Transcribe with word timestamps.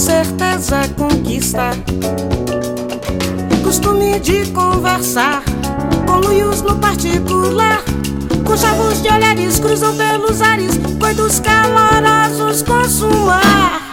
certeza 0.00 0.88
conquista. 0.96 1.72
Costume 3.62 4.18
de 4.18 4.50
conversar 4.50 5.44
com 6.06 6.26
luios 6.26 6.62
no 6.62 6.80
particular. 6.80 7.84
Com 8.46 8.56
chavos 8.56 9.02
de 9.02 9.08
olhares 9.10 9.60
cruzam 9.60 9.94
pelos 9.94 10.40
ares, 10.40 10.78
coitos 10.98 11.38
calorosos 11.40 12.62
consumar. 12.62 13.90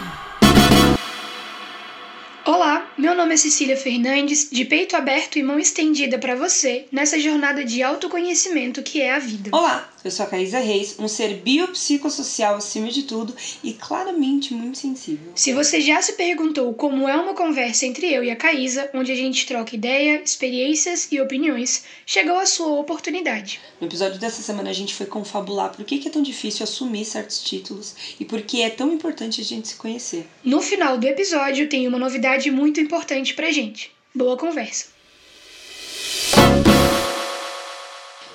Olá, 2.45 2.89
meu 2.97 3.13
nome 3.13 3.33
é 3.33 3.37
Cecília 3.37 3.75
Fernandes, 3.75 4.47
de 4.49 4.63
peito 4.63 4.95
aberto 4.95 5.37
e 5.37 5.43
mão 5.43 5.59
estendida 5.59 6.17
para 6.17 6.35
você 6.35 6.85
nessa 6.89 7.19
jornada 7.19 7.65
de 7.65 7.83
autoconhecimento 7.83 8.81
que 8.81 9.01
é 9.01 9.13
a 9.13 9.19
vida. 9.19 9.49
Olá, 9.51 9.89
eu 10.07 10.11
sou 10.11 10.25
a 10.25 10.29
Caísa 10.29 10.59
Reis, 10.59 10.95
um 10.97 11.07
ser 11.07 11.35
biopsicossocial 11.35 12.55
acima 12.55 12.89
de 12.89 13.03
tudo 13.03 13.35
e 13.63 13.73
claramente 13.73 14.53
muito 14.53 14.77
sensível. 14.77 15.31
Se 15.35 15.53
você 15.53 15.81
já 15.81 16.01
se 16.01 16.13
perguntou 16.13 16.73
como 16.73 17.07
é 17.07 17.15
uma 17.15 17.33
conversa 17.33 17.85
entre 17.85 18.11
eu 18.11 18.23
e 18.23 18.31
a 18.31 18.35
Caísa, 18.35 18.89
onde 18.93 19.11
a 19.11 19.15
gente 19.15 19.45
troca 19.45 19.75
ideia, 19.75 20.21
experiências 20.23 21.07
e 21.11 21.19
opiniões, 21.19 21.83
chegou 22.05 22.37
a 22.37 22.45
sua 22.45 22.79
oportunidade. 22.79 23.59
No 23.79 23.87
episódio 23.87 24.19
dessa 24.19 24.41
semana 24.41 24.69
a 24.69 24.73
gente 24.73 24.95
foi 24.95 25.05
confabular 25.05 25.75
por 25.75 25.83
que 25.85 26.07
é 26.07 26.11
tão 26.11 26.21
difícil 26.21 26.63
assumir 26.63 27.05
certos 27.05 27.43
títulos 27.43 27.95
e 28.19 28.25
por 28.25 28.41
que 28.41 28.61
é 28.61 28.69
tão 28.69 28.93
importante 28.93 29.41
a 29.41 29.43
gente 29.43 29.67
se 29.67 29.75
conhecer. 29.75 30.25
No 30.43 30.61
final 30.61 30.97
do 30.97 31.05
episódio 31.05 31.67
tem 31.67 31.87
uma 31.87 31.99
novidade 31.99 32.49
muito 32.49 32.79
importante 32.79 33.33
pra 33.33 33.51
gente. 33.51 33.91
Boa 34.15 34.37
conversa! 34.37 34.97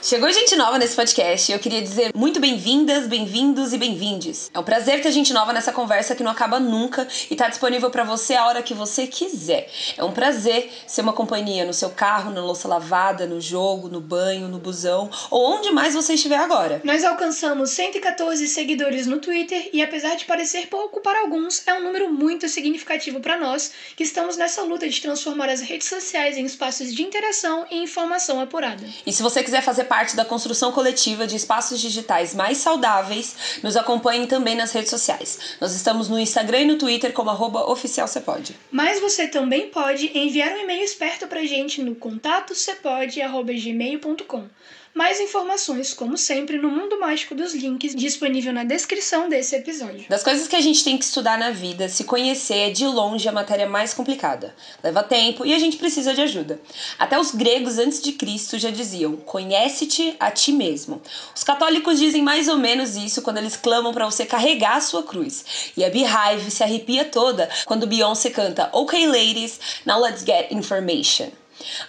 Chegou 0.05 0.33
gente 0.33 0.57
nova 0.57 0.79
nesse 0.79 0.97
podcast 0.97 1.49
e 1.49 1.55
eu 1.55 1.61
queria 1.61 1.81
dizer 1.81 2.11
muito 2.13 2.41
bem-vindas, 2.41 3.07
bem-vindos 3.07 3.73
e 3.73 3.79
bem-vindes. 3.79 4.51
É 4.53 4.59
um 4.59 4.65
prazer 4.65 5.01
ter 5.01 5.13
gente 5.13 5.33
nova 5.33 5.53
nessa 5.53 5.71
conversa 5.71 6.17
que 6.17 6.25
não 6.25 6.31
acaba 6.33 6.59
nunca 6.59 7.07
e 7.31 7.37
tá 7.37 7.49
disponível 7.49 7.89
para 7.89 8.03
você 8.03 8.35
a 8.35 8.45
hora 8.49 8.65
que 8.65 8.75
você 8.75 9.07
quiser. 9.07 9.71
É 9.97 10.03
um 10.03 10.11
prazer 10.11 10.73
ser 10.89 11.03
uma 11.03 11.13
companhia 11.13 11.65
no 11.65 11.73
seu 11.73 11.89
carro, 11.91 12.33
na 12.33 12.45
louça 12.45 12.67
lavada, 12.67 13.29
no 13.29 13.41
jogo, 13.41 13.89
no 13.89 14.01
banho, 14.01 14.49
no 14.49 14.59
busão 14.59 15.09
ou 15.31 15.53
onde 15.53 15.71
mais 15.71 15.95
você 15.95 16.15
estiver 16.15 16.39
agora. 16.39 16.81
Nós 16.83 17.05
alcançamos 17.05 17.71
114 17.71 18.49
seguidores 18.49 19.07
no 19.07 19.21
Twitter 19.21 19.71
e 19.73 19.81
apesar 19.81 20.17
de 20.17 20.25
parecer 20.25 20.67
pouco 20.67 21.01
para 21.01 21.21
alguns, 21.21 21.65
é 21.65 21.75
um 21.75 21.85
número 21.85 22.13
muito 22.13 22.49
significativo 22.49 23.21
para 23.21 23.39
nós 23.39 23.71
que 23.95 24.03
estamos 24.03 24.37
nessa 24.37 24.63
luta 24.63 24.89
de 24.89 25.01
transformar 25.01 25.49
as 25.49 25.61
redes 25.61 25.87
sociais 25.87 26.37
em 26.37 26.45
espaços 26.45 26.93
de 26.93 27.05
interação 27.05 27.65
e 27.71 27.77
informação 27.81 28.41
apurada. 28.41 28.85
E 29.07 29.13
se 29.13 29.23
você 29.23 29.45
quiser 29.45 29.63
fazer 29.63 29.92
parte 29.93 30.17
da 30.17 30.25
construção 30.25 30.73
coletiva 30.73 31.27
de 31.27 31.37
espaços 31.37 31.79
digitais 31.79 32.35
mais 32.35 32.57
saudáveis, 32.57 33.61
nos 33.63 33.77
acompanhem 33.77 34.27
também 34.27 34.55
nas 34.55 34.73
redes 34.73 34.89
sociais. 34.89 35.57
Nós 35.61 35.75
estamos 35.75 36.09
no 36.09 36.19
Instagram 36.19 36.61
e 36.61 36.65
no 36.65 36.79
Twitter 36.79 37.13
como 37.13 37.29
arroba 37.29 37.71
oficialcepode. 37.71 38.57
Mas 38.71 38.99
você 39.01 39.29
também 39.29 39.69
pode 39.69 40.11
enviar 40.19 40.51
um 40.53 40.61
e-mail 40.63 40.83
esperto 40.83 41.27
pra 41.27 41.45
gente 41.45 41.83
no 41.83 41.95
contato. 41.95 42.55
Mais 44.95 45.19
informações, 45.19 45.95
como 45.95 46.19
sempre, 46.19 46.59
no 46.59 46.71
Mundo 46.71 47.01
Mágico 47.01 47.35
dos 47.35 47.55
Links, 47.55 47.95
disponível 47.95 48.53
na 48.53 48.63
descrição 48.63 49.27
desse 49.27 49.57
episódio. 49.57 50.05
Das 50.07 50.23
coisas 50.23 50.47
que 50.47 50.55
a 50.55 50.61
gente 50.61 50.85
tem 50.85 50.99
que 50.99 51.05
estudar 51.05 51.39
na 51.39 51.51
vida, 51.51 51.89
se 51.89 52.05
conhecer 52.05 52.69
é 52.69 52.71
de 52.71 52.87
longe 52.87 53.27
a 53.27 53.33
matéria 53.33 53.67
mais 53.67 53.95
complicada. 53.95 54.55
Leva 54.85 55.03
tempo 55.03 55.47
e 55.47 55.55
a 55.55 55.59
gente 55.59 55.79
precisa 55.79 56.13
de 56.13 56.21
ajuda. 56.21 56.61
Até 56.99 57.19
os 57.19 57.31
gregos 57.31 57.79
antes 57.79 58.03
de 58.03 58.13
Cristo 58.13 58.59
já 58.59 58.71
diziam: 58.71 59.17
conhece-te 59.17 60.15
a 60.21 60.31
ti 60.31 60.53
mesmo. 60.53 61.01
Os 61.35 61.43
católicos 61.43 61.99
dizem 61.99 62.21
mais 62.21 62.47
ou 62.47 62.59
menos 62.59 62.95
isso 62.95 63.23
quando 63.23 63.39
eles 63.39 63.57
clamam 63.57 63.95
para 63.95 64.05
você 64.05 64.27
carregar 64.27 64.77
a 64.77 64.83
sua 64.83 65.03
cruz. 65.03 65.73
E 65.75 65.83
a 65.83 65.89
Beehive 65.89 66.51
se 66.51 66.63
arrepia 66.63 67.07
toda 67.07 67.49
quando 67.65 67.87
Beyoncé 67.87 68.29
canta 68.29 68.69
Ok 68.75 69.07
ladies, 69.07 69.59
now 69.87 69.99
let's 69.99 70.23
get 70.23 70.53
information. 70.53 71.31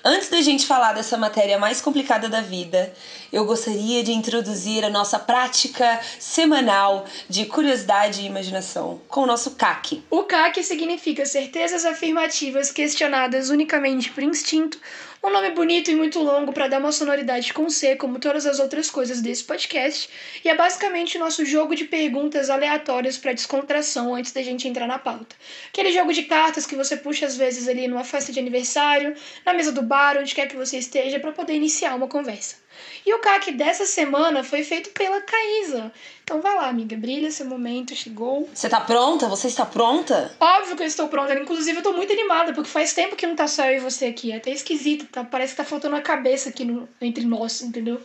Antes 0.04 0.30
da 0.30 0.42
gente 0.42 0.66
falar 0.66 0.94
dessa 0.94 1.18
matéria 1.18 1.58
mais 1.58 1.82
complicada 1.82 2.30
da 2.30 2.42
vida, 2.42 2.94
eu 3.32 3.46
gostaria 3.46 4.04
de 4.04 4.12
introduzir 4.12 4.84
a 4.84 4.90
nossa 4.90 5.18
prática 5.18 6.00
semanal 6.20 7.06
de 7.30 7.46
curiosidade 7.46 8.22
e 8.22 8.26
imaginação 8.26 9.02
com 9.08 9.22
o 9.22 9.26
nosso 9.26 9.52
CAC. 9.52 10.04
O 10.10 10.24
CAC 10.24 10.64
significa 10.64 11.26
certezas 11.26 11.86
afirmativas 11.86 12.72
questionadas 12.72 13.50
unicamente 13.50 14.12
por 14.12 14.24
instinto 14.24 14.80
um 15.24 15.32
nome 15.32 15.52
bonito 15.52 15.90
e 15.90 15.96
muito 15.96 16.20
longo 16.20 16.52
para 16.52 16.68
dar 16.68 16.80
uma 16.80 16.92
sonoridade 16.92 17.54
com 17.54 17.70
C, 17.70 17.96
como 17.96 18.20
todas 18.20 18.46
as 18.46 18.60
outras 18.60 18.90
coisas 18.90 19.22
desse 19.22 19.44
podcast. 19.46 20.10
E 20.44 20.50
é 20.50 20.56
basicamente 20.56 21.16
o 21.16 21.20
nosso 21.20 21.46
jogo 21.46 21.76
de 21.76 21.86
perguntas 21.86 22.50
aleatórias 22.50 23.18
para 23.18 23.32
descontração 23.32 24.14
antes 24.14 24.34
da 24.34 24.42
gente 24.42 24.68
entrar 24.68 24.86
na 24.86 25.00
pauta. 25.00 25.34
Aquele 25.70 25.94
jogo 25.94 26.12
de 26.12 26.24
cartas 26.24 26.66
que 26.66 26.76
você 26.76 26.98
puxa 26.98 27.26
às 27.26 27.38
vezes 27.38 27.70
ali 27.70 27.88
numa 27.88 28.04
festa 28.04 28.34
de 28.34 28.40
aniversário, 28.40 29.16
na 29.46 29.54
mesa 29.54 29.72
do 29.72 29.82
bar, 29.82 30.18
onde 30.18 30.36
quer 30.36 30.50
que 30.50 30.58
você 30.58 30.78
esteja, 30.78 31.20
para 31.22 31.32
poder 31.32 31.54
iniciar 31.54 31.96
uma 31.96 32.08
conversa. 32.10 32.63
E 33.06 33.14
o 33.14 33.20
CAC 33.20 33.52
dessa 33.52 33.86
semana 33.86 34.44
foi 34.44 34.64
feito 34.64 34.92
pela 34.92 35.22
Caísa. 35.22 35.92
Então 36.24 36.42
vai 36.42 36.56
lá, 36.56 36.70
amiga, 36.70 36.96
brilha 36.96 37.30
seu 37.32 37.46
momento, 37.46 37.94
chegou. 37.96 38.50
Você 38.54 38.70
tá 38.70 38.80
pronta? 38.80 39.28
Você 39.28 39.48
está 39.48 39.66
pronta? 39.66 40.34
Óbvio 40.40 40.78
que 40.78 40.84
eu 40.84 40.88
estou 40.88 41.10
pronta. 41.10 41.34
Inclusive, 41.34 41.80
eu 41.80 41.84
tô 41.84 41.92
muito 41.92 42.14
animada, 42.14 42.54
porque 42.54 42.70
faz 42.70 42.94
tempo 42.94 43.16
que 43.16 43.28
não 43.28 43.36
tá 43.36 43.48
só 43.48 43.66
eu 43.66 43.78
e 43.78 43.80
você 43.80 44.06
aqui. 44.06 44.32
É 44.32 44.38
até 44.38 44.52
esquisito, 44.52 45.06
tá? 45.08 45.24
Parece 45.24 45.54
que 45.54 45.58
tá 45.58 45.66
faltando 45.66 45.96
a 45.98 46.02
cabeça 46.02 46.50
aqui 46.50 46.64
no, 46.64 46.88
entre 47.02 47.26
nós, 47.26 47.62
entendeu? 47.62 48.00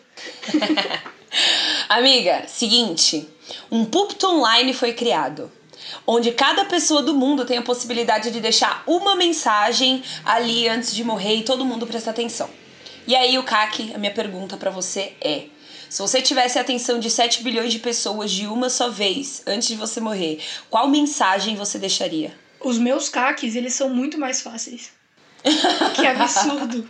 amiga, 1.88 2.44
seguinte. 2.48 3.28
Um 3.70 3.84
púlpito 3.84 4.26
online 4.26 4.74
foi 4.74 4.92
criado 4.92 5.50
onde 6.06 6.32
cada 6.32 6.64
pessoa 6.64 7.02
do 7.02 7.14
mundo 7.14 7.44
tem 7.44 7.58
a 7.58 7.62
possibilidade 7.62 8.30
de 8.30 8.40
deixar 8.40 8.82
uma 8.86 9.14
mensagem 9.14 10.02
ali 10.24 10.68
antes 10.68 10.94
de 10.94 11.04
morrer 11.04 11.36
e 11.36 11.44
todo 11.44 11.64
mundo 11.64 11.86
presta 11.86 12.10
atenção. 12.10 12.48
E 13.08 13.16
aí, 13.16 13.38
o 13.38 13.42
CAC, 13.42 13.94
a 13.94 13.98
minha 13.98 14.12
pergunta 14.12 14.58
para 14.58 14.70
você 14.70 15.14
é: 15.22 15.46
se 15.88 16.02
você 16.02 16.20
tivesse 16.20 16.58
a 16.58 16.60
atenção 16.60 17.00
de 17.00 17.08
7 17.08 17.42
bilhões 17.42 17.72
de 17.72 17.78
pessoas 17.78 18.30
de 18.30 18.46
uma 18.46 18.68
só 18.68 18.90
vez, 18.90 19.42
antes 19.46 19.66
de 19.66 19.76
você 19.76 19.98
morrer, 19.98 20.38
qual 20.68 20.86
mensagem 20.86 21.56
você 21.56 21.78
deixaria? 21.78 22.36
Os 22.60 22.76
meus 22.76 23.08
CACs, 23.08 23.56
eles 23.56 23.72
são 23.72 23.88
muito 23.88 24.18
mais 24.18 24.42
fáceis. 24.42 24.92
que 25.96 26.06
absurdo. 26.06 26.86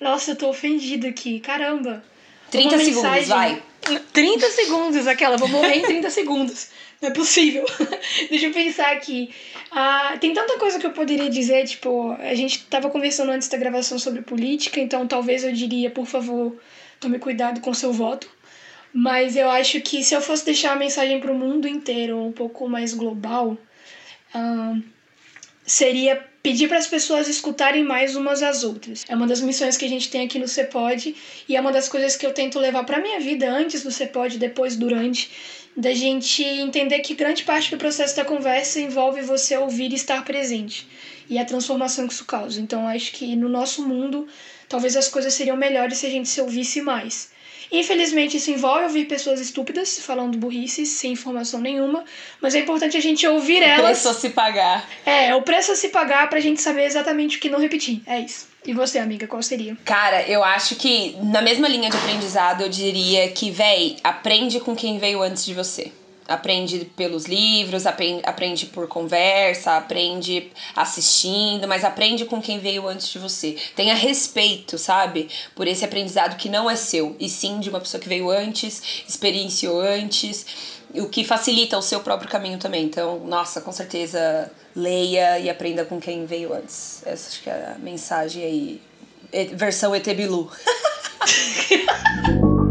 Nossa, 0.00 0.30
eu 0.30 0.36
tô 0.36 0.48
ofendida 0.48 1.08
aqui. 1.08 1.38
Caramba. 1.40 2.02
30 2.58 2.76
mensagem... 2.76 2.94
segundos, 2.94 3.28
vai. 3.28 3.62
30 4.12 4.50
segundos, 4.50 5.06
aquela. 5.06 5.36
Vou 5.36 5.48
morrer 5.48 5.76
em 5.76 5.82
30 5.82 6.10
segundos. 6.10 6.68
Não 7.00 7.10
é 7.10 7.12
possível. 7.12 7.64
Deixa 8.30 8.46
eu 8.46 8.52
pensar 8.52 8.92
aqui. 8.92 9.30
Ah, 9.70 10.16
tem 10.20 10.32
tanta 10.32 10.58
coisa 10.58 10.78
que 10.78 10.86
eu 10.86 10.92
poderia 10.92 11.28
dizer, 11.28 11.66
tipo, 11.66 12.12
a 12.12 12.34
gente 12.34 12.64
tava 12.64 12.88
conversando 12.88 13.30
antes 13.30 13.48
da 13.48 13.58
gravação 13.58 13.98
sobre 13.98 14.22
política, 14.22 14.80
então 14.80 15.06
talvez 15.06 15.44
eu 15.44 15.52
diria, 15.52 15.90
por 15.90 16.06
favor, 16.06 16.56
tome 17.00 17.18
cuidado 17.18 17.60
com 17.60 17.74
seu 17.74 17.92
voto. 17.92 18.30
Mas 18.92 19.36
eu 19.36 19.50
acho 19.50 19.80
que 19.80 20.04
se 20.04 20.14
eu 20.14 20.20
fosse 20.20 20.44
deixar 20.44 20.72
a 20.72 20.76
mensagem 20.76 21.20
para 21.20 21.32
o 21.32 21.34
mundo 21.34 21.66
inteiro, 21.66 22.16
um 22.16 22.32
pouco 22.32 22.68
mais 22.68 22.94
global, 22.94 23.58
ah, 24.32 24.76
seria 25.66 26.24
pedir 26.44 26.68
para 26.68 26.76
as 26.76 26.86
pessoas 26.86 27.26
escutarem 27.26 27.82
mais 27.82 28.14
umas 28.14 28.42
às 28.42 28.64
outras. 28.64 29.02
É 29.08 29.16
uma 29.16 29.26
das 29.26 29.40
missões 29.40 29.78
que 29.78 29.86
a 29.86 29.88
gente 29.88 30.10
tem 30.10 30.26
aqui 30.26 30.38
no 30.38 30.46
Cepod 30.46 31.16
e 31.48 31.56
é 31.56 31.60
uma 31.60 31.72
das 31.72 31.88
coisas 31.88 32.16
que 32.16 32.26
eu 32.26 32.34
tento 32.34 32.58
levar 32.58 32.84
para 32.84 33.00
minha 33.00 33.18
vida 33.18 33.50
antes 33.50 33.82
do 33.82 33.90
Cepod, 33.90 34.36
depois, 34.36 34.76
durante 34.76 35.30
da 35.74 35.94
gente 35.94 36.44
entender 36.44 36.98
que 36.98 37.14
grande 37.14 37.44
parte 37.44 37.70
do 37.70 37.78
processo 37.78 38.14
da 38.14 38.26
conversa 38.26 38.78
envolve 38.78 39.22
você 39.22 39.56
ouvir 39.56 39.90
e 39.90 39.94
estar 39.94 40.22
presente 40.22 40.86
e 41.30 41.38
a 41.38 41.46
transformação 41.46 42.06
que 42.06 42.12
isso 42.12 42.26
causa. 42.26 42.60
Então, 42.60 42.86
acho 42.86 43.12
que 43.12 43.34
no 43.34 43.48
nosso 43.48 43.88
mundo, 43.88 44.28
talvez 44.68 44.96
as 44.96 45.08
coisas 45.08 45.32
seriam 45.32 45.56
melhores 45.56 45.96
se 45.96 46.06
a 46.06 46.10
gente 46.10 46.28
se 46.28 46.42
ouvisse 46.42 46.82
mais. 46.82 47.32
Infelizmente, 47.78 48.36
isso 48.36 48.50
envolve 48.50 48.84
ouvir 48.84 49.06
pessoas 49.06 49.40
estúpidas 49.40 49.98
falando 49.98 50.38
burrices 50.38 50.88
sem 50.90 51.12
informação 51.12 51.60
nenhuma, 51.60 52.04
mas 52.40 52.54
é 52.54 52.60
importante 52.60 52.96
a 52.96 53.00
gente 53.00 53.26
ouvir 53.26 53.62
elas. 53.62 53.80
O 53.80 53.82
preço 53.82 54.08
a 54.08 54.14
se 54.14 54.30
pagar. 54.30 54.88
É, 55.04 55.34
o 55.34 55.42
preço 55.42 55.72
a 55.72 55.76
se 55.76 55.88
pagar 55.88 56.30
pra 56.30 56.38
gente 56.40 56.60
saber 56.60 56.84
exatamente 56.84 57.36
o 57.36 57.40
que 57.40 57.48
não 57.48 57.58
repetir. 57.58 58.00
É 58.06 58.20
isso. 58.20 58.46
E 58.64 58.72
você, 58.72 58.98
amiga, 58.98 59.26
qual 59.26 59.42
seria? 59.42 59.76
Cara, 59.84 60.22
eu 60.22 60.42
acho 60.42 60.76
que 60.76 61.16
na 61.22 61.42
mesma 61.42 61.68
linha 61.68 61.90
de 61.90 61.96
aprendizado, 61.96 62.62
eu 62.62 62.68
diria 62.68 63.28
que, 63.28 63.50
véi, 63.50 63.96
aprende 64.02 64.60
com 64.60 64.74
quem 64.74 64.98
veio 64.98 65.20
antes 65.20 65.44
de 65.44 65.52
você. 65.52 65.92
Aprende 66.26 66.86
pelos 66.96 67.26
livros, 67.26 67.84
aprende 67.86 68.66
por 68.66 68.88
conversa, 68.88 69.76
aprende 69.76 70.50
assistindo, 70.74 71.68
mas 71.68 71.84
aprende 71.84 72.24
com 72.24 72.40
quem 72.40 72.58
veio 72.58 72.88
antes 72.88 73.08
de 73.08 73.18
você. 73.18 73.56
Tenha 73.76 73.94
respeito, 73.94 74.78
sabe? 74.78 75.28
Por 75.54 75.68
esse 75.68 75.84
aprendizado 75.84 76.36
que 76.36 76.48
não 76.48 76.70
é 76.70 76.76
seu, 76.76 77.14
e 77.20 77.28
sim 77.28 77.60
de 77.60 77.68
uma 77.68 77.80
pessoa 77.80 78.00
que 78.00 78.08
veio 78.08 78.30
antes, 78.30 79.04
experienciou 79.06 79.80
antes, 79.80 80.46
o 80.94 81.08
que 81.08 81.24
facilita 81.24 81.76
o 81.76 81.82
seu 81.82 82.00
próprio 82.00 82.30
caminho 82.30 82.58
também. 82.58 82.84
Então, 82.84 83.20
nossa, 83.20 83.60
com 83.60 83.72
certeza 83.72 84.50
leia 84.74 85.38
e 85.38 85.50
aprenda 85.50 85.84
com 85.84 86.00
quem 86.00 86.24
veio 86.24 86.54
antes. 86.54 87.02
Essa 87.04 87.28
acho 87.28 87.42
que 87.42 87.50
é 87.50 87.74
a 87.76 87.78
mensagem 87.78 88.42
aí. 88.42 88.80
Versão 89.54 89.94
ET 89.94 90.06
Bilu. 90.14 90.50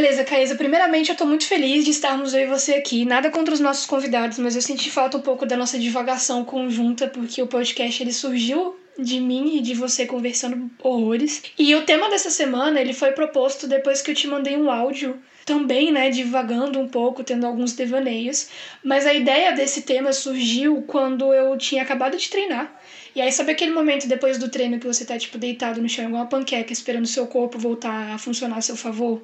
Beleza, 0.00 0.24
Caísa. 0.24 0.54
Primeiramente, 0.54 1.10
eu 1.10 1.14
tô 1.14 1.26
muito 1.26 1.44
feliz 1.44 1.84
de 1.84 1.90
estarmos 1.90 2.32
eu 2.32 2.40
e 2.40 2.46
você 2.46 2.72
aqui. 2.72 3.04
Nada 3.04 3.28
contra 3.30 3.52
os 3.52 3.60
nossos 3.60 3.84
convidados, 3.84 4.38
mas 4.38 4.56
eu 4.56 4.62
senti 4.62 4.90
falta 4.90 5.18
um 5.18 5.20
pouco 5.20 5.44
da 5.44 5.58
nossa 5.58 5.78
divagação 5.78 6.42
conjunta, 6.42 7.06
porque 7.06 7.42
o 7.42 7.46
podcast 7.46 8.02
ele 8.02 8.10
surgiu 8.10 8.80
de 8.98 9.20
mim 9.20 9.58
e 9.58 9.60
de 9.60 9.74
você 9.74 10.06
conversando 10.06 10.70
horrores. 10.82 11.42
E 11.58 11.74
o 11.74 11.82
tema 11.82 12.08
dessa 12.08 12.30
semana, 12.30 12.80
ele 12.80 12.94
foi 12.94 13.12
proposto 13.12 13.66
depois 13.68 14.00
que 14.00 14.10
eu 14.10 14.14
te 14.14 14.26
mandei 14.26 14.56
um 14.56 14.70
áudio 14.70 15.18
também, 15.44 15.92
né, 15.92 16.08
divagando 16.08 16.80
um 16.80 16.88
pouco, 16.88 17.22
tendo 17.22 17.46
alguns 17.46 17.74
devaneios. 17.74 18.48
Mas 18.82 19.04
a 19.04 19.12
ideia 19.12 19.52
desse 19.52 19.82
tema 19.82 20.14
surgiu 20.14 20.82
quando 20.86 21.34
eu 21.34 21.58
tinha 21.58 21.82
acabado 21.82 22.16
de 22.16 22.30
treinar. 22.30 22.74
E 23.14 23.20
aí, 23.20 23.30
sabe 23.30 23.52
aquele 23.52 23.72
momento 23.72 24.08
depois 24.08 24.38
do 24.38 24.48
treino 24.48 24.80
que 24.80 24.86
você 24.86 25.04
tá, 25.04 25.18
tipo, 25.18 25.36
deitado 25.36 25.82
no 25.82 25.90
chão, 25.90 26.06
igual 26.06 26.22
uma 26.22 26.28
panqueca, 26.28 26.72
esperando 26.72 27.06
seu 27.06 27.26
corpo 27.26 27.58
voltar 27.58 28.14
a 28.14 28.16
funcionar 28.16 28.56
a 28.56 28.62
seu 28.62 28.76
favor? 28.76 29.20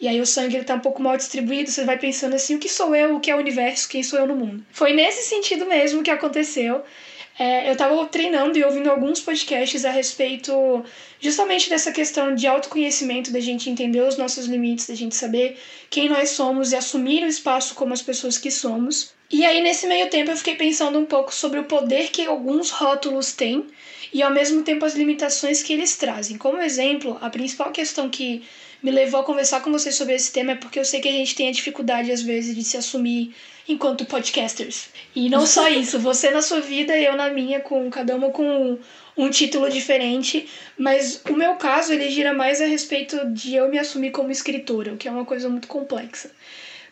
E 0.00 0.08
aí 0.08 0.20
o 0.20 0.26
sangue 0.26 0.56
ele 0.56 0.64
tá 0.64 0.74
um 0.74 0.80
pouco 0.80 1.02
mal 1.02 1.16
distribuído, 1.16 1.70
você 1.70 1.84
vai 1.84 1.98
pensando 1.98 2.34
assim, 2.34 2.54
o 2.54 2.58
que 2.58 2.68
sou 2.68 2.94
eu, 2.94 3.16
o 3.16 3.20
que 3.20 3.30
é 3.30 3.34
o 3.34 3.38
universo, 3.38 3.88
quem 3.88 4.02
sou 4.02 4.18
eu 4.18 4.26
no 4.26 4.36
mundo? 4.36 4.64
Foi 4.70 4.92
nesse 4.92 5.22
sentido 5.22 5.66
mesmo 5.66 6.02
que 6.02 6.10
aconteceu. 6.10 6.82
É, 7.38 7.68
eu 7.68 7.72
estava 7.72 8.06
treinando 8.06 8.56
e 8.58 8.64
ouvindo 8.64 8.90
alguns 8.90 9.20
podcasts 9.20 9.84
a 9.84 9.90
respeito 9.90 10.84
justamente 11.20 11.68
dessa 11.68 11.92
questão 11.92 12.34
de 12.34 12.46
autoconhecimento, 12.46 13.30
da 13.30 13.40
gente 13.40 13.68
entender 13.68 14.00
os 14.00 14.16
nossos 14.16 14.46
limites, 14.46 14.86
da 14.86 14.94
gente 14.94 15.14
saber 15.14 15.58
quem 15.90 16.08
nós 16.08 16.30
somos 16.30 16.72
e 16.72 16.76
assumir 16.76 17.24
o 17.24 17.28
espaço 17.28 17.74
como 17.74 17.92
as 17.92 18.00
pessoas 18.00 18.38
que 18.38 18.50
somos. 18.50 19.15
E 19.30 19.44
aí, 19.44 19.60
nesse 19.60 19.86
meio 19.86 20.08
tempo, 20.08 20.30
eu 20.30 20.36
fiquei 20.36 20.54
pensando 20.54 20.98
um 20.98 21.04
pouco 21.04 21.34
sobre 21.34 21.58
o 21.58 21.64
poder 21.64 22.10
que 22.10 22.24
alguns 22.26 22.70
rótulos 22.70 23.32
têm 23.32 23.66
e, 24.12 24.22
ao 24.22 24.30
mesmo 24.30 24.62
tempo, 24.62 24.84
as 24.84 24.94
limitações 24.94 25.62
que 25.62 25.72
eles 25.72 25.96
trazem. 25.96 26.38
Como 26.38 26.62
exemplo, 26.62 27.18
a 27.20 27.28
principal 27.28 27.72
questão 27.72 28.08
que 28.08 28.44
me 28.82 28.90
levou 28.90 29.20
a 29.20 29.24
conversar 29.24 29.62
com 29.62 29.72
vocês 29.72 29.96
sobre 29.96 30.14
esse 30.14 30.30
tema 30.30 30.52
é 30.52 30.54
porque 30.54 30.78
eu 30.78 30.84
sei 30.84 31.00
que 31.00 31.08
a 31.08 31.12
gente 31.12 31.34
tem 31.34 31.48
a 31.48 31.52
dificuldade, 31.52 32.12
às 32.12 32.22
vezes, 32.22 32.54
de 32.54 32.62
se 32.62 32.76
assumir 32.76 33.34
enquanto 33.68 34.04
podcasters. 34.04 34.90
E 35.14 35.28
não 35.28 35.44
só 35.44 35.66
isso, 35.70 35.98
você 35.98 36.30
na 36.30 36.40
sua 36.40 36.60
vida 36.60 36.96
e 36.96 37.04
eu 37.04 37.16
na 37.16 37.28
minha, 37.28 37.58
com 37.58 37.90
cada 37.90 38.14
uma 38.14 38.30
com 38.30 38.78
um 39.16 39.30
título 39.30 39.68
diferente, 39.68 40.48
mas 40.78 41.20
o 41.28 41.32
meu 41.32 41.56
caso 41.56 41.92
ele 41.92 42.10
gira 42.10 42.32
mais 42.32 42.60
a 42.60 42.66
respeito 42.66 43.18
de 43.30 43.56
eu 43.56 43.68
me 43.68 43.78
assumir 43.78 44.12
como 44.12 44.30
escritora, 44.30 44.92
o 44.92 44.96
que 44.96 45.08
é 45.08 45.10
uma 45.10 45.24
coisa 45.24 45.48
muito 45.48 45.66
complexa. 45.66 46.30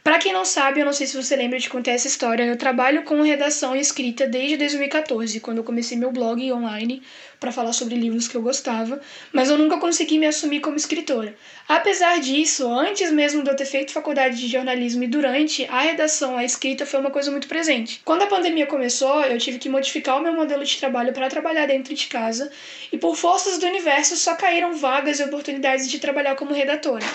Para 0.04 0.18
quem 0.18 0.34
não 0.34 0.44
sabe, 0.44 0.80
eu 0.80 0.84
não 0.84 0.92
sei 0.92 1.06
se 1.06 1.16
você 1.16 1.34
lembra 1.34 1.58
de 1.58 1.70
contar 1.70 1.92
essa 1.92 2.06
história, 2.06 2.44
eu 2.44 2.58
trabalho 2.58 3.04
com 3.04 3.22
redação 3.22 3.74
e 3.74 3.80
escrita 3.80 4.26
desde 4.26 4.58
2014, 4.58 5.40
quando 5.40 5.56
eu 5.56 5.64
comecei 5.64 5.96
meu 5.96 6.12
blog 6.12 6.52
online 6.52 7.02
para 7.40 7.50
falar 7.50 7.72
sobre 7.72 7.94
livros 7.94 8.28
que 8.28 8.34
eu 8.34 8.42
gostava, 8.42 9.00
mas 9.32 9.48
eu 9.48 9.56
nunca 9.56 9.78
consegui 9.78 10.18
me 10.18 10.26
assumir 10.26 10.60
como 10.60 10.76
escritora. 10.76 11.34
Apesar 11.66 12.20
disso, 12.20 12.68
antes 12.68 13.10
mesmo 13.10 13.42
de 13.42 13.48
eu 13.48 13.56
ter 13.56 13.64
feito 13.64 13.92
faculdade 13.92 14.36
de 14.38 14.46
jornalismo 14.46 15.04
e 15.04 15.06
durante, 15.06 15.64
a 15.70 15.80
redação, 15.80 16.36
a 16.36 16.44
escrita 16.44 16.84
foi 16.84 17.00
uma 17.00 17.10
coisa 17.10 17.30
muito 17.30 17.48
presente. 17.48 18.02
Quando 18.04 18.24
a 18.24 18.26
pandemia 18.26 18.66
começou, 18.66 19.22
eu 19.22 19.38
tive 19.38 19.58
que 19.58 19.70
modificar 19.70 20.18
o 20.18 20.22
meu 20.22 20.34
modelo 20.34 20.66
de 20.66 20.76
trabalho 20.76 21.14
para 21.14 21.30
trabalhar 21.30 21.64
dentro 21.64 21.94
de 21.94 22.06
casa, 22.08 22.52
e 22.92 22.98
por 22.98 23.16
forças 23.16 23.58
do 23.58 23.66
universo 23.66 24.18
só 24.18 24.34
caíram 24.34 24.74
vagas 24.74 25.18
e 25.18 25.24
oportunidades 25.24 25.90
de 25.90 25.98
trabalhar 25.98 26.34
como 26.34 26.52
redatora. 26.52 27.06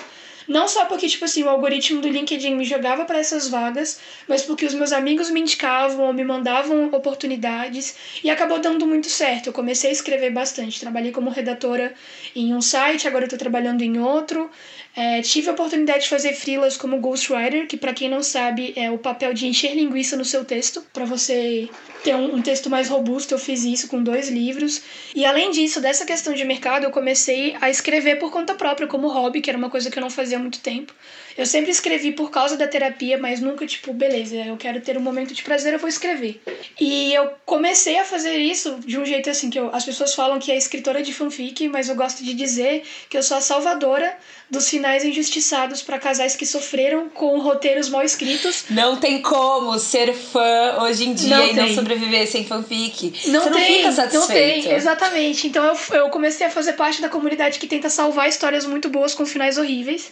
Não 0.49 0.67
só 0.67 0.85
porque, 0.85 1.07
tipo 1.07 1.25
assim, 1.25 1.43
o 1.43 1.49
algoritmo 1.49 2.01
do 2.01 2.09
LinkedIn 2.09 2.55
me 2.55 2.65
jogava 2.65 3.05
para 3.05 3.19
essas 3.19 3.47
vagas, 3.47 3.99
mas 4.27 4.41
porque 4.41 4.65
os 4.65 4.73
meus 4.73 4.91
amigos 4.91 5.29
me 5.29 5.39
indicavam 5.39 6.07
ou 6.07 6.11
me 6.11 6.23
mandavam 6.23 6.87
oportunidades 6.91 7.95
e 8.23 8.31
acabou 8.31 8.59
dando 8.59 8.87
muito 8.87 9.07
certo. 9.09 9.47
Eu 9.47 9.53
comecei 9.53 9.91
a 9.91 9.93
escrever 9.93 10.31
bastante. 10.31 10.79
Trabalhei 10.79 11.11
como 11.11 11.29
redatora 11.29 11.93
em 12.35 12.51
um 12.55 12.61
site, 12.61 13.07
agora 13.07 13.25
eu 13.25 13.29
tô 13.29 13.37
trabalhando 13.37 13.83
em 13.83 13.99
outro. 13.99 14.49
É, 15.01 15.21
tive 15.21 15.47
a 15.47 15.53
oportunidade 15.53 16.03
de 16.03 16.09
fazer 16.09 16.33
freelas 16.33 16.75
como 16.75 16.99
ghostwriter, 16.99 17.65
que 17.67 17.77
para 17.77 17.93
quem 17.93 18.09
não 18.09 18.21
sabe 18.21 18.73
é 18.75 18.91
o 18.91 18.97
papel 18.97 19.33
de 19.33 19.47
encher 19.47 19.73
linguiça 19.73 20.17
no 20.17 20.25
seu 20.25 20.43
texto, 20.43 20.83
para 20.91 21.05
você 21.05 21.69
ter 22.03 22.13
um, 22.15 22.35
um, 22.35 22.41
texto 22.41 22.69
mais 22.69 22.89
robusto. 22.89 23.33
Eu 23.33 23.39
fiz 23.39 23.63
isso 23.63 23.87
com 23.87 24.03
dois 24.03 24.27
livros. 24.27 24.81
E 25.15 25.23
além 25.23 25.51
disso, 25.51 25.79
dessa 25.79 26.05
questão 26.05 26.33
de 26.33 26.43
mercado, 26.43 26.83
eu 26.83 26.91
comecei 26.91 27.55
a 27.61 27.69
escrever 27.69 28.17
por 28.17 28.29
conta 28.29 28.53
própria, 28.55 28.89
como 28.89 29.07
hobby, 29.07 29.39
que 29.39 29.49
era 29.49 29.57
uma 29.57 29.69
coisa 29.69 29.89
que 29.89 29.97
eu 29.97 30.01
não 30.01 30.09
fazia 30.09 30.37
há 30.37 30.41
muito 30.41 30.59
tempo. 30.59 30.93
Eu 31.39 31.45
sempre 31.45 31.71
escrevi 31.71 32.11
por 32.11 32.29
causa 32.29 32.57
da 32.57 32.67
terapia, 32.67 33.17
mas 33.17 33.39
nunca, 33.39 33.65
tipo, 33.65 33.93
beleza, 33.93 34.35
eu 34.35 34.57
quero 34.57 34.81
ter 34.81 34.97
um 34.97 35.01
momento 35.01 35.33
de 35.33 35.41
prazer, 35.41 35.71
eu 35.71 35.79
vou 35.79 35.87
escrever. 35.87 36.41
E 36.77 37.13
eu 37.13 37.31
comecei 37.45 37.97
a 37.97 38.03
fazer 38.03 38.37
isso 38.37 38.77
de 38.85 38.99
um 38.99 39.05
jeito 39.05 39.29
assim, 39.29 39.49
que 39.49 39.57
eu, 39.57 39.73
as 39.73 39.85
pessoas 39.85 40.13
falam 40.13 40.37
que 40.37 40.51
é 40.51 40.57
escritora 40.57 41.01
de 41.01 41.13
fanfic, 41.13 41.69
mas 41.69 41.87
eu 41.87 41.95
gosto 41.95 42.25
de 42.25 42.33
dizer 42.33 42.83
que 43.09 43.17
eu 43.17 43.23
sou 43.23 43.37
a 43.37 43.41
salvadora 43.41 44.17
dos 44.49 44.67
finais 44.67 45.05
injustiçados 45.05 45.81
para 45.81 45.97
casais 45.97 46.35
que 46.35 46.45
sofreram 46.45 47.07
com 47.07 47.39
roteiros 47.39 47.87
mal 47.87 48.03
escritos. 48.03 48.65
Não 48.69 48.97
tem 48.97 49.21
como 49.21 49.79
ser 49.79 50.13
fã 50.13 50.79
hoje 50.81 51.07
em 51.07 51.13
dia 51.13 51.37
não 51.37 51.45
e 51.45 51.55
tem. 51.55 51.55
não 51.55 51.73
sobreviver 51.73 52.27
sem 52.27 52.45
fanfic. 52.45 53.29
Não 53.29 53.43
Você 53.43 53.49
tem, 53.49 53.61
não 53.61 53.77
fica 53.77 53.91
satisfeito. 53.93 54.17
Não 54.17 54.27
tem, 54.27 54.73
exatamente. 54.73 55.47
Então 55.47 55.63
eu, 55.63 55.77
eu 55.95 56.09
comecei 56.09 56.45
a 56.45 56.49
fazer 56.49 56.73
parte 56.73 57.01
da 57.01 57.07
comunidade 57.07 57.59
que 57.59 57.67
tenta 57.67 57.89
salvar 57.89 58.27
histórias 58.27 58.65
muito 58.65 58.89
boas 58.89 59.15
com 59.15 59.25
finais 59.25 59.57
horríveis. 59.57 60.11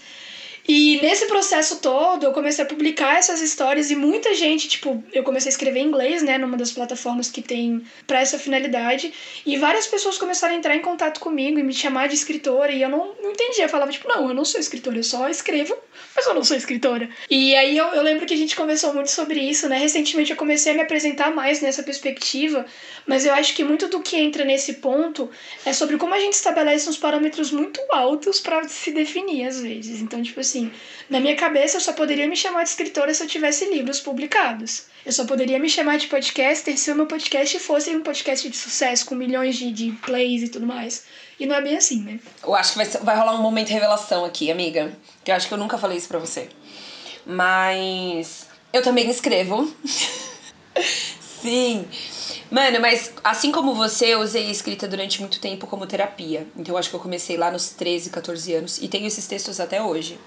E 0.68 1.00
nesse 1.02 1.28
processo 1.28 1.80
todo, 1.80 2.26
eu 2.26 2.34
comecei 2.34 2.64
a 2.64 2.68
publicar 2.68 3.18
essas 3.18 3.42
histórias 3.42 3.90
e 3.90 3.96
muita 3.96 4.34
gente, 4.34 4.68
tipo, 4.68 5.02
eu 5.14 5.24
comecei 5.24 5.50
a 5.50 5.52
escrever 5.52 5.80
em 5.80 5.88
inglês, 5.88 6.22
né, 6.22 6.38
numa 6.38 6.58
das 6.58 6.72
plataformas 6.72 7.32
que 7.32 7.42
tem 7.42 7.82
para 8.06 8.20
essa 8.20 8.38
finalidade, 8.38 9.14
e 9.46 9.56
várias 9.58 9.88
pessoas 9.88 10.18
começaram 10.18 10.54
a 10.54 10.58
entrar 10.58 10.76
em 10.76 10.82
contato 10.82 11.20
comigo 11.20 11.58
e 11.58 11.64
me 11.64 11.74
chamar 11.74 12.08
de 12.08 12.16
escritora, 12.16 12.72
e 12.72 12.82
eu 12.82 12.90
não, 12.90 13.16
não 13.22 13.32
entendia. 13.32 13.66
Eu 13.66 13.70
falava, 13.70 13.92
tipo, 13.92 14.08
não, 14.08 14.28
eu 14.28 14.34
não 14.34 14.44
sou 14.44 14.60
escritora, 14.60 14.98
eu 14.98 15.04
só 15.04 15.30
escrevo, 15.30 15.78
mas 16.16 16.26
eu 16.26 16.34
não 16.34 16.44
sou 16.44 16.58
escritora. 16.58 17.10
E 17.30 17.56
aí 17.56 17.78
eu, 17.78 17.86
eu 17.88 18.02
lembro 18.02 18.26
que 18.26 18.34
a 18.34 18.38
gente 18.38 18.56
conversou 18.56 18.94
muito 18.94 19.12
sobre 19.12 19.40
isso, 19.40 19.70
né? 19.70 19.78
Recentemente 19.78 20.32
eu 20.32 20.38
comecei 20.38 20.74
a 20.74 20.76
me 20.76 20.82
apresentar 20.82 21.34
mais 21.34 21.62
nessa 21.62 21.84
perspectiva, 21.84 22.66
mas 23.06 23.26
eu 23.26 23.34
acho 23.34 23.56
que 23.56 23.64
muito 23.64 23.88
do 23.88 24.02
que 24.02 24.18
entra 24.18 24.44
nesse 24.44 24.74
ponto 24.76 25.30
é 25.66 25.72
sobre 25.72 25.98
como 25.98 26.14
a 26.14 26.20
gente 26.20 26.34
estabelece 26.34 26.90
uns 26.90 26.98
parâmetros 26.98 27.52
muito 27.52 27.80
altos 27.90 28.40
para 28.40 28.68
se 28.68 28.92
definir 28.92 29.46
às 29.46 29.62
vezes. 29.62 30.02
Então, 30.02 30.22
tipo 30.22 30.40
assim, 30.40 30.57
assim, 30.58 30.72
na 31.10 31.20
minha 31.20 31.36
cabeça 31.36 31.78
eu 31.78 31.82
só 31.82 31.94
poderia 31.94 32.28
me 32.28 32.36
chamar 32.36 32.64
de 32.64 32.70
escritora 32.70 33.14
se 33.14 33.24
eu 33.24 33.28
tivesse 33.28 33.66
livros 33.66 34.00
publicados. 34.00 34.86
Eu 35.06 35.12
só 35.12 35.26
poderia 35.26 35.60
me 35.60 35.70
chamar 35.70 35.98
de 35.98 36.08
podcaster 36.08 36.78
se 36.78 36.92
o 36.92 36.96
meu 36.96 37.06
podcast 37.06 37.60
fosse 37.60 37.96
um 37.96 38.02
podcast 38.02 38.50
de 38.50 38.58
sucesso, 38.58 39.06
com 39.06 39.16
milhões 39.16 39.56
de, 39.56 39.72
de 39.72 39.92
plays 39.92 40.44
e 40.44 40.50
tudo 40.50 40.66
mais. 40.66 41.06
E 41.40 41.46
não 41.46 41.56
é 41.56 41.62
bem 41.62 41.78
assim, 41.78 42.02
né? 42.02 42.20
Eu 42.44 42.56
acho 42.56 42.74
que 42.74 42.78
vai, 42.78 42.88
vai 42.88 43.16
rolar 43.16 43.36
um 43.36 43.42
momento 43.42 43.68
de 43.68 43.74
revelação 43.74 44.26
aqui, 44.26 44.52
amiga. 44.52 44.92
Que 45.24 45.32
eu 45.32 45.36
acho 45.36 45.48
que 45.48 45.54
eu 45.54 45.58
nunca 45.58 45.78
falei 45.78 45.98
isso 45.98 46.08
pra 46.08 46.20
você. 46.20 46.50
Mas 47.26 48.48
eu 48.74 48.82
também 48.82 49.10
escrevo. 49.10 49.72
Sim. 51.42 51.86
Mano, 52.50 52.80
mas 52.80 53.12
assim 53.24 53.52
como 53.52 53.74
você, 53.74 54.08
eu 54.08 54.22
usei 54.22 54.50
escrita 54.50 54.88
durante 54.88 55.20
muito 55.20 55.40
tempo 55.40 55.68
como 55.68 55.86
terapia. 55.86 56.48
Então 56.56 56.76
eu 56.76 56.80
acho 56.80 56.90
que 56.90 56.96
eu 56.96 57.00
comecei 57.00 57.36
lá 57.36 57.52
nos 57.52 57.70
13, 57.72 58.10
14 58.10 58.54
anos 58.54 58.78
e 58.82 58.88
tenho 58.88 59.06
esses 59.06 59.28
textos 59.28 59.60
até 59.60 59.82
hoje. 59.82 60.18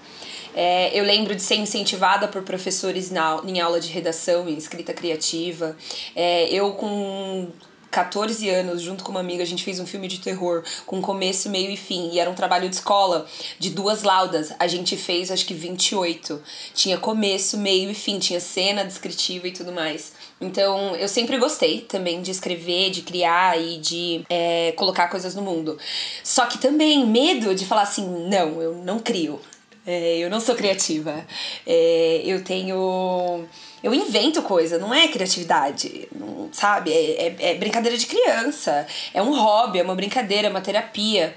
É, 0.53 0.97
eu 0.97 1.03
lembro 1.03 1.35
de 1.35 1.41
ser 1.41 1.55
incentivada 1.55 2.27
por 2.27 2.43
professores 2.43 3.09
na, 3.09 3.41
em 3.45 3.59
aula 3.59 3.79
de 3.79 3.89
redação 3.89 4.47
e 4.47 4.57
escrita 4.57 4.93
criativa. 4.93 5.75
É, 6.15 6.47
eu, 6.49 6.73
com 6.73 7.49
14 7.91 8.49
anos, 8.49 8.81
junto 8.81 9.03
com 9.03 9.11
uma 9.11 9.19
amiga, 9.19 9.43
a 9.43 9.45
gente 9.45 9.63
fez 9.63 9.79
um 9.79 9.85
filme 9.85 10.07
de 10.07 10.19
terror 10.19 10.63
com 10.85 11.01
começo, 11.01 11.49
meio 11.49 11.69
e 11.69 11.75
fim. 11.75 12.09
E 12.13 12.19
era 12.19 12.29
um 12.29 12.33
trabalho 12.33 12.69
de 12.69 12.75
escola 12.75 13.27
de 13.59 13.69
duas 13.69 14.01
laudas. 14.03 14.53
A 14.57 14.65
gente 14.65 14.95
fez 14.95 15.29
acho 15.29 15.45
que 15.45 15.53
28. 15.53 16.41
Tinha 16.73 16.97
começo, 16.97 17.57
meio 17.57 17.91
e 17.91 17.93
fim, 17.93 18.17
tinha 18.17 18.39
cena 18.39 18.85
descritiva 18.85 19.47
e 19.47 19.51
tudo 19.51 19.73
mais. 19.73 20.13
Então, 20.39 20.95
eu 20.95 21.07
sempre 21.07 21.37
gostei 21.37 21.81
também 21.81 22.21
de 22.21 22.31
escrever, 22.31 22.89
de 22.89 23.01
criar 23.01 23.61
e 23.61 23.77
de 23.77 24.25
é, 24.29 24.71
colocar 24.71 25.09
coisas 25.09 25.35
no 25.35 25.41
mundo. 25.41 25.77
Só 26.23 26.45
que 26.45 26.57
também 26.57 27.05
medo 27.05 27.53
de 27.53 27.65
falar 27.65 27.83
assim: 27.83 28.07
não, 28.29 28.61
eu 28.61 28.75
não 28.75 28.99
crio. 28.99 29.39
É, 29.85 30.17
eu 30.17 30.29
não 30.29 30.39
sou 30.39 30.55
criativa. 30.55 31.25
É, 31.65 32.21
eu 32.25 32.43
tenho. 32.43 33.45
Eu 33.83 33.93
invento 33.93 34.43
coisa, 34.43 34.77
não 34.77 34.93
é 34.93 35.07
criatividade, 35.07 36.07
não, 36.15 36.49
sabe? 36.51 36.91
É, 36.91 37.27
é, 37.27 37.35
é, 37.51 37.55
brincadeira 37.55 37.97
de 37.97 38.05
criança. 38.05 38.85
É 39.13 39.21
um 39.21 39.35
hobby, 39.35 39.79
é 39.79 39.83
uma 39.83 39.95
brincadeira, 39.95 40.47
é 40.47 40.51
uma 40.51 40.61
terapia. 40.61 41.35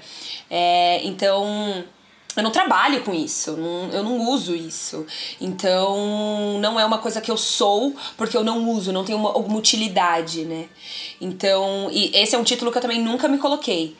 É, 0.49 1.01
então, 1.03 1.83
eu 2.35 2.43
não 2.43 2.51
trabalho 2.51 3.03
com 3.03 3.15
isso, 3.15 3.57
não, 3.57 3.89
eu 3.91 4.03
não 4.03 4.19
uso 4.29 4.55
isso. 4.55 5.07
Então, 5.41 6.59
não 6.59 6.79
é 6.79 6.85
uma 6.85 6.99
coisa 6.99 7.19
que 7.19 7.31
eu 7.31 7.37
sou 7.37 7.95
porque 8.15 8.37
eu 8.37 8.43
não 8.43 8.69
uso, 8.69 8.91
não 8.91 9.03
tem 9.03 9.15
uma, 9.15 9.29
alguma 9.29 9.57
utilidade, 9.57 10.45
né? 10.45 10.67
Então, 11.19 11.89
e 11.91 12.11
esse 12.15 12.35
é 12.35 12.37
um 12.37 12.43
título 12.43 12.71
que 12.71 12.77
eu 12.77 12.81
também 12.81 13.01
nunca 13.01 13.27
me 13.27 13.39
coloquei. 13.39 13.95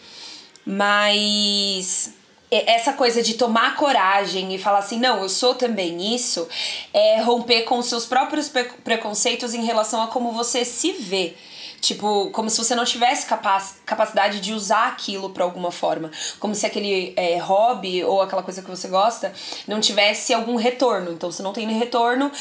Mas 0.64 2.14
essa 2.52 2.94
coisa 2.94 3.22
de 3.22 3.34
tomar 3.34 3.76
coragem 3.76 4.54
e 4.54 4.58
falar 4.58 4.80
assim, 4.80 5.00
não, 5.00 5.22
eu 5.22 5.30
sou 5.30 5.56
também 5.56 6.14
isso, 6.14 6.48
é 6.94 7.22
romper 7.22 7.64
com 7.64 7.80
os 7.80 7.88
seus 7.88 8.06
próprios 8.06 8.52
preconceitos 8.84 9.54
em 9.54 9.66
relação 9.66 10.02
a 10.02 10.08
como 10.08 10.32
você 10.32 10.64
se 10.64 10.92
vê. 10.92 11.36
Tipo, 11.82 12.32
como 12.32 12.50
se 12.50 12.58
você 12.58 12.74
não 12.74 12.86
tivesse 12.86 13.28
capac 13.28 13.76
capacidade 13.86 14.40
de 14.40 14.54
usar 14.54 14.88
aquilo 14.88 15.30
para 15.30 15.44
alguma 15.44 15.72
forma. 15.72 16.10
Como 16.40 16.56
se 16.56 16.66
aquele 16.66 17.14
é, 17.16 17.38
hobby 17.38 18.04
ou 18.04 18.22
aquela 18.22 18.42
coisa 18.42 18.62
que 18.62 18.70
você 18.70 18.88
gosta 18.88 19.32
não 19.68 19.80
tivesse 19.80 20.34
algum 20.34 20.56
retorno. 20.56 21.12
Então, 21.12 21.32
se 21.32 21.44
não 21.44 21.54
tem 21.54 21.68
retorno, 21.78 22.32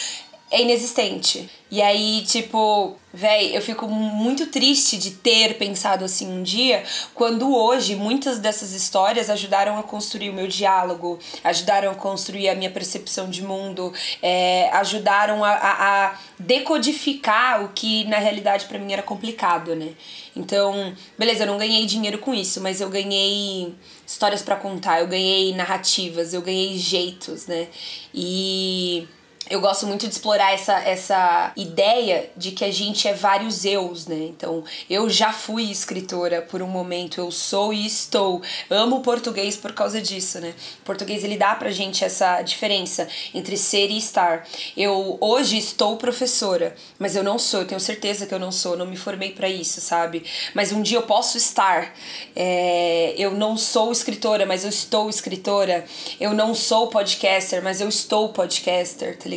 é 0.55 0.63
inexistente. 0.63 1.51
E 1.69 1.83
aí, 1.83 2.23
tipo, 2.25 2.97
véi, 3.13 3.57
eu 3.57 3.61
fico 3.61 3.89
muito 3.89 4.47
triste 4.47 4.97
de 4.97 5.11
ter 5.11 5.59
pensado 5.59 6.05
assim 6.05 6.29
um 6.29 6.45
dia, 6.45 6.85
quando 7.13 7.53
hoje 7.53 7.97
muitas 7.97 8.39
dessas 8.39 8.73
histórias 8.73 9.29
ajudaram 9.29 9.77
a 9.77 9.83
construir 9.83 10.31
o 10.31 10.33
meu 10.33 10.47
diálogo, 10.47 11.19
ajudaram 11.43 11.91
a 11.91 11.95
construir 11.97 12.49
a 12.49 12.55
minha 12.55 12.71
percepção 12.71 13.29
de 13.29 13.43
mundo, 13.43 13.93
é, 14.23 14.71
ajudaram 14.75 15.43
a, 15.43 15.51
a, 15.51 16.07
a, 16.07 16.19
decodificar 16.39 17.65
o 17.65 17.71
que 17.71 18.05
na 18.05 18.19
realidade 18.19 18.67
para 18.67 18.79
mim 18.79 18.93
era 18.93 19.03
complicado, 19.03 19.75
né? 19.75 19.95
Então, 20.37 20.95
beleza, 21.19 21.43
eu 21.43 21.49
não 21.49 21.59
ganhei 21.59 21.85
dinheiro 21.85 22.19
com 22.19 22.33
isso, 22.33 22.61
mas 22.61 22.81
eu 22.81 22.89
ganhei 22.89 23.75
histórias 24.07 24.43
para 24.43 24.55
contar, 24.55 25.01
eu 25.01 25.09
ganhei 25.09 25.53
narrativas, 25.53 26.33
eu 26.33 26.43
ganhei 26.43 26.79
jeitos, 26.79 27.49
né? 27.49 27.67
E 28.15 29.09
eu 29.51 29.61
gosto 29.61 29.87
muito 29.87 30.07
de 30.07 30.15
explorar 30.15 30.55
essa, 30.55 30.73
essa 30.81 31.53
ideia 31.55 32.31
de 32.35 32.53
que 32.53 32.65
a 32.65 32.73
gente 32.73 33.07
é 33.07 33.13
vários 33.13 33.67
eus, 33.67 34.07
né? 34.07 34.17
Então, 34.17 34.65
eu 34.89 35.11
já 35.11 35.35
fui 35.35 35.71
escritora 35.71 36.41
por 36.41 36.63
um 36.63 36.67
momento, 36.67 37.21
eu 37.21 37.31
sou 37.31 37.73
e 37.73 37.87
estou. 37.87 38.41
Amo 38.71 38.97
o 38.97 39.01
português 39.01 39.55
por 39.55 39.73
causa 39.73 40.01
disso, 40.01 40.41
né? 40.41 40.55
O 40.81 40.85
português 40.85 41.23
ele 41.23 41.37
dá 41.37 41.55
pra 41.55 41.71
gente 41.71 42.03
essa 42.03 42.41
diferença 42.41 43.07
entre 43.35 43.59
ser 43.59 43.91
e 43.91 43.99
estar. 43.99 44.49
Eu 44.75 45.19
hoje 45.21 45.59
estou 45.59 45.99
professora, 45.99 46.75
mas 46.99 47.15
eu 47.15 47.23
não 47.23 47.39
sou, 47.39 47.61
eu 47.61 47.67
tenho 47.67 47.81
certeza 47.81 48.27
que 48.27 48.33
eu 48.33 48.39
não 48.39 48.51
sou, 48.51 48.79
não 48.79 48.87
me 48.87 48.97
formei 48.97 49.33
para 49.33 49.49
isso, 49.49 49.79
sabe? 49.81 50.25
Mas 50.55 50.73
um 50.73 50.81
dia 50.81 50.97
eu 50.97 51.03
posso 51.03 51.37
estar. 51.37 51.95
É, 52.35 53.15
eu 53.19 53.33
não 53.33 53.59
sou 53.59 53.93
escritora, 53.93 54.47
mas 54.47 54.65
eu 54.65 54.71
estou 54.71 55.11
escritora. 55.11 55.85
Eu 56.19 56.33
não 56.33 56.55
sou 56.55 56.89
podcaster, 56.89 57.63
mas 57.63 57.83
eu 57.83 57.89
estou 57.91 58.31
podcaster, 58.31 59.19
tá? 59.19 59.34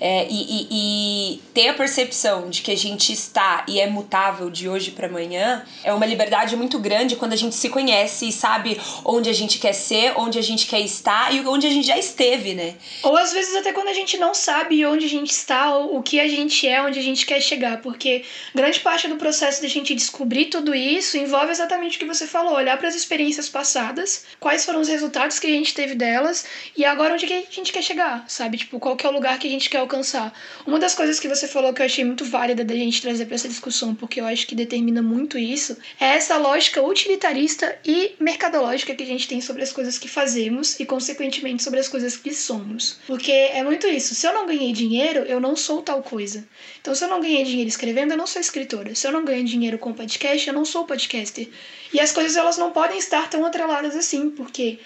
É, 0.00 0.26
e, 0.28 0.34
e, 0.34 0.68
e, 0.70 1.40
ter 1.52 1.68
a 1.68 1.74
percepção 1.74 2.48
de 2.48 2.62
que 2.62 2.70
a 2.70 2.76
gente 2.76 3.12
está 3.12 3.64
e 3.68 3.80
é 3.80 3.86
mutável 3.86 4.50
de 4.50 4.68
hoje 4.68 4.90
para 4.90 5.06
amanhã 5.06 5.64
é 5.84 5.92
uma 5.92 6.06
liberdade 6.06 6.56
muito 6.56 6.78
grande 6.78 7.16
quando 7.16 7.32
a 7.32 7.36
gente 7.36 7.54
se 7.54 7.68
conhece 7.68 8.28
e 8.28 8.32
sabe 8.32 8.80
onde 9.04 9.28
a 9.28 9.32
gente 9.32 9.58
quer 9.58 9.72
ser, 9.72 10.14
onde 10.16 10.38
a 10.38 10.42
gente 10.42 10.66
quer 10.66 10.80
estar 10.80 11.34
e 11.34 11.40
onde 11.46 11.66
a 11.66 11.70
gente 11.70 11.86
já 11.86 11.98
esteve, 11.98 12.54
né? 12.54 12.74
Ou 13.02 13.16
às 13.16 13.32
vezes 13.32 13.54
até 13.56 13.72
quando 13.72 13.88
a 13.88 13.92
gente 13.92 14.16
não 14.16 14.32
sabe 14.34 14.84
onde 14.86 15.06
a 15.06 15.08
gente 15.08 15.30
está, 15.30 15.74
ou 15.74 15.98
o 15.98 16.02
que 16.02 16.20
a 16.20 16.28
gente 16.28 16.66
é, 16.66 16.80
onde 16.82 16.98
a 16.98 17.02
gente 17.02 17.26
quer 17.26 17.40
chegar, 17.40 17.80
porque 17.82 18.24
grande 18.54 18.80
parte 18.80 19.08
do 19.08 19.16
processo 19.16 19.60
da 19.60 19.68
gente 19.68 19.94
descobrir 19.94 20.46
tudo 20.46 20.74
isso 20.74 21.16
envolve 21.16 21.50
exatamente 21.50 21.96
o 21.96 21.98
que 21.98 22.06
você 22.06 22.26
falou, 22.26 22.54
olhar 22.54 22.76
para 22.78 22.88
as 22.88 22.94
experiências 22.94 23.48
passadas, 23.48 24.24
quais 24.38 24.64
foram 24.64 24.80
os 24.80 24.88
resultados 24.88 25.38
que 25.38 25.46
a 25.46 25.50
gente 25.50 25.74
teve 25.74 25.94
delas 25.94 26.44
e 26.76 26.84
agora 26.84 27.14
onde 27.14 27.26
a 27.26 27.42
gente 27.50 27.72
quer 27.72 27.82
chegar, 27.82 28.24
sabe? 28.28 28.58
Tipo, 28.58 28.78
qual 28.78 28.96
que 28.96 29.06
é 29.06 29.09
o 29.10 29.12
lugar 29.12 29.38
que 29.38 29.46
a 29.46 29.50
gente 29.50 29.68
quer 29.68 29.78
alcançar. 29.78 30.32
Uma 30.66 30.78
das 30.78 30.94
coisas 30.94 31.20
que 31.20 31.28
você 31.28 31.46
falou 31.46 31.72
que 31.72 31.82
eu 31.82 31.86
achei 31.86 32.04
muito 32.04 32.24
válida 32.24 32.64
da 32.64 32.74
gente 32.74 33.02
trazer 33.02 33.26
para 33.26 33.34
essa 33.34 33.48
discussão, 33.48 33.94
porque 33.94 34.20
eu 34.20 34.24
acho 34.24 34.46
que 34.46 34.54
determina 34.54 35.02
muito 35.02 35.36
isso, 35.36 35.76
é 35.98 36.06
essa 36.06 36.36
lógica 36.36 36.82
utilitarista 36.82 37.78
e 37.84 38.12
mercadológica 38.18 38.94
que 38.94 39.02
a 39.02 39.06
gente 39.06 39.28
tem 39.28 39.40
sobre 39.40 39.62
as 39.62 39.72
coisas 39.72 39.98
que 39.98 40.08
fazemos 40.08 40.78
e, 40.80 40.86
consequentemente, 40.86 41.62
sobre 41.62 41.80
as 41.80 41.88
coisas 41.88 42.16
que 42.16 42.32
somos. 42.32 42.98
Porque 43.06 43.32
é 43.32 43.62
muito 43.62 43.86
isso. 43.86 44.14
Se 44.14 44.26
eu 44.26 44.32
não 44.32 44.46
ganhei 44.46 44.72
dinheiro, 44.72 45.20
eu 45.20 45.40
não 45.40 45.56
sou 45.56 45.82
tal 45.82 46.02
coisa. 46.02 46.44
Então, 46.80 46.94
se 46.94 47.04
eu 47.04 47.08
não 47.08 47.20
ganhei 47.20 47.44
dinheiro 47.44 47.68
escrevendo, 47.68 48.12
eu 48.12 48.16
não 48.16 48.26
sou 48.26 48.40
escritora. 48.40 48.94
Se 48.94 49.06
eu 49.06 49.12
não 49.12 49.24
ganho 49.24 49.44
dinheiro 49.44 49.78
com 49.78 49.92
podcast, 49.92 50.46
eu 50.46 50.54
não 50.54 50.64
sou 50.64 50.84
podcaster. 50.84 51.48
E 51.92 51.98
as 51.98 52.12
coisas 52.12 52.36
elas 52.36 52.56
não 52.56 52.70
podem 52.70 52.98
estar 52.98 53.28
tão 53.28 53.44
atreladas 53.44 53.96
assim, 53.96 54.30
porque 54.30 54.78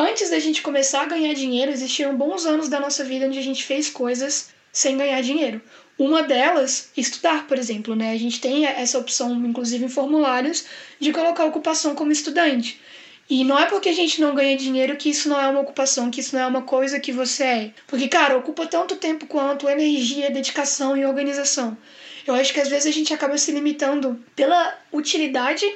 Antes 0.00 0.30
da 0.30 0.38
gente 0.38 0.62
começar 0.62 1.02
a 1.02 1.06
ganhar 1.06 1.34
dinheiro, 1.34 1.72
existiram 1.72 2.16
bons 2.16 2.46
anos 2.46 2.68
da 2.68 2.78
nossa 2.78 3.02
vida 3.02 3.26
onde 3.26 3.36
a 3.36 3.42
gente 3.42 3.64
fez 3.64 3.90
coisas 3.90 4.50
sem 4.72 4.96
ganhar 4.96 5.20
dinheiro. 5.22 5.60
Uma 5.98 6.22
delas, 6.22 6.92
estudar, 6.96 7.48
por 7.48 7.58
exemplo, 7.58 7.96
né? 7.96 8.12
A 8.12 8.16
gente 8.16 8.40
tem 8.40 8.64
essa 8.64 8.96
opção, 8.96 9.34
inclusive 9.44 9.84
em 9.84 9.88
formulários, 9.88 10.66
de 11.00 11.12
colocar 11.12 11.44
ocupação 11.46 11.96
como 11.96 12.12
estudante. 12.12 12.80
E 13.28 13.42
não 13.42 13.58
é 13.58 13.66
porque 13.66 13.88
a 13.88 13.92
gente 13.92 14.20
não 14.20 14.36
ganha 14.36 14.56
dinheiro 14.56 14.96
que 14.96 15.10
isso 15.10 15.28
não 15.28 15.40
é 15.40 15.48
uma 15.48 15.62
ocupação, 15.62 16.12
que 16.12 16.20
isso 16.20 16.36
não 16.36 16.42
é 16.42 16.46
uma 16.46 16.62
coisa 16.62 17.00
que 17.00 17.10
você 17.10 17.42
é. 17.42 17.70
Porque, 17.88 18.06
cara, 18.06 18.38
ocupa 18.38 18.68
tanto 18.68 18.94
tempo 18.94 19.26
quanto 19.26 19.68
energia, 19.68 20.30
dedicação 20.30 20.96
e 20.96 21.04
organização. 21.04 21.76
Eu 22.24 22.34
acho 22.34 22.54
que 22.54 22.60
às 22.60 22.68
vezes 22.68 22.86
a 22.86 22.92
gente 22.92 23.12
acaba 23.12 23.36
se 23.36 23.50
limitando 23.50 24.24
pela 24.36 24.78
utilidade 24.92 25.66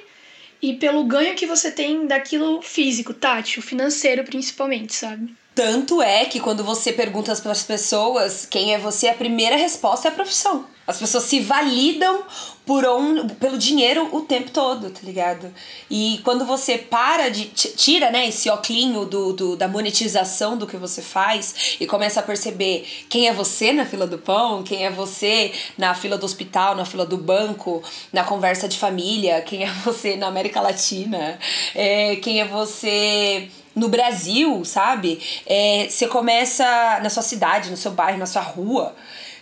e 0.63 0.75
pelo 0.75 1.05
ganho 1.05 1.35
que 1.35 1.45
você 1.45 1.71
tem 1.71 2.07
daquilo 2.07 2.63
físico, 2.63 3.13
tátil, 3.13 3.61
financeiro 3.61 4.23
principalmente, 4.23 4.95
sabe? 4.95 5.35
Tanto 5.55 6.01
é 6.01 6.25
que 6.25 6.41
quando 6.41 6.65
você 6.65 6.93
pergunta 6.93 7.35
para 7.37 7.53
as 7.53 7.63
pessoas 7.63 8.47
quem 8.47 8.73
é 8.73 8.79
você, 8.79 9.09
a 9.09 9.15
primeira 9.15 9.57
resposta 9.57 10.09
é 10.09 10.11
a 10.11 10.15
profissão. 10.15 10.65
As 10.87 10.99
pessoas 10.99 11.25
se 11.25 11.39
validam 11.41 12.25
por 12.67 12.85
um, 12.85 13.29
pelo 13.29 13.59
dinheiro 13.59 14.09
o 14.13 14.23
tempo 14.23 14.51
todo, 14.51 14.91
tá 14.91 15.01
ligado? 15.03 15.53
E 15.91 16.21
quando 16.25 16.45
você 16.45 16.79
para 16.79 17.29
de. 17.29 17.47
tira, 17.47 18.11
né, 18.11 18.29
esse 18.29 18.49
oclinho 18.51 19.05
do, 19.05 19.33
do, 19.33 19.57
da 19.57 19.69
monetização 19.69 20.57
do 20.57 20.67
que 20.67 20.77
você 20.77 21.01
faz 21.01 21.77
e 21.81 21.87
começa 21.87 22.21
a 22.21 22.23
perceber 22.23 22.87
quem 23.09 23.29
é 23.29 23.33
você 23.33 23.73
na 23.73 23.85
fila 23.85 24.07
do 24.07 24.19
pão, 24.19 24.63
quem 24.63 24.85
é 24.85 24.91
você 24.91 25.53
na 25.79 25.95
fila 25.95 26.19
do 26.19 26.25
hospital, 26.25 26.75
na 26.77 26.85
fila 26.85 27.07
do 27.07 27.17
banco, 27.17 27.83
na 28.13 28.25
conversa 28.25 28.69
de 28.69 28.79
família, 28.79 29.41
quem 29.43 29.65
é 29.65 29.71
você 29.85 30.17
na 30.17 30.27
América 30.27 30.61
Latina, 30.61 31.39
é, 31.75 32.17
quem 32.17 32.41
é 32.41 32.45
você 32.45 33.49
no 33.75 33.89
Brasil, 33.89 34.65
sabe? 34.65 35.21
É, 35.47 35.87
você 35.89 36.07
começa 36.07 36.65
na 37.03 37.09
sua 37.09 37.23
cidade, 37.23 37.71
no 37.71 37.77
seu 37.77 37.91
bairro, 37.91 38.19
na 38.19 38.27
sua 38.27 38.43
rua 38.43 38.95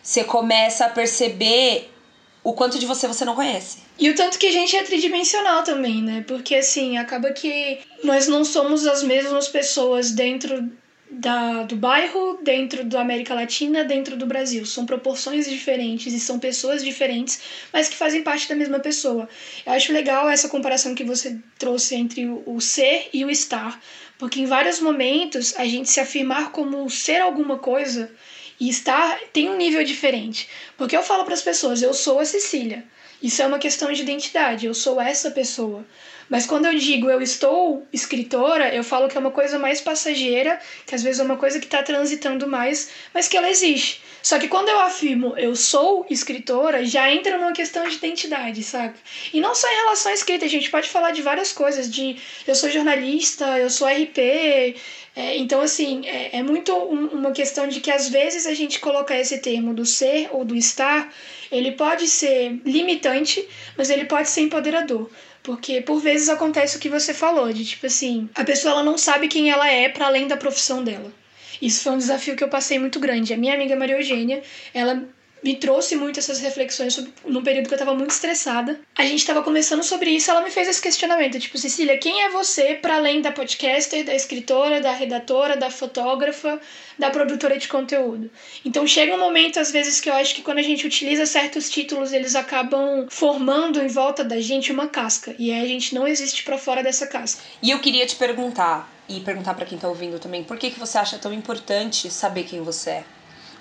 você 0.03 0.25
começa 0.25 0.87
a 0.87 0.89
perceber 0.89 1.91
o 2.43 2.53
quanto 2.53 2.79
de 2.79 2.87
você 2.87 3.07
você 3.07 3.25
não 3.25 3.35
conhece. 3.35 3.79
E 3.99 4.09
o 4.09 4.15
tanto 4.15 4.39
que 4.39 4.47
a 4.47 4.53
gente 4.53 4.75
é 4.75 4.83
tridimensional 4.83 5.63
também, 5.63 6.03
né? 6.03 6.25
Porque 6.27 6.55
assim, 6.55 6.97
acaba 6.97 7.33
que 7.33 7.79
nós 8.03 8.29
não 8.29 8.45
somos 8.45 8.87
as 8.87 9.03
mesmas 9.03 9.47
pessoas 9.49 10.11
dentro 10.11 10.71
da, 11.11 11.65
do 11.65 11.77
bairro, 11.77 12.39
dentro 12.43 12.85
da 12.85 13.01
América 13.01 13.35
Latina, 13.35 13.85
dentro 13.85 14.17
do 14.17 14.25
Brasil. 14.25 14.65
São 14.65 14.87
proporções 14.87 15.49
diferentes 15.49 16.15
e 16.15 16.21
são 16.21 16.39
pessoas 16.39 16.83
diferentes, 16.83 17.41
mas 17.73 17.89
que 17.89 17.97
fazem 17.97 18.23
parte 18.23 18.49
da 18.49 18.55
mesma 18.55 18.79
pessoa. 18.79 19.29
Eu 19.67 19.73
acho 19.73 19.93
legal 19.93 20.31
essa 20.31 20.49
comparação 20.49 20.95
que 20.95 21.05
você 21.05 21.39
trouxe 21.59 21.95
entre 21.97 22.27
o, 22.27 22.43
o 22.47 22.61
ser 22.61 23.11
e 23.13 23.25
o 23.25 23.31
estar, 23.31 23.81
porque 24.19 24.41
em 24.41 24.47
vários 24.47 24.81
momentos 24.81 25.55
a 25.59 25.65
gente 25.65 25.91
se 25.91 26.01
afirmar 26.01 26.53
como 26.53 26.89
ser 26.89 27.21
alguma 27.21 27.59
coisa 27.59 28.11
e 28.61 28.69
estar 28.69 29.19
tem 29.33 29.49
um 29.49 29.57
nível 29.57 29.83
diferente. 29.83 30.49
Porque 30.77 30.97
eu 30.97 31.03
falo 31.03 31.25
para 31.25 31.35
as 31.35 31.43
pessoas, 31.43 31.81
eu 31.81 31.95
sou 31.95 32.21
a 32.21 32.25
Cecília. 32.25 32.85
Isso 33.23 33.43
é 33.43 33.47
uma 33.47 33.59
questão 33.59 33.91
de 33.93 34.03
identidade, 34.03 34.67
eu 34.67 34.75
sou 34.75 35.01
essa 35.01 35.31
pessoa. 35.31 35.85
Mas 36.31 36.47
quando 36.47 36.67
eu 36.67 36.79
digo 36.79 37.11
eu 37.11 37.21
estou 37.21 37.85
escritora, 37.93 38.73
eu 38.73 38.85
falo 38.85 39.09
que 39.09 39.17
é 39.17 39.21
uma 39.21 39.33
coisa 39.33 39.59
mais 39.59 39.81
passageira, 39.81 40.61
que 40.87 40.95
às 40.95 41.03
vezes 41.03 41.21
é 41.21 41.25
uma 41.25 41.37
coisa 41.37 41.59
que 41.59 41.67
está 41.67 41.83
transitando 41.83 42.47
mais, 42.47 42.91
mas 43.13 43.27
que 43.27 43.37
ela 43.37 43.51
existe. 43.51 44.01
Só 44.23 44.39
que 44.39 44.49
quando 44.49 44.69
eu 44.69 44.79
afirmo 44.81 45.37
eu 45.37 45.57
sou 45.57 46.07
escritora, 46.09 46.85
já 46.85 47.11
entra 47.11 47.37
numa 47.37 47.53
questão 47.53 47.89
de 47.89 47.97
identidade, 47.97 48.63
sabe? 48.63 48.95
E 49.33 49.41
não 49.41 49.55
só 49.55 49.69
em 49.69 49.77
relação 49.77 50.13
à 50.13 50.15
escrita, 50.15 50.45
a 50.45 50.49
gente 50.49 50.71
pode 50.71 50.89
falar 50.89 51.11
de 51.11 51.21
várias 51.21 51.53
coisas, 51.53 51.91
de 51.91 52.17
eu 52.47 52.55
sou 52.55 52.71
jornalista, 52.71 53.59
eu 53.59 53.69
sou 53.69 53.89
RP. 53.89 54.77
É, 55.17 55.37
então, 55.37 55.61
assim, 55.61 56.07
é, 56.07 56.39
é 56.39 56.43
muito 56.43 56.73
um, 56.73 57.07
uma 57.09 57.33
questão 57.33 57.67
de 57.67 57.81
que 57.81 57.91
às 57.91 58.09
vezes 58.09 58.47
a 58.47 58.55
gente 58.55 58.79
coloca 58.79 59.17
esse 59.17 59.39
termo 59.39 59.75
do 59.75 59.85
ser 59.85 60.29
ou 60.31 60.45
do 60.45 60.55
estar, 60.55 61.13
ele 61.51 61.73
pode 61.73 62.07
ser 62.07 62.61
limitante, 62.65 63.47
mas 63.77 63.91
ele 63.91 64.05
pode 64.05 64.29
ser 64.29 64.43
empoderador. 64.43 65.11
Porque 65.43 65.81
por 65.81 66.01
vezes 66.01 66.29
acontece 66.29 66.77
o 66.77 66.81
que 66.81 66.89
você 66.89 67.15
falou, 67.15 67.53
de 67.53 67.65
tipo 67.65 67.87
assim, 67.87 68.29
a 68.35 68.45
pessoa 68.45 68.73
ela 68.73 68.83
não 68.83 68.99
sabe 68.99 69.29
quem 69.29 69.51
ela 69.51 69.71
é 69.71 69.89
para 69.89 70.07
além 70.07 70.29
da 70.29 70.37
profissão 70.37 70.85
dela. 70.85 71.13
Isso 71.61 71.83
foi 71.83 71.93
um 71.93 71.99
desafio 71.99 72.37
que 72.37 72.45
eu 72.45 72.49
passei 72.49 72.79
muito 72.79 72.99
grande. 72.99 73.35
A 73.35 73.37
minha 73.37 73.55
amiga 73.55 73.77
Maria 73.77 73.97
Eugênia, 73.97 74.43
ela 74.73 75.03
me 75.43 75.57
trouxe 75.57 75.97
muito 75.97 76.19
essas 76.19 76.41
reflexões 76.41 76.95
sobre, 76.95 77.13
num 77.25 77.43
período 77.43 77.69
que 77.69 77.75
eu 77.75 77.79
tava 77.79 77.95
muito 77.95 78.11
estressada. 78.11 78.81
A 78.97 79.05
gente 79.05 79.25
tava 79.25 79.43
conversando 79.43 79.83
sobre 79.83 80.11
isso, 80.11 80.31
ela 80.31 80.43
me 80.43 80.51
fez 80.51 80.69
esse 80.69 80.81
questionamento, 80.81 81.39
tipo, 81.39 81.57
Cecília, 81.59 81.99
quem 81.99 82.23
é 82.23 82.31
você 82.31 82.75
para 82.75 82.97
além 82.97 83.21
da 83.21 83.33
podcaster, 83.33 84.05
da 84.05 84.15
escritora, 84.15 84.81
da 84.81 84.93
redatora, 84.93 85.57
da 85.57 85.71
fotógrafa, 85.71 86.61
da 86.99 87.11
produtora 87.11 87.59
de 87.59 87.69
conteúdo? 87.69 88.31
Então 88.65 88.87
chega 88.87 89.15
um 89.15 89.19
momento 89.19 89.59
às 89.59 89.71
vezes 89.71 90.01
que 90.01 90.11
eu 90.11 90.15
acho 90.15 90.35
que 90.35 90.43
quando 90.43 90.59
a 90.59 90.63
gente 90.63 90.87
utiliza 90.87 91.25
certos 91.27 91.71
títulos, 91.71 92.13
eles 92.13 92.35
acabam 92.35 93.07
formando 93.09 93.81
em 93.81 93.89
volta 93.89 94.23
da 94.23 94.41
gente 94.41 94.73
uma 94.73 94.89
casca, 94.89 95.35
e 95.39 95.53
aí 95.53 95.65
a 95.65 95.69
gente 95.69 95.95
não 95.95 96.07
existe 96.07 96.45
para 96.45 96.59
fora 96.59 96.83
dessa 96.83 97.07
casca. 97.07 97.43
E 97.63 97.71
eu 97.71 97.79
queria 97.79 98.07
te 98.07 98.17
perguntar, 98.17 98.91
e 99.09 99.21
perguntar 99.21 99.55
para 99.55 99.67
quem 99.67 99.79
tá 99.79 99.89
ouvindo 99.89 100.19
também, 100.19 100.45
por 100.45 100.59
que 100.59 100.71
que 100.71 100.79
você 100.79 100.99
acha 100.99 101.19
tão 101.19 101.33
importante 101.33 102.11
saber 102.11 102.45
quem 102.45 102.61
você 102.61 102.91
é? 102.91 103.05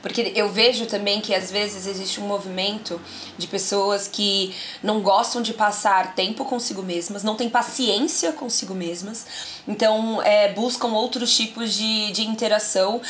Porque 0.01 0.31
eu 0.35 0.49
vejo 0.49 0.85
também 0.85 1.19
que 1.19 1.33
às 1.33 1.51
vezes 1.51 1.85
existe 1.85 2.21
um 2.21 2.27
movimento 2.27 2.99
de 3.37 3.47
pessoas 3.47 4.07
que 4.07 4.55
não 4.81 5.01
gostam 5.01 5.41
de 5.41 5.53
passar 5.53 6.15
tempo 6.15 6.45
consigo 6.45 6.81
mesmas, 6.81 7.23
não 7.23 7.35
têm 7.35 7.49
paciência 7.49 8.31
consigo 8.31 8.73
mesmas, 8.73 9.25
então 9.67 10.21
é, 10.21 10.53
buscam 10.53 10.89
outros 10.89 11.35
tipos 11.35 11.73
de, 11.73 12.11
de 12.11 12.23
interação 12.23 13.01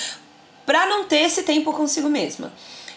para 0.66 0.88
não 0.88 1.06
ter 1.06 1.22
esse 1.22 1.44
tempo 1.44 1.72
consigo 1.74 2.10
mesma. 2.10 2.52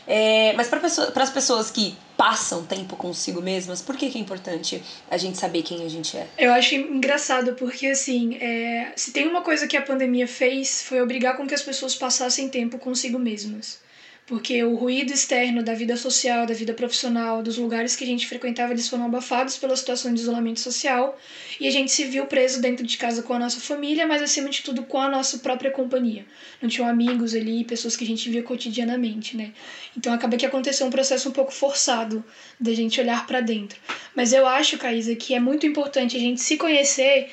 É, 0.06 0.52
mas 0.56 0.68
para 0.68 0.80
pessoa, 0.80 1.12
as 1.14 1.30
pessoas 1.30 1.70
que 1.70 1.96
passam 2.16 2.64
tempo 2.64 2.96
consigo 2.96 3.40
mesmas, 3.40 3.80
por 3.80 3.96
que, 3.96 4.10
que 4.10 4.18
é 4.18 4.20
importante 4.20 4.82
a 5.10 5.16
gente 5.16 5.38
saber 5.38 5.62
quem 5.62 5.84
a 5.84 5.88
gente 5.88 6.16
é? 6.16 6.26
Eu 6.38 6.52
acho 6.52 6.74
engraçado 6.74 7.54
porque, 7.54 7.86
assim, 7.86 8.36
é, 8.36 8.92
se 8.96 9.12
tem 9.12 9.26
uma 9.26 9.42
coisa 9.42 9.66
que 9.66 9.76
a 9.76 9.82
pandemia 9.82 10.28
fez 10.28 10.82
foi 10.82 11.00
obrigar 11.00 11.36
com 11.36 11.46
que 11.46 11.54
as 11.54 11.62
pessoas 11.62 11.94
passassem 11.94 12.48
tempo 12.48 12.78
consigo 12.78 13.18
mesmas 13.18 13.80
porque 14.26 14.62
o 14.62 14.76
ruído 14.76 15.12
externo 15.12 15.62
da 15.62 15.74
vida 15.74 15.96
social, 15.96 16.46
da 16.46 16.54
vida 16.54 16.72
profissional, 16.72 17.42
dos 17.42 17.58
lugares 17.58 17.96
que 17.96 18.04
a 18.04 18.06
gente 18.06 18.26
frequentava, 18.26 18.72
eles 18.72 18.88
foram 18.88 19.06
abafados 19.06 19.56
pela 19.56 19.76
situação 19.76 20.14
de 20.14 20.20
isolamento 20.20 20.60
social 20.60 21.18
e 21.58 21.66
a 21.66 21.70
gente 21.70 21.90
se 21.90 22.04
viu 22.04 22.26
preso 22.26 22.60
dentro 22.60 22.86
de 22.86 22.96
casa 22.96 23.22
com 23.22 23.34
a 23.34 23.38
nossa 23.38 23.58
família, 23.58 24.06
mas 24.06 24.22
acima 24.22 24.48
de 24.48 24.62
tudo 24.62 24.84
com 24.84 24.98
a 24.98 25.08
nossa 25.08 25.38
própria 25.38 25.72
companhia. 25.72 26.24
Não 26.60 26.68
tinham 26.68 26.88
amigos 26.88 27.34
ali, 27.34 27.64
pessoas 27.64 27.96
que 27.96 28.04
a 28.04 28.06
gente 28.06 28.30
via 28.30 28.42
cotidianamente, 28.42 29.36
né? 29.36 29.52
Então 29.96 30.12
acaba 30.12 30.36
que 30.36 30.46
aconteceu 30.46 30.86
um 30.86 30.90
processo 30.90 31.28
um 31.28 31.32
pouco 31.32 31.52
forçado 31.52 32.24
da 32.60 32.72
gente 32.72 33.00
olhar 33.00 33.26
para 33.26 33.40
dentro. 33.40 33.78
Mas 34.14 34.32
eu 34.32 34.46
acho, 34.46 34.78
Caísa, 34.78 35.16
que 35.16 35.34
é 35.34 35.40
muito 35.40 35.66
importante 35.66 36.16
a 36.16 36.20
gente 36.20 36.40
se 36.40 36.56
conhecer 36.56 37.28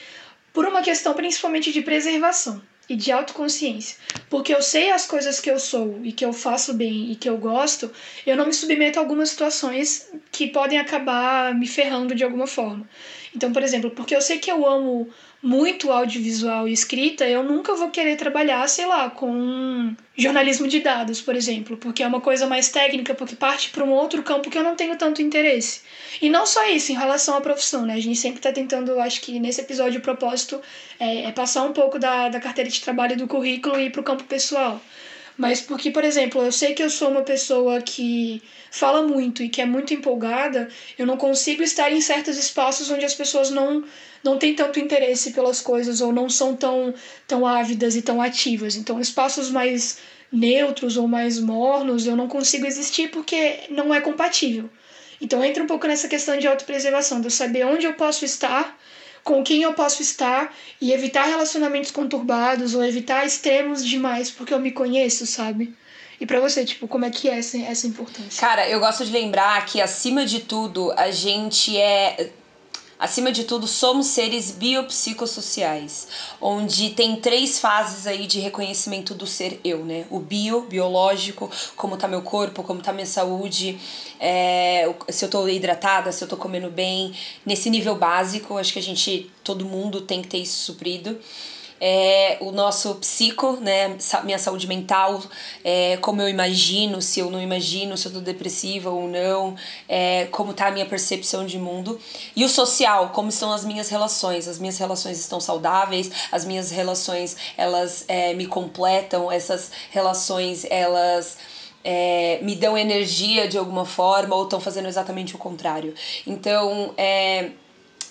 por 0.51 0.65
uma 0.65 0.81
questão 0.81 1.13
principalmente 1.13 1.71
de 1.71 1.83
preservação 1.83 2.61
e 2.89 2.95
de 2.95 3.11
autoconsciência. 3.11 3.97
Porque 4.29 4.53
eu 4.53 4.61
sei 4.61 4.91
as 4.91 5.05
coisas 5.05 5.39
que 5.39 5.49
eu 5.49 5.59
sou 5.59 5.99
e 6.03 6.11
que 6.11 6.25
eu 6.25 6.33
faço 6.33 6.73
bem 6.73 7.11
e 7.11 7.15
que 7.15 7.29
eu 7.29 7.37
gosto, 7.37 7.91
eu 8.25 8.35
não 8.35 8.47
me 8.47 8.53
submeto 8.53 8.97
a 8.97 9.01
algumas 9.01 9.29
situações 9.29 10.09
que 10.31 10.47
podem 10.47 10.79
acabar 10.79 11.53
me 11.53 11.67
ferrando 11.67 12.15
de 12.15 12.23
alguma 12.23 12.47
forma. 12.47 12.89
Então, 13.35 13.53
por 13.53 13.61
exemplo, 13.61 13.91
porque 13.91 14.15
eu 14.15 14.21
sei 14.21 14.39
que 14.39 14.51
eu 14.51 14.67
amo 14.67 15.07
muito 15.41 15.89
audiovisual 15.89 16.67
e 16.67 16.73
escrita, 16.73 17.25
eu 17.25 17.41
nunca 17.41 17.73
vou 17.73 17.89
querer 17.89 18.17
trabalhar, 18.17 18.67
sei 18.67 18.85
lá, 18.85 19.09
com 19.09 19.95
jornalismo 20.17 20.67
de 20.67 20.81
dados, 20.81 21.21
por 21.21 21.33
exemplo, 21.33 21.77
porque 21.77 22.03
é 22.03 22.07
uma 22.07 22.19
coisa 22.19 22.45
mais 22.45 22.67
técnica, 22.67 23.15
porque 23.15 23.35
parte 23.37 23.69
para 23.69 23.85
um 23.85 23.91
outro 23.91 24.21
campo 24.21 24.49
que 24.49 24.57
eu 24.57 24.63
não 24.63 24.75
tenho 24.75 24.97
tanto 24.97 25.21
interesse. 25.21 25.81
E 26.21 26.29
não 26.29 26.45
só 26.45 26.67
isso, 26.67 26.91
em 26.91 26.95
relação 26.95 27.37
à 27.37 27.41
profissão, 27.41 27.85
né? 27.85 27.93
A 27.93 28.01
gente 28.01 28.19
sempre 28.19 28.39
está 28.39 28.51
tentando, 28.51 28.99
acho 28.99 29.21
que 29.21 29.39
nesse 29.39 29.61
episódio 29.61 29.99
o 29.99 30.03
propósito 30.03 30.61
é, 30.99 31.23
é, 31.23 31.31
passar 31.31 31.63
um 31.63 31.71
pouco 31.71 31.97
da, 31.97 32.27
da 32.27 32.39
carteira 32.41 32.69
de 32.69 32.81
trabalho 32.81 33.15
do 33.15 33.27
currículo 33.27 33.79
e 33.79 33.85
ir 33.85 33.91
para 33.91 34.01
o 34.01 34.03
campo 34.03 34.25
pessoal. 34.25 34.81
Mas 35.37 35.61
porque, 35.61 35.89
por 35.89 36.03
exemplo, 36.03 36.41
eu 36.43 36.51
sei 36.51 36.73
que 36.73 36.83
eu 36.83 36.89
sou 36.89 37.09
uma 37.11 37.21
pessoa 37.21 37.81
que 37.81 38.43
fala 38.69 39.01
muito 39.03 39.41
e 39.41 39.47
que 39.47 39.61
é 39.61 39.65
muito 39.65 39.93
empolgada, 39.93 40.67
eu 40.97 41.05
não 41.05 41.15
consigo 41.15 41.63
estar 41.63 41.89
em 41.93 42.01
certos 42.01 42.37
espaços 42.37 42.91
onde 42.91 43.05
as 43.05 43.15
pessoas 43.15 43.49
não 43.49 43.85
não 44.23 44.37
têm 44.37 44.53
tanto 44.53 44.79
interesse 44.79 45.31
pelas 45.31 45.61
coisas 45.61 46.01
ou 46.01 46.11
não 46.11 46.29
são 46.29 46.55
tão, 46.55 46.93
tão 47.27 47.45
ávidas 47.45 47.95
e 47.95 48.01
tão 48.01 48.21
ativas. 48.21 48.75
Então, 48.75 48.99
espaços 48.99 49.49
mais 49.49 49.99
neutros 50.31 50.97
ou 50.97 51.07
mais 51.07 51.39
mornos, 51.39 52.05
eu 52.05 52.15
não 52.15 52.27
consigo 52.27 52.65
existir 52.65 53.09
porque 53.09 53.61
não 53.69 53.93
é 53.93 54.01
compatível. 54.01 54.69
Então, 55.21 55.43
entra 55.43 55.63
um 55.63 55.67
pouco 55.67 55.87
nessa 55.87 56.07
questão 56.07 56.37
de 56.37 56.47
autopreservação, 56.47 57.19
de 57.19 57.27
eu 57.27 57.31
saber 57.31 57.65
onde 57.65 57.85
eu 57.85 57.93
posso 57.93 58.23
estar, 58.23 58.77
com 59.23 59.43
quem 59.43 59.63
eu 59.63 59.73
posso 59.73 60.01
estar 60.01 60.55
e 60.79 60.93
evitar 60.93 61.25
relacionamentos 61.25 61.91
conturbados 61.91 62.73
ou 62.73 62.83
evitar 62.83 63.25
extremos 63.25 63.85
demais, 63.85 64.31
porque 64.31 64.53
eu 64.53 64.59
me 64.59 64.71
conheço, 64.71 65.25
sabe? 65.25 65.75
E 66.19 66.25
para 66.25 66.39
você, 66.39 66.65
tipo, 66.65 66.87
como 66.87 67.05
é 67.05 67.09
que 67.09 67.29
é 67.29 67.37
essa, 67.37 67.57
essa 67.57 67.87
importância? 67.87 68.41
Cara, 68.41 68.67
eu 68.69 68.79
gosto 68.79 69.05
de 69.05 69.11
lembrar 69.11 69.65
que, 69.65 69.79
acima 69.79 70.25
de 70.25 70.41
tudo, 70.41 70.91
a 70.97 71.11
gente 71.11 71.77
é 71.77 72.29
Acima 72.99 73.31
de 73.31 73.45
tudo, 73.45 73.65
somos 73.65 74.07
seres 74.07 74.51
biopsicossociais, 74.51 76.05
onde 76.41 76.89
tem 76.89 77.15
três 77.15 77.57
fases 77.57 78.05
aí 78.05 78.27
de 78.27 78.41
reconhecimento 78.41 79.15
do 79.15 79.25
ser 79.25 79.61
eu, 79.63 79.85
né? 79.85 80.05
O 80.09 80.19
bio, 80.19 80.63
biológico, 80.63 81.49
como 81.77 81.95
tá 81.95 82.09
meu 82.09 82.21
corpo, 82.21 82.61
como 82.61 82.81
tá 82.81 82.91
minha 82.91 83.05
saúde, 83.05 83.79
é, 84.19 84.93
se 85.07 85.23
eu 85.23 85.29
tô 85.29 85.47
hidratada, 85.47 86.11
se 86.11 86.21
eu 86.21 86.27
tô 86.27 86.35
comendo 86.35 86.69
bem, 86.69 87.15
nesse 87.45 87.69
nível 87.69 87.95
básico, 87.95 88.57
acho 88.57 88.73
que 88.73 88.79
a 88.79 88.83
gente, 88.83 89.31
todo 89.45 89.63
mundo 89.63 90.01
tem 90.01 90.21
que 90.21 90.27
ter 90.27 90.39
isso 90.39 90.65
suprido 90.65 91.17
é, 91.79 92.37
o 92.41 92.51
nosso 92.51 92.95
psico, 92.95 93.53
né, 93.61 93.95
minha 94.23 94.37
saúde 94.37 94.67
mental, 94.67 95.21
é, 95.63 95.97
como 95.97 96.21
eu 96.21 96.27
imagino, 96.27 97.01
se 97.01 97.19
eu 97.19 97.29
não 97.29 97.41
imagino, 97.41 97.97
se 97.97 98.07
eu 98.07 98.13
tô 98.13 98.19
depressiva 98.19 98.89
ou 98.89 99.07
não, 99.07 99.55
é, 99.87 100.27
como 100.31 100.53
tá 100.53 100.67
a 100.67 100.71
minha 100.71 100.85
percepção 100.85 101.45
de 101.45 101.57
mundo. 101.57 101.99
E 102.35 102.43
o 102.43 102.49
social, 102.49 103.09
como 103.09 103.29
estão 103.29 103.51
as 103.51 103.63
minhas 103.63 103.89
relações. 103.89 104.47
As 104.47 104.59
minhas 104.59 104.77
relações 104.77 105.19
estão 105.19 105.39
saudáveis, 105.39 106.11
as 106.31 106.45
minhas 106.45 106.69
relações, 106.71 107.37
elas 107.57 108.05
é, 108.07 108.33
me 108.33 108.45
completam, 108.45 109.31
essas 109.31 109.71
relações, 109.91 110.65
elas... 110.69 111.37
É, 111.81 112.39
me 112.41 112.57
dão 112.57 112.77
energia 112.77 113.47
de 113.47 113.57
alguma 113.57 113.85
forma 113.85 114.35
ou 114.35 114.43
estão 114.43 114.59
fazendo 114.59 114.89
exatamente 114.89 115.33
o 115.33 115.37
contrário. 115.37 115.93
Então, 116.27 116.93
é, 116.97 117.51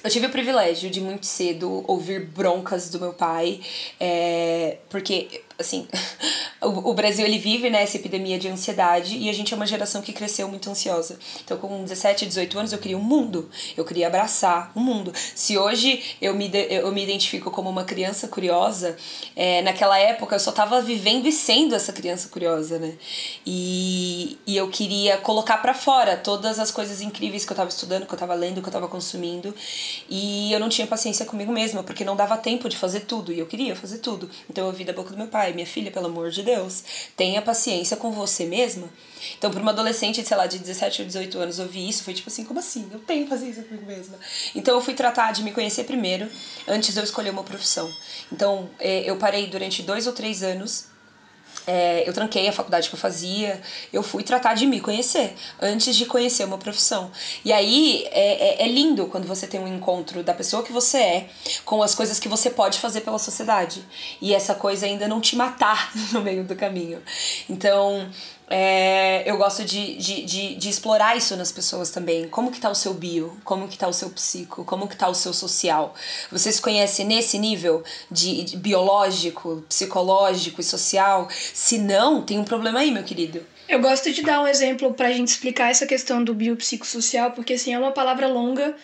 eu 0.03 0.11
tive 0.11 0.27
o 0.27 0.31
privilégio 0.31 0.91
de 0.91 1.01
muito 1.01 1.27
cedo 1.27 1.85
ouvir 1.87 2.27
broncas 2.27 2.91
do 2.91 3.01
meu 3.01 3.13
pai, 3.13 3.61
é, 3.99 4.79
porque 4.89 5.43
assim, 5.59 5.89
o, 6.63 6.91
o 6.91 6.95
Brasil 6.95 7.27
ele 7.27 7.39
vive 7.39 7.69
né, 7.69 7.85
epidemia 7.85 8.39
de 8.39 8.49
ansiedade 8.49 9.17
e 9.17 9.29
a 9.29 9.33
gente 9.33 9.53
é 9.53 9.57
uma 9.57 9.67
geração 9.67 10.01
que 10.01 10.13
cresceu 10.13 10.49
muito 10.49 10.71
ansiosa. 10.71 11.19
Então, 11.45 11.59
com 11.59 11.83
17, 11.83 12.27
18 12.27 12.59
anos, 12.59 12.73
eu 12.73 12.79
queria 12.79 12.97
um 12.97 13.03
mundo, 13.03 13.51
eu 13.77 13.85
queria 13.85 14.07
abraçar 14.07 14.73
um 14.77 14.81
mundo. 14.81 15.13
Se 15.35 15.59
hoje 15.59 16.17
eu 16.21 16.35
me, 16.35 16.51
eu 16.71 16.91
me 16.93 17.03
identifico 17.03 17.51
como 17.51 17.69
uma 17.69 17.85
criança 17.85 18.29
curiosa, 18.29 18.97
é, 19.35 19.63
naquela 19.63 19.99
época 19.99 20.37
eu 20.37 20.41
só 20.41 20.51
estava 20.51 20.81
vivendo 20.81 21.27
e 21.27 21.33
sendo 21.33 21.75
essa 21.75 21.93
criança 21.93 22.29
curiosa, 22.29 22.79
né? 22.79 22.95
E, 23.45 24.39
e 24.47 24.57
eu 24.57 24.69
queria 24.69 25.19
colocar 25.19 25.59
para 25.59 25.75
fora 25.75 26.17
todas 26.17 26.59
as 26.59 26.71
coisas 26.71 27.01
incríveis 27.01 27.45
que 27.45 27.51
eu 27.51 27.55
estava 27.55 27.69
estudando, 27.69 28.07
que 28.07 28.13
eu 28.13 28.17
estava 28.17 28.35
lendo, 28.35 28.61
que 28.61 28.67
eu 28.67 28.71
estava 28.71 28.89
consumindo. 28.89 29.55
E 30.09 30.53
eu 30.53 30.61
não 30.61 30.69
tinha 30.69 30.87
paciência 30.87 31.27
comigo 31.27 31.53
mesma, 31.53 31.83
porque 31.83 32.05
não 32.05 32.17
dava 32.17 32.37
tempo 32.37 32.69
de 32.69 32.77
fazer 32.77 33.01
tudo 33.01 33.33
e 33.33 33.39
eu 33.39 33.47
queria 33.47 33.75
fazer 33.75 33.99
tudo. 33.99 34.31
Então 34.49 34.65
eu 34.65 34.69
ouvi 34.69 34.85
da 34.85 34.93
boca 34.93 35.11
do 35.11 35.17
meu 35.17 35.27
pai 35.27 35.48
pai, 35.49 35.53
minha 35.53 35.67
filha, 35.67 35.91
pelo 35.91 36.07
amor 36.07 36.31
de 36.31 36.43
Deus, 36.43 36.83
tenha 37.17 37.41
paciência 37.41 37.97
com 37.97 38.11
você 38.11 38.45
mesma. 38.45 38.89
Então, 39.37 39.51
para 39.51 39.61
uma 39.61 39.73
adolescente, 39.73 40.25
sei 40.25 40.37
lá, 40.37 40.47
de 40.47 40.59
17 40.59 41.03
ou 41.03 41.07
18 41.07 41.39
anos 41.39 41.59
ouvir 41.59 41.89
isso, 41.89 42.05
foi 42.05 42.15
tipo 42.15 42.29
assim, 42.29 42.45
como 42.45 42.61
assim? 42.61 42.89
Eu 42.93 43.01
tenho 43.01 43.27
paciência 43.27 43.63
comigo 43.63 43.87
mesma. 43.87 44.19
Então, 44.55 44.75
eu 44.75 44.81
fui 44.81 44.95
tratar 44.95 45.33
de 45.33 45.43
me 45.43 45.53
conhecer 45.53 45.85
primeiro, 45.85 46.29
antes 46.67 46.93
de 46.93 47.01
eu 47.01 47.05
escolher 47.05 47.31
uma 47.31 47.43
profissão. 47.43 47.93
Então, 48.31 48.71
é, 48.79 49.09
eu 49.09 49.17
parei 49.17 49.47
durante 49.47 49.83
dois 49.83 50.07
ou 50.07 50.13
três 50.13 50.43
anos 50.43 50.87
é, 51.69 52.09
eu 52.09 52.15
tranquei 52.15 52.49
a 52.49 52.53
faculdade 52.53 52.89
que 52.89 52.95
eu 52.95 52.99
fazia, 52.99 53.61
eu 53.93 54.03
fui 54.03 54.23
tratar 54.23 54.55
de 54.55 54.67
me 54.67 54.81
conhecer 54.81 55.35
antes 55.61 55.95
de 55.95 56.07
conhecer 56.07 56.45
uma 56.45 56.57
profissão. 56.57 57.11
E 57.45 57.53
aí 57.53 58.09
é, 58.11 58.63
é, 58.63 58.63
é, 58.65 58.69
lindo 58.69 59.07
quando 59.07 59.27
você 59.27 59.47
tem 59.47 59.61
um 59.61 59.69
encontro 59.69 60.23
da 60.23 60.33
pessoa 60.33 60.63
que 60.63 60.73
você 60.73 60.97
é 60.97 61.29
com 61.67 61.83
as 61.83 61.95
coisas 61.95 62.19
que 62.19 62.27
você 62.27 62.49
pode 62.49 62.79
fazer 62.79 63.03
pela 63.03 63.19
sociedade. 63.19 63.85
E 64.19 64.35
essa 64.35 64.55
coisa 64.55 64.87
ainda 64.87 65.07
não 65.07 65.21
te 65.21 65.37
matar 65.37 65.93
no 66.11 66.23
meio 66.23 66.43
do 66.43 66.57
caminho. 66.57 67.03
Então, 67.51 68.09
é, 68.51 69.31
eu 69.31 69.37
gosto 69.37 69.63
de, 69.63 69.97
de, 69.97 70.25
de, 70.25 70.55
de, 70.55 70.69
explorar 70.69 71.17
isso 71.17 71.37
nas 71.37 71.53
pessoas 71.53 71.91
também. 71.91 72.27
Como 72.29 72.51
que 72.51 72.59
tá 72.59 72.71
o 72.71 72.75
seu 72.75 72.95
bio? 72.95 73.37
Como 73.45 73.69
que 73.69 73.77
tá 73.77 73.87
o 73.87 73.93
seu 73.93 74.09
psico? 74.09 74.65
Como 74.65 74.89
que 74.89 74.97
tá 74.97 75.07
o 75.07 75.15
seu 75.15 75.35
social? 75.35 75.95
Você 76.33 76.51
se 76.51 76.61
conhece 76.61 77.05
nesse 77.05 77.39
nível 77.39 77.85
de, 78.11 78.45
de 78.45 78.57
biológico, 78.57 79.63
psicológico 79.69 80.63
e 80.63 80.65
social? 80.65 81.29
Se 81.31 81.77
não, 81.77 82.23
tem 82.23 82.39
um 82.39 82.45
problema 82.45 82.81
aí, 82.81 82.91
meu 82.91 83.05
querido. 83.05 83.45
Eu 83.69 83.81
gosto 83.81 84.11
de 84.11 84.23
dar 84.23 84.41
um 84.41 84.47
exemplo 84.47 84.95
para 84.95 85.09
a 85.09 85.13
gente 85.13 85.29
explicar 85.29 85.71
essa 85.71 85.87
questão 85.87 86.25
do 86.25 86.33
biopsicossocial, 86.33 87.33
porque 87.33 87.53
assim, 87.53 87.75
é 87.75 87.79
uma 87.79 87.93
palavra 87.93 88.27
longa, 88.27 88.75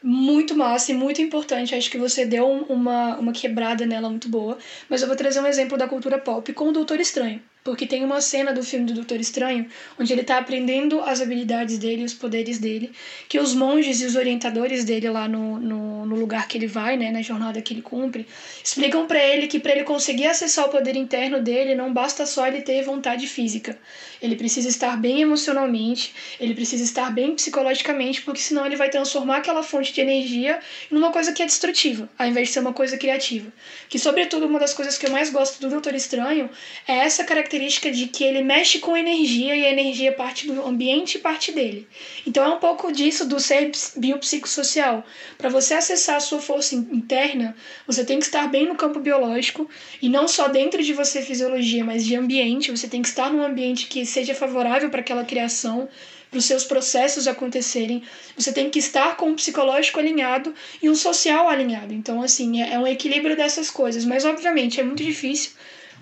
muito 0.00 0.54
massa 0.56 0.92
e 0.92 0.94
muito 0.94 1.20
importante. 1.20 1.74
Acho 1.74 1.90
que 1.90 1.98
você 1.98 2.24
deu 2.24 2.48
uma, 2.48 3.16
uma 3.16 3.32
quebrada 3.32 3.84
nela 3.84 4.08
muito 4.08 4.28
boa. 4.28 4.56
Mas 4.88 5.02
eu 5.02 5.08
vou 5.08 5.16
trazer 5.16 5.40
um 5.40 5.46
exemplo 5.46 5.76
da 5.76 5.88
cultura 5.88 6.18
pop 6.18 6.52
com 6.52 6.68
o 6.68 6.72
Doutor 6.72 7.00
Estranho. 7.00 7.42
Porque 7.68 7.86
tem 7.86 8.02
uma 8.02 8.22
cena 8.22 8.50
do 8.50 8.62
filme 8.62 8.86
do 8.86 8.94
Doutor 8.94 9.20
Estranho 9.20 9.66
onde 9.98 10.10
ele 10.10 10.22
está 10.22 10.38
aprendendo 10.38 11.02
as 11.02 11.20
habilidades 11.20 11.76
dele, 11.76 12.02
os 12.02 12.14
poderes 12.14 12.58
dele, 12.58 12.90
que 13.28 13.38
os 13.38 13.54
monges 13.54 14.00
e 14.00 14.06
os 14.06 14.16
orientadores 14.16 14.86
dele 14.86 15.10
lá 15.10 15.28
no, 15.28 15.60
no, 15.60 16.06
no 16.06 16.16
lugar 16.16 16.48
que 16.48 16.56
ele 16.56 16.66
vai, 16.66 16.96
né, 16.96 17.10
na 17.10 17.20
jornada 17.20 17.60
que 17.60 17.74
ele 17.74 17.82
cumpre, 17.82 18.26
explicam 18.64 19.06
para 19.06 19.22
ele 19.22 19.46
que 19.46 19.60
para 19.60 19.72
ele 19.72 19.84
conseguir 19.84 20.28
acessar 20.28 20.64
o 20.64 20.70
poder 20.70 20.96
interno 20.96 21.42
dele 21.42 21.74
não 21.74 21.92
basta 21.92 22.24
só 22.24 22.46
ele 22.46 22.62
ter 22.62 22.82
vontade 22.82 23.26
física. 23.26 23.78
Ele 24.20 24.36
precisa 24.36 24.68
estar 24.68 24.96
bem 24.96 25.20
emocionalmente, 25.20 26.14
ele 26.40 26.54
precisa 26.54 26.82
estar 26.82 27.10
bem 27.10 27.34
psicologicamente, 27.34 28.22
porque 28.22 28.40
senão 28.40 28.66
ele 28.66 28.76
vai 28.76 28.90
transformar 28.90 29.38
aquela 29.38 29.62
fonte 29.62 29.92
de 29.92 30.00
energia 30.00 30.60
numa 30.90 31.12
coisa 31.12 31.32
que 31.32 31.42
é 31.42 31.46
destrutiva, 31.46 32.08
ao 32.18 32.26
invés 32.26 32.48
de 32.48 32.54
ser 32.54 32.60
uma 32.60 32.72
coisa 32.72 32.96
criativa. 32.96 33.52
Que, 33.88 33.98
sobretudo, 33.98 34.46
uma 34.46 34.58
das 34.58 34.74
coisas 34.74 34.98
que 34.98 35.06
eu 35.06 35.10
mais 35.10 35.30
gosto 35.30 35.60
do 35.60 35.68
Doutor 35.68 35.94
Estranho 35.94 36.50
é 36.86 36.98
essa 36.98 37.24
característica 37.24 37.90
de 37.90 38.06
que 38.06 38.24
ele 38.24 38.42
mexe 38.42 38.78
com 38.78 38.96
energia 38.96 39.54
e 39.56 39.64
a 39.64 39.70
energia 39.70 40.12
parte 40.12 40.46
do 40.46 40.66
ambiente 40.66 41.16
e 41.16 41.20
parte 41.20 41.52
dele. 41.52 41.86
Então 42.26 42.44
é 42.44 42.48
um 42.48 42.58
pouco 42.58 42.92
disso 42.92 43.26
do 43.26 43.38
ser 43.38 43.70
biopsicossocial. 43.96 45.04
Para 45.36 45.48
você 45.48 45.74
acessar 45.74 46.16
a 46.16 46.20
sua 46.20 46.40
força 46.40 46.74
interna, 46.74 47.56
você 47.86 48.04
tem 48.04 48.18
que 48.18 48.24
estar 48.24 48.48
bem 48.48 48.66
no 48.66 48.74
campo 48.74 48.98
biológico 49.00 49.68
e 50.02 50.08
não 50.08 50.26
só 50.26 50.48
dentro 50.48 50.82
de 50.82 50.92
você 50.92 51.22
fisiologia, 51.22 51.84
mas 51.84 52.04
de 52.04 52.16
ambiente. 52.16 52.70
Você 52.70 52.88
tem 52.88 53.02
que 53.02 53.08
estar 53.08 53.32
num 53.32 53.44
ambiente 53.44 53.86
que 53.86 54.00
seja 54.08 54.34
favorável 54.34 54.90
para 54.90 55.00
aquela 55.00 55.24
criação, 55.24 55.88
para 56.30 56.38
os 56.38 56.44
seus 56.44 56.64
processos 56.64 57.26
acontecerem. 57.26 58.02
Você 58.36 58.52
tem 58.52 58.70
que 58.70 58.78
estar 58.78 59.16
com 59.16 59.30
um 59.30 59.34
psicológico 59.34 59.98
alinhado 59.98 60.54
e 60.82 60.88
um 60.88 60.94
social 60.94 61.48
alinhado. 61.48 61.94
Então, 61.94 62.22
assim, 62.22 62.62
é, 62.62 62.74
é 62.74 62.78
um 62.78 62.86
equilíbrio 62.86 63.36
dessas 63.36 63.70
coisas. 63.70 64.04
Mas, 64.04 64.24
obviamente, 64.24 64.80
é 64.80 64.82
muito 64.82 65.02
difícil, 65.02 65.52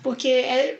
porque 0.01 0.27
é, 0.27 0.79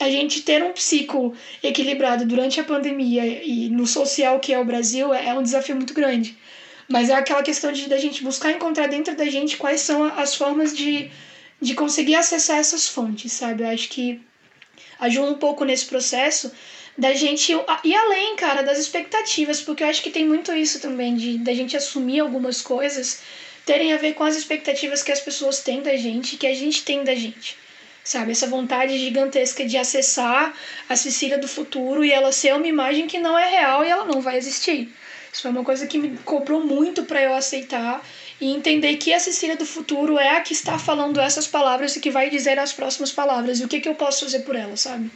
a 0.00 0.08
gente 0.10 0.42
ter 0.42 0.62
um 0.62 0.72
psico 0.72 1.34
equilibrado 1.62 2.24
durante 2.24 2.60
a 2.60 2.64
pandemia 2.64 3.26
e 3.26 3.68
no 3.68 3.86
social 3.86 4.38
que 4.38 4.52
é 4.52 4.58
o 4.58 4.64
Brasil 4.64 5.12
é, 5.12 5.28
é 5.28 5.34
um 5.34 5.42
desafio 5.42 5.76
muito 5.76 5.94
grande. 5.94 6.36
Mas 6.88 7.10
é 7.10 7.14
aquela 7.14 7.42
questão 7.42 7.70
de 7.70 7.88
da 7.88 7.98
gente 7.98 8.24
buscar 8.24 8.52
encontrar 8.52 8.86
dentro 8.86 9.14
da 9.14 9.26
gente 9.26 9.56
quais 9.58 9.80
são 9.82 10.04
as 10.04 10.34
formas 10.34 10.74
de, 10.74 11.10
de 11.60 11.74
conseguir 11.74 12.14
acessar 12.14 12.58
essas 12.58 12.88
fontes, 12.88 13.32
sabe? 13.32 13.62
Eu 13.62 13.68
acho 13.68 13.88
que 13.90 14.20
ajuda 15.00 15.30
um 15.30 15.34
pouco 15.34 15.64
nesse 15.64 15.86
processo 15.86 16.52
da 16.96 17.14
gente 17.14 17.52
ir 17.52 17.94
além, 17.94 18.34
cara, 18.34 18.62
das 18.62 18.78
expectativas, 18.78 19.60
porque 19.60 19.84
eu 19.84 19.88
acho 19.88 20.02
que 20.02 20.10
tem 20.10 20.26
muito 20.26 20.52
isso 20.52 20.80
também, 20.80 21.14
de 21.14 21.38
da 21.38 21.54
gente 21.54 21.76
assumir 21.76 22.18
algumas 22.18 22.60
coisas 22.60 23.20
terem 23.64 23.92
a 23.92 23.96
ver 23.96 24.14
com 24.14 24.24
as 24.24 24.34
expectativas 24.34 25.02
que 25.02 25.12
as 25.12 25.20
pessoas 25.20 25.60
têm 25.60 25.80
da 25.80 25.96
gente, 25.96 26.36
que 26.36 26.46
a 26.46 26.54
gente 26.54 26.82
tem 26.82 27.04
da 27.04 27.14
gente. 27.14 27.56
Sabe, 28.02 28.32
essa 28.32 28.46
vontade 28.46 28.98
gigantesca 28.98 29.66
de 29.66 29.76
acessar 29.76 30.54
a 30.88 30.96
Cecília 30.96 31.36
do 31.36 31.46
futuro 31.46 32.02
e 32.02 32.10
ela 32.10 32.32
ser 32.32 32.54
uma 32.54 32.66
imagem 32.66 33.06
que 33.06 33.18
não 33.18 33.38
é 33.38 33.50
real 33.50 33.84
e 33.84 33.90
ela 33.90 34.06
não 34.06 34.22
vai 34.22 34.38
existir. 34.38 34.92
Isso 35.30 35.42
foi 35.42 35.50
uma 35.50 35.62
coisa 35.62 35.86
que 35.86 35.98
me 35.98 36.16
cobrou 36.24 36.64
muito 36.64 37.04
para 37.04 37.22
eu 37.22 37.34
aceitar 37.34 38.02
e 38.40 38.52
entender 38.52 38.96
que 38.96 39.12
a 39.12 39.20
Cecília 39.20 39.56
do 39.56 39.66
futuro 39.66 40.18
é 40.18 40.36
a 40.36 40.40
que 40.40 40.52
está 40.52 40.78
falando 40.78 41.20
essas 41.20 41.46
palavras 41.46 41.96
e 41.96 42.00
que 42.00 42.10
vai 42.10 42.30
dizer 42.30 42.58
as 42.58 42.72
próximas 42.72 43.10
palavras 43.10 43.60
e 43.60 43.64
o 43.64 43.68
que, 43.68 43.80
que 43.80 43.88
eu 43.88 43.94
posso 43.94 44.24
fazer 44.24 44.40
por 44.40 44.54
ela, 44.54 44.76
sabe? 44.76 45.10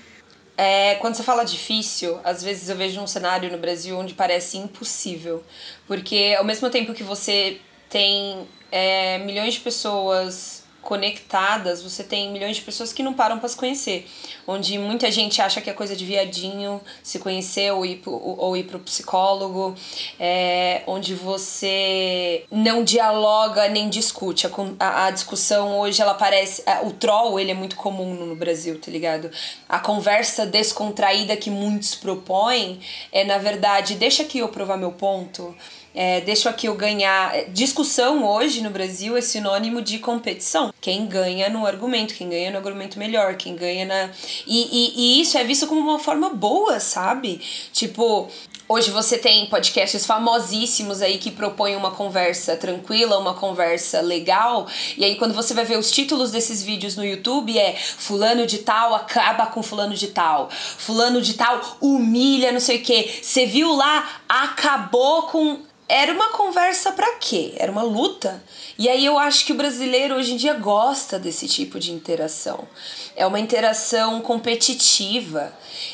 É, 0.57 0.97
quando 0.97 1.15
você 1.15 1.23
fala 1.23 1.45
difícil, 1.45 2.21
às 2.25 2.43
vezes 2.43 2.69
eu 2.69 2.77
vejo 2.77 3.01
um 3.01 3.07
cenário 3.07 3.51
no 3.51 3.59
Brasil 3.59 3.99
onde 3.99 4.15
parece 4.15 4.59
impossível. 4.59 5.43
Porque 5.87 6.35
ao 6.37 6.45
mesmo 6.45 6.69
tempo 6.69 6.93
que 6.93 7.03
você 7.03 7.59
tem 7.89 8.47
é, 8.71 9.19
milhões 9.19 9.55
de 9.55 9.61
pessoas 9.61 10.62
conectadas, 10.83 11.83
você 11.83 12.03
tem 12.03 12.31
milhões 12.33 12.57
de 12.57 12.63
pessoas 12.63 12.93
que 12.93 13.03
não 13.03 13.15
param 13.15 13.39
para 13.39 13.49
se 13.49 13.57
conhecer. 13.57 14.07
Onde 14.47 14.77
muita 14.79 15.11
gente 15.11 15.41
acha 15.41 15.61
que 15.61 15.71
é 15.71 15.73
coisa 15.73 15.95
de 15.95 16.05
viadinho 16.05 16.81
se 17.03 17.19
conhecer 17.19 17.73
ou 17.73 17.87
ir 17.87 17.99
pro, 17.99 18.13
ou 18.13 18.57
ir 18.57 18.65
pro 18.65 18.81
psicólogo, 18.81 19.75
é, 20.19 20.83
onde 20.87 21.15
você 21.15 22.45
não 22.51 22.83
dialoga 22.83 23.69
nem 23.69 23.89
discute. 23.89 24.49
A, 24.79 25.07
a, 25.07 25.11
discussão 25.11 25.79
hoje 25.79 26.03
ela 26.03 26.15
parece. 26.15 26.63
O 26.83 26.93
troll 26.93 27.39
ele 27.39 27.53
é 27.53 27.55
muito 27.55 27.77
comum 27.77 28.15
no 28.15 28.35
Brasil, 28.35 28.79
tá 28.81 28.91
ligado? 28.91 29.31
A 29.69 29.79
conversa 29.79 30.45
descontraída 30.45 31.37
que 31.37 31.51
muitos 31.51 31.95
propõem 31.95 32.81
é, 33.13 33.25
na 33.25 33.39
verdade, 33.39 33.95
deixa 33.95 34.23
aqui 34.23 34.39
eu 34.39 34.49
provar 34.49 34.77
meu 34.77 34.93
ponto. 34.93 35.55
É, 35.95 36.21
deixa 36.21 36.49
aqui 36.51 36.67
eu 36.67 36.75
ganhar. 36.75 37.35
É, 37.35 37.45
discussão 37.45 38.25
hoje 38.25 38.63
no 38.63 38.71
Brasil 38.71 39.17
é 39.17 39.21
sinônimo 39.21 39.83
de 39.83 39.99
competição. 39.99 40.73
Quem 40.81 41.07
ganha 41.07 41.49
no 41.49 41.67
argumento, 41.67 42.15
quem 42.15 42.29
ganha 42.29 42.51
no 42.51 42.57
argumento 42.57 42.99
melhor, 42.99 43.37
quem 43.37 43.55
ganha 43.55 43.85
na. 43.85 44.11
E, 44.47 44.69
e, 44.73 44.93
e 44.97 45.21
isso 45.21 45.37
é 45.37 45.45
visto 45.45 45.67
como 45.67 45.81
uma 45.81 45.99
forma 45.99 46.31
boa, 46.31 46.81
sabe? 46.81 47.41
Tipo, 47.73 48.29
Hoje 48.69 48.91
você 48.91 49.19
tem 49.19 49.45
podcasts 49.47 50.07
famosíssimos 50.07 51.03
aí 51.03 51.19
que 51.19 51.31
propõem 51.31 51.77
uma 51.77 51.91
conversa 51.91 52.57
tranquila, 52.57 53.19
uma 53.19 53.35
conversa 53.35 54.01
legal. 54.01 54.67
E 54.97 55.05
aí 55.05 55.17
quando 55.17 55.35
você 55.35 55.53
vai 55.53 55.65
ver 55.67 55.79
os 55.79 55.91
títulos 55.91 56.31
desses 56.31 56.63
vídeos 56.63 56.97
no 56.97 57.05
YouTube 57.05 57.59
é 57.59 57.77
fulano 57.77 58.47
de 58.47 58.59
tal 58.59 58.95
acaba 58.95 59.45
com 59.45 59.63
fulano 59.63 59.95
de 59.95 60.07
tal. 60.07 60.49
Fulano 60.51 61.21
de 61.21 61.35
tal 61.35 61.61
humilha 61.83 62.51
não 62.51 62.61
sei 62.61 62.79
o 62.79 62.83
que. 62.83 63.21
Você 63.21 63.45
viu 63.45 63.75
lá 63.75 64.23
acabou 64.27 65.25
com 65.25 65.59
era 65.89 66.13
uma 66.13 66.31
conversa 66.31 66.93
para 66.93 67.17
quê? 67.17 67.53
Era 67.57 67.71
uma 67.71 67.83
luta. 67.83 68.43
E 68.79 68.89
aí 68.89 69.05
eu 69.05 69.19
acho 69.19 69.45
que 69.45 69.53
o 69.53 69.55
brasileiro 69.55 70.15
hoje 70.15 70.33
em 70.33 70.37
dia 70.37 70.55
gosta 70.55 71.19
desse 71.19 71.47
tipo 71.47 71.79
de 71.79 71.93
interação. 71.93 72.67
É 73.15 73.27
uma 73.27 73.39
interação 73.39 74.21
competitiva. 74.21 75.53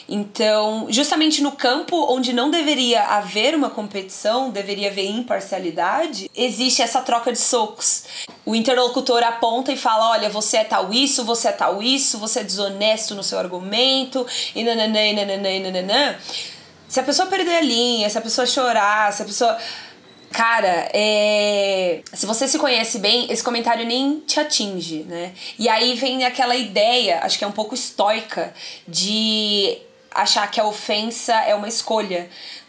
Então, 0.08 0.86
justamente 0.88 1.42
no 1.42 1.52
campo 1.52 1.96
onde 2.12 2.32
não 2.32 2.50
deveria 2.50 3.02
haver 3.02 3.54
uma 3.54 3.70
competição, 3.70 4.50
deveria 4.50 4.88
haver 4.88 5.10
imparcialidade, 5.10 6.30
existe 6.34 6.80
essa 6.80 7.00
troca 7.00 7.32
de 7.32 7.38
socos. 7.38 8.04
O 8.46 8.54
interlocutor 8.54 9.22
aponta 9.22 9.72
e 9.72 9.76
fala: 9.76 10.10
olha, 10.12 10.30
você 10.30 10.58
é 10.58 10.64
tal 10.64 10.92
isso, 10.92 11.24
você 11.24 11.48
é 11.48 11.52
tal 11.52 11.82
isso, 11.82 12.18
você 12.18 12.40
é 12.40 12.44
desonesto 12.44 13.14
no 13.14 13.22
seu 13.22 13.38
argumento, 13.38 14.26
e 14.54 14.62
nananã, 14.62 15.00
e 15.00 15.12
nananã, 15.12 15.50
e 15.50 15.60
nananã. 15.60 16.16
Se 16.88 16.98
a 17.00 17.02
pessoa 17.02 17.28
perder 17.28 17.56
a 17.56 17.60
linha, 17.60 18.08
se 18.08 18.16
a 18.16 18.20
pessoa 18.20 18.46
chorar, 18.46 19.12
se 19.12 19.22
a 19.22 19.24
pessoa 19.24 19.58
Cara, 20.30 20.90
é... 20.92 22.02
se 22.12 22.26
você 22.26 22.46
se 22.46 22.58
conhece 22.58 22.98
bem, 22.98 23.30
esse 23.32 23.42
comentário 23.42 23.86
nem 23.86 24.20
te 24.20 24.38
atinge, 24.38 25.04
né? 25.04 25.32
E 25.58 25.68
aí 25.68 25.94
vem 25.94 26.24
aquela 26.24 26.54
ideia, 26.54 27.20
acho 27.22 27.38
que 27.38 27.44
é 27.44 27.46
um 27.46 27.52
pouco 27.52 27.74
estoica, 27.74 28.52
de 28.86 29.78
achar 30.14 30.50
que 30.50 30.60
a 30.60 30.66
ofensa 30.66 31.32
é 31.32 31.54
uma 31.54 31.68
escolha. 31.68 32.28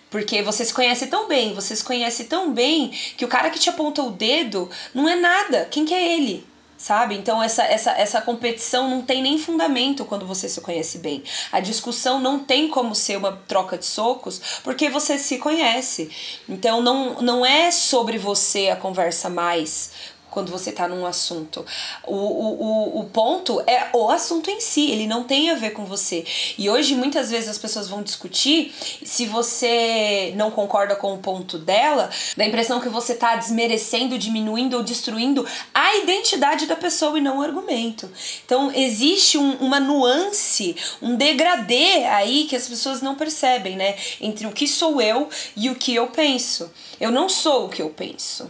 Porque 0.09 0.41
você 0.41 0.65
se 0.65 0.73
conhece 0.73 1.07
tão 1.07 1.27
bem, 1.27 1.53
você 1.53 1.75
se 1.75 1.83
conhece 1.83 2.23
tão 2.23 2.51
bem 2.51 2.89
que 3.17 3.25
o 3.25 3.27
cara 3.27 3.49
que 3.49 3.59
te 3.59 3.69
apontou 3.69 4.07
o 4.07 4.11
dedo 4.11 4.69
não 4.93 5.07
é 5.07 5.15
nada. 5.15 5.67
Quem 5.69 5.85
que 5.85 5.93
é 5.93 6.13
ele? 6.13 6.47
Sabe? 6.79 7.13
Então 7.13 7.43
essa, 7.43 7.61
essa, 7.63 7.91
essa 7.91 8.21
competição 8.21 8.89
não 8.89 9.01
tem 9.01 9.21
nem 9.21 9.37
fundamento 9.37 10.05
quando 10.05 10.25
você 10.25 10.47
se 10.47 10.61
conhece 10.61 10.97
bem. 10.97 11.23
A 11.51 11.59
discussão 11.59 12.19
não 12.19 12.39
tem 12.39 12.69
como 12.69 12.95
ser 12.95 13.17
uma 13.17 13.33
troca 13.47 13.77
de 13.77 13.85
socos 13.85 14.41
porque 14.63 14.89
você 14.89 15.19
se 15.19 15.37
conhece. 15.37 16.09
Então 16.47 16.81
não, 16.81 17.21
não 17.21 17.45
é 17.45 17.69
sobre 17.69 18.17
você 18.17 18.69
a 18.69 18.75
conversa 18.77 19.29
mais 19.29 19.91
quando 20.29 20.51
você 20.51 20.69
está 20.69 20.87
num 20.87 21.05
assunto. 21.05 21.65
O, 22.05 22.15
o, 22.15 22.99
o 22.99 23.03
ponto 23.05 23.61
é 23.61 23.89
o 23.93 24.09
assunto 24.09 24.49
em 24.49 24.59
si, 24.59 24.91
ele 24.91 25.07
não 25.07 25.23
tem 25.23 25.49
a 25.49 25.55
ver 25.55 25.71
com 25.71 25.85
você. 25.85 26.25
E 26.57 26.69
hoje 26.69 26.95
muitas 26.95 27.29
vezes 27.29 27.49
as 27.49 27.57
pessoas 27.57 27.87
vão 27.87 28.03
discutir, 28.03 28.73
se 29.03 29.25
você 29.25 30.33
não 30.35 30.51
concorda 30.51 30.95
com 30.95 31.13
o 31.13 31.17
ponto 31.17 31.57
dela, 31.57 32.09
dá 32.35 32.43
a 32.43 32.47
impressão 32.47 32.79
que 32.79 32.89
você 32.89 33.13
está 33.13 33.35
desmerecendo, 33.35 34.17
diminuindo 34.17 34.77
ou 34.77 34.83
destruindo 34.83 35.45
a 35.73 35.97
identidade 35.97 36.65
da 36.65 36.75
pessoa 36.75 37.17
e 37.17 37.21
não 37.21 37.39
o 37.39 37.41
argumento. 37.41 38.09
Então 38.45 38.71
existe 38.73 39.37
um, 39.37 39.53
uma 39.55 39.79
nuance, 39.79 40.75
um 41.01 41.15
degradê 41.15 42.05
aí 42.05 42.45
que 42.45 42.55
as 42.55 42.67
pessoas 42.67 43.01
não 43.01 43.15
percebem, 43.15 43.75
né? 43.75 43.95
Entre 44.21 44.45
o 44.45 44.51
que 44.51 44.67
sou 44.67 45.01
eu 45.01 45.29
e 45.55 45.69
o 45.69 45.75
que 45.75 45.95
eu 45.95 46.07
penso. 46.07 46.71
Eu 46.99 47.11
não 47.11 47.29
sou 47.29 47.65
o 47.65 47.69
que 47.69 47.81
eu 47.81 47.89
penso 47.89 48.49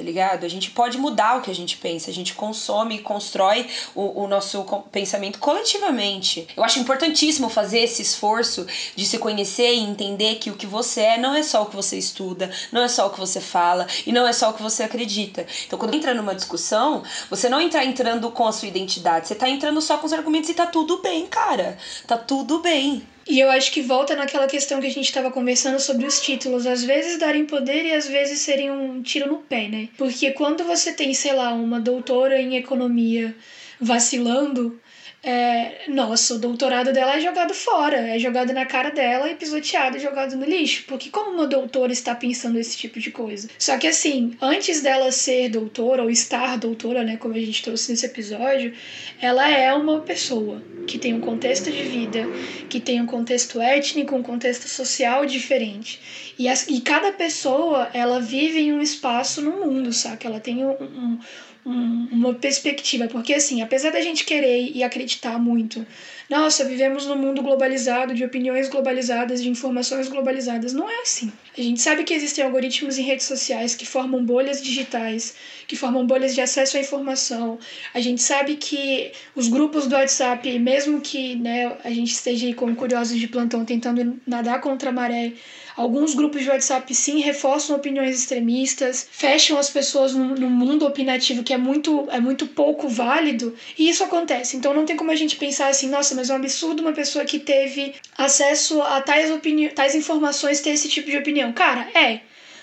tá 0.00 0.04
ligado? 0.04 0.46
A 0.46 0.48
gente 0.48 0.70
pode 0.70 0.96
mudar 0.96 1.36
o 1.36 1.42
que 1.42 1.50
a 1.50 1.54
gente 1.54 1.76
pensa, 1.76 2.10
a 2.10 2.14
gente 2.14 2.32
consome 2.32 2.96
e 2.96 2.98
constrói 3.00 3.68
o, 3.94 4.22
o 4.22 4.26
nosso 4.26 4.64
pensamento 4.90 5.38
coletivamente. 5.38 6.48
Eu 6.56 6.64
acho 6.64 6.78
importantíssimo 6.78 7.50
fazer 7.50 7.80
esse 7.80 8.00
esforço 8.00 8.66
de 8.96 9.04
se 9.04 9.18
conhecer 9.18 9.74
e 9.74 9.80
entender 9.80 10.36
que 10.36 10.50
o 10.50 10.56
que 10.56 10.66
você 10.66 11.02
é 11.02 11.18
não 11.18 11.34
é 11.34 11.42
só 11.42 11.62
o 11.62 11.66
que 11.66 11.76
você 11.76 11.98
estuda, 11.98 12.50
não 12.72 12.82
é 12.82 12.88
só 12.88 13.08
o 13.08 13.10
que 13.10 13.20
você 13.20 13.42
fala 13.42 13.86
e 14.06 14.12
não 14.12 14.26
é 14.26 14.32
só 14.32 14.48
o 14.48 14.54
que 14.54 14.62
você 14.62 14.82
acredita. 14.82 15.46
Então, 15.66 15.78
quando 15.78 15.94
entra 15.94 16.14
numa 16.14 16.34
discussão, 16.34 17.02
você 17.28 17.50
não 17.50 17.60
entra 17.60 17.84
entrando 17.84 18.30
com 18.30 18.46
a 18.46 18.52
sua 18.52 18.68
identidade, 18.68 19.28
você 19.28 19.34
tá 19.34 19.50
entrando 19.50 19.82
só 19.82 19.98
com 19.98 20.06
os 20.06 20.14
argumentos 20.14 20.48
e 20.48 20.54
tá 20.54 20.64
tudo 20.64 21.02
bem, 21.02 21.26
cara. 21.26 21.76
Tá 22.06 22.16
tudo 22.16 22.60
bem. 22.60 23.06
E 23.30 23.38
eu 23.38 23.48
acho 23.48 23.70
que 23.70 23.80
volta 23.80 24.16
naquela 24.16 24.48
questão 24.48 24.80
que 24.80 24.88
a 24.88 24.90
gente 24.90 25.04
estava 25.04 25.30
conversando 25.30 25.78
sobre 25.78 26.04
os 26.04 26.20
títulos, 26.20 26.66
às 26.66 26.82
vezes 26.82 27.16
darem 27.16 27.46
poder 27.46 27.86
e 27.86 27.92
às 27.92 28.08
vezes 28.08 28.40
serem 28.40 28.72
um 28.72 29.00
tiro 29.02 29.28
no 29.28 29.38
pé, 29.38 29.68
né? 29.68 29.88
Porque 29.96 30.32
quando 30.32 30.64
você 30.64 30.92
tem, 30.92 31.14
sei 31.14 31.32
lá, 31.32 31.52
uma 31.52 31.78
doutora 31.78 32.40
em 32.40 32.56
economia 32.56 33.32
vacilando, 33.80 34.80
é, 35.22 35.82
nossa, 35.88 36.34
o 36.34 36.38
doutorado 36.38 36.94
dela 36.94 37.16
é 37.16 37.20
jogado 37.20 37.52
fora, 37.52 37.96
é 37.96 38.18
jogado 38.18 38.54
na 38.54 38.64
cara 38.64 38.90
dela 38.90 39.30
e 39.30 39.34
pisoteado 39.34 39.98
jogado 39.98 40.34
no 40.34 40.46
lixo. 40.46 40.84
Porque 40.86 41.10
como 41.10 41.32
uma 41.32 41.46
doutora 41.46 41.92
está 41.92 42.14
pensando 42.14 42.58
esse 42.58 42.76
tipo 42.76 42.98
de 42.98 43.10
coisa? 43.10 43.48
Só 43.58 43.76
que 43.76 43.86
assim, 43.86 44.34
antes 44.40 44.80
dela 44.80 45.12
ser 45.12 45.50
doutora 45.50 46.02
ou 46.02 46.10
estar 46.10 46.56
doutora, 46.56 47.04
né, 47.04 47.18
como 47.18 47.34
a 47.34 47.38
gente 47.38 47.62
trouxe 47.62 47.90
nesse 47.90 48.06
episódio, 48.06 48.72
ela 49.20 49.46
é 49.50 49.72
uma 49.74 50.00
pessoa 50.00 50.62
que 50.86 50.98
tem 50.98 51.12
um 51.12 51.20
contexto 51.20 51.70
de 51.70 51.82
vida, 51.82 52.26
que 52.70 52.80
tem 52.80 53.00
um 53.00 53.06
contexto 53.06 53.60
étnico, 53.60 54.16
um 54.16 54.22
contexto 54.22 54.68
social 54.68 55.26
diferente. 55.26 56.00
E, 56.38 56.48
as, 56.48 56.66
e 56.66 56.80
cada 56.80 57.12
pessoa, 57.12 57.90
ela 57.92 58.20
vive 58.20 58.60
em 58.60 58.72
um 58.72 58.80
espaço 58.80 59.42
no 59.42 59.64
mundo, 59.64 59.92
saca? 59.92 60.26
Ela 60.26 60.40
tem 60.40 60.64
um, 60.64 60.70
um 60.70 61.18
um, 61.64 62.08
uma 62.10 62.34
perspectiva, 62.34 63.06
porque 63.08 63.34
assim, 63.34 63.62
apesar 63.62 63.90
da 63.90 64.00
gente 64.00 64.24
querer 64.24 64.70
e 64.74 64.82
acreditar 64.82 65.38
muito 65.38 65.86
nossa, 66.30 66.64
vivemos 66.64 67.06
num 67.06 67.16
mundo 67.16 67.42
globalizado, 67.42 68.14
de 68.14 68.24
opiniões 68.24 68.68
globalizadas, 68.68 69.42
de 69.42 69.48
informações 69.48 70.08
globalizadas. 70.08 70.72
Não 70.72 70.88
é 70.88 71.00
assim. 71.02 71.32
A 71.58 71.60
gente 71.60 71.82
sabe 71.82 72.04
que 72.04 72.14
existem 72.14 72.44
algoritmos 72.44 72.96
em 72.98 73.02
redes 73.02 73.26
sociais 73.26 73.74
que 73.74 73.84
formam 73.84 74.24
bolhas 74.24 74.62
digitais, 74.62 75.34
que 75.66 75.74
formam 75.74 76.06
bolhas 76.06 76.32
de 76.32 76.40
acesso 76.40 76.76
à 76.76 76.80
informação. 76.80 77.58
A 77.92 78.00
gente 78.00 78.22
sabe 78.22 78.54
que 78.54 79.10
os 79.34 79.48
grupos 79.48 79.88
do 79.88 79.96
WhatsApp, 79.96 80.56
mesmo 80.60 81.00
que 81.00 81.34
né, 81.34 81.76
a 81.82 81.90
gente 81.90 82.12
esteja 82.12 82.46
aí 82.46 82.54
como 82.54 82.76
curiosos 82.76 83.18
de 83.18 83.26
plantão 83.26 83.64
tentando 83.64 84.20
nadar 84.24 84.60
contra 84.60 84.90
a 84.90 84.92
maré, 84.92 85.32
Alguns 85.76 86.14
grupos 86.14 86.42
de 86.42 86.50
WhatsApp 86.50 86.94
sim 86.94 87.20
reforçam 87.20 87.76
opiniões 87.76 88.18
extremistas, 88.18 89.08
fecham 89.10 89.58
as 89.58 89.70
pessoas 89.70 90.12
no, 90.14 90.50
mundo 90.50 90.86
opinativo 90.86 91.42
que 91.42 91.52
é 91.52 91.58
muito, 91.58 92.06
é 92.10 92.20
muito 92.20 92.46
pouco 92.46 92.88
válido, 92.88 93.54
e 93.78 93.88
isso 93.88 94.04
acontece. 94.04 94.56
Então 94.56 94.74
não 94.74 94.84
tem 94.84 94.96
como 94.96 95.10
a 95.10 95.16
gente 95.16 95.36
pensar 95.36 95.68
assim, 95.68 95.88
nossa, 95.88 96.14
mas 96.14 96.30
é 96.30 96.32
um 96.32 96.36
absurdo 96.36 96.80
uma 96.82 96.92
pessoa 96.92 97.24
que 97.24 97.38
teve 97.38 97.94
acesso 98.16 98.80
a 98.82 99.00
tais, 99.00 99.30
opini 99.30 99.68
tais 99.68 99.94
informações 99.94 100.60
ter 100.60 100.70
esse 100.70 100.88
tipo 100.88 101.10
de 101.10 101.18
opinião. 101.18 101.52
Cara, 101.52 101.88
é. 101.94 102.20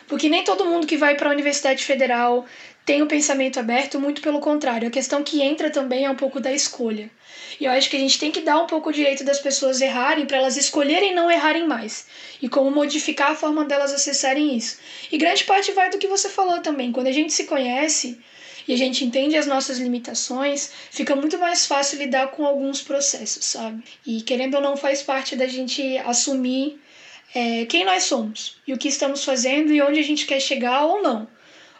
Porque 0.07 0.29
nem 0.29 0.43
todo 0.43 0.65
mundo 0.65 0.87
que 0.87 0.95
vai 0.97 1.15
para 1.15 1.29
a 1.29 1.33
Universidade 1.33 1.83
Federal 1.83 2.45
tem 2.87 3.01
o 3.01 3.05
pensamento 3.05 3.59
aberto, 3.59 3.99
muito 3.99 4.21
pelo 4.21 4.39
contrário. 4.39 4.87
A 4.87 4.91
questão 4.91 5.21
que 5.21 5.41
entra 5.41 5.69
também 5.69 6.05
é 6.05 6.09
um 6.09 6.15
pouco 6.15 6.39
da 6.39 6.53
escolha. 6.53 7.11
E 7.59 7.65
eu 7.65 7.71
acho 7.71 7.89
que 7.89 7.97
a 7.97 7.99
gente 7.99 8.17
tem 8.17 8.31
que 8.31 8.39
dar 8.39 8.63
um 8.63 8.65
pouco 8.65 8.89
o 8.89 8.93
direito 8.93 9.25
das 9.25 9.41
pessoas 9.41 9.81
errarem 9.81 10.25
para 10.25 10.37
elas 10.37 10.55
escolherem 10.55 11.13
não 11.13 11.29
errarem 11.29 11.67
mais. 11.67 12.07
E 12.41 12.47
como 12.47 12.71
modificar 12.71 13.31
a 13.31 13.35
forma 13.35 13.65
delas 13.65 13.93
acessarem 13.93 14.55
isso. 14.55 14.77
E 15.11 15.17
grande 15.17 15.43
parte 15.43 15.73
vai 15.73 15.89
do 15.89 15.97
que 15.97 16.07
você 16.07 16.29
falou 16.29 16.61
também. 16.61 16.93
Quando 16.93 17.07
a 17.07 17.11
gente 17.11 17.33
se 17.33 17.43
conhece 17.43 18.17
e 18.65 18.73
a 18.73 18.77
gente 18.77 19.03
entende 19.03 19.35
as 19.35 19.47
nossas 19.47 19.79
limitações, 19.79 20.71
fica 20.89 21.13
muito 21.13 21.37
mais 21.37 21.65
fácil 21.65 21.99
lidar 21.99 22.27
com 22.27 22.45
alguns 22.45 22.81
processos, 22.81 23.43
sabe? 23.47 23.83
E 24.05 24.21
querendo 24.21 24.55
ou 24.55 24.61
não, 24.61 24.77
faz 24.77 25.03
parte 25.03 25.35
da 25.35 25.45
gente 25.45 25.97
assumir 25.97 26.79
é, 27.35 27.65
quem 27.65 27.83
nós 27.83 28.03
somos 28.03 28.61
e 28.65 28.71
o 28.71 28.77
que 28.77 28.87
estamos 28.87 29.25
fazendo 29.25 29.73
e 29.73 29.81
onde 29.81 29.99
a 29.99 30.03
gente 30.03 30.25
quer 30.25 30.39
chegar 30.39 30.85
ou 30.85 31.01
não 31.01 31.27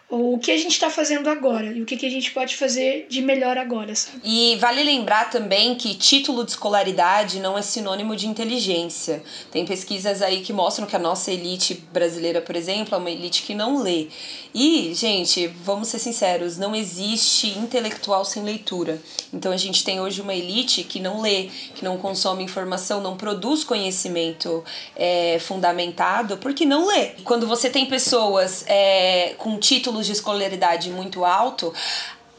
ou 0.10 0.36
o 0.36 0.40
que 0.40 0.52
a 0.52 0.58
gente 0.58 0.72
está 0.72 0.90
fazendo 0.90 1.30
agora 1.30 1.66
e 1.74 1.82
o 1.82 1.86
que, 1.86 1.98
que 1.98 2.06
a 2.06 2.10
gente 2.10 2.32
pode 2.32 2.56
fazer 2.56 3.08
de 3.10 3.22
melhor 3.22 3.58
agora, 3.58 3.94
sabe? 3.94 4.22
E 4.24 4.56
vale 4.56 4.82
lembrar 4.82 5.30
também 5.30 5.76
que 5.76 5.94
título 5.96 6.46
de 6.46 6.52
escolaridade 6.52 7.42
não 7.42 7.58
é 7.58 7.62
sinônimo 7.62 8.16
de 8.16 8.26
inteligência. 8.26 9.22
Tem 9.52 9.66
pesquisas 9.66 10.22
aí 10.22 10.42
que 10.42 10.54
mostram 10.54 10.88
que 10.88 10.96
a 10.96 11.00
nossa 11.00 11.30
elite 11.30 11.74
brasileira, 11.92 12.42
por 12.42 12.56
exemplo, 12.56 12.96
é 12.96 12.98
uma 12.98 13.12
elite 13.12 13.44
que 13.44 13.54
não 13.54 13.84
lê. 13.84 14.08
E, 14.54 14.94
gente, 14.94 15.48
vamos 15.48 15.90
ser 15.90 16.00
sinceros, 16.00 16.58
não 16.58 16.74
existe 16.74 17.60
intelectual 17.60 18.24
sem 18.24 18.44
leitura. 18.44 19.02
Então 19.34 19.52
a 19.52 19.58
gente 19.58 19.84
tem 19.84 20.00
hoje 20.00 20.22
uma 20.22 20.34
elite 20.34 20.86
que 20.86 21.02
não 21.02 21.20
lê, 21.20 21.50
que 21.76 21.84
não 21.84 21.98
consome 21.98 22.44
informação, 22.44 23.02
não 23.02 23.18
produz 23.18 23.66
conhecimento 23.66 24.64
é, 24.96 25.38
fundamentado, 25.40 26.38
porque 26.38 26.66
não 26.66 26.88
lê. 26.88 27.08
Quando 27.26 27.46
você 27.46 27.70
tem 27.70 27.86
pessoas 27.88 28.64
é, 28.68 29.36
com 29.38 29.60
título 29.60 29.97
de 30.06 30.12
escolaridade 30.12 30.90
muito 30.90 31.26
alto, 31.26 31.74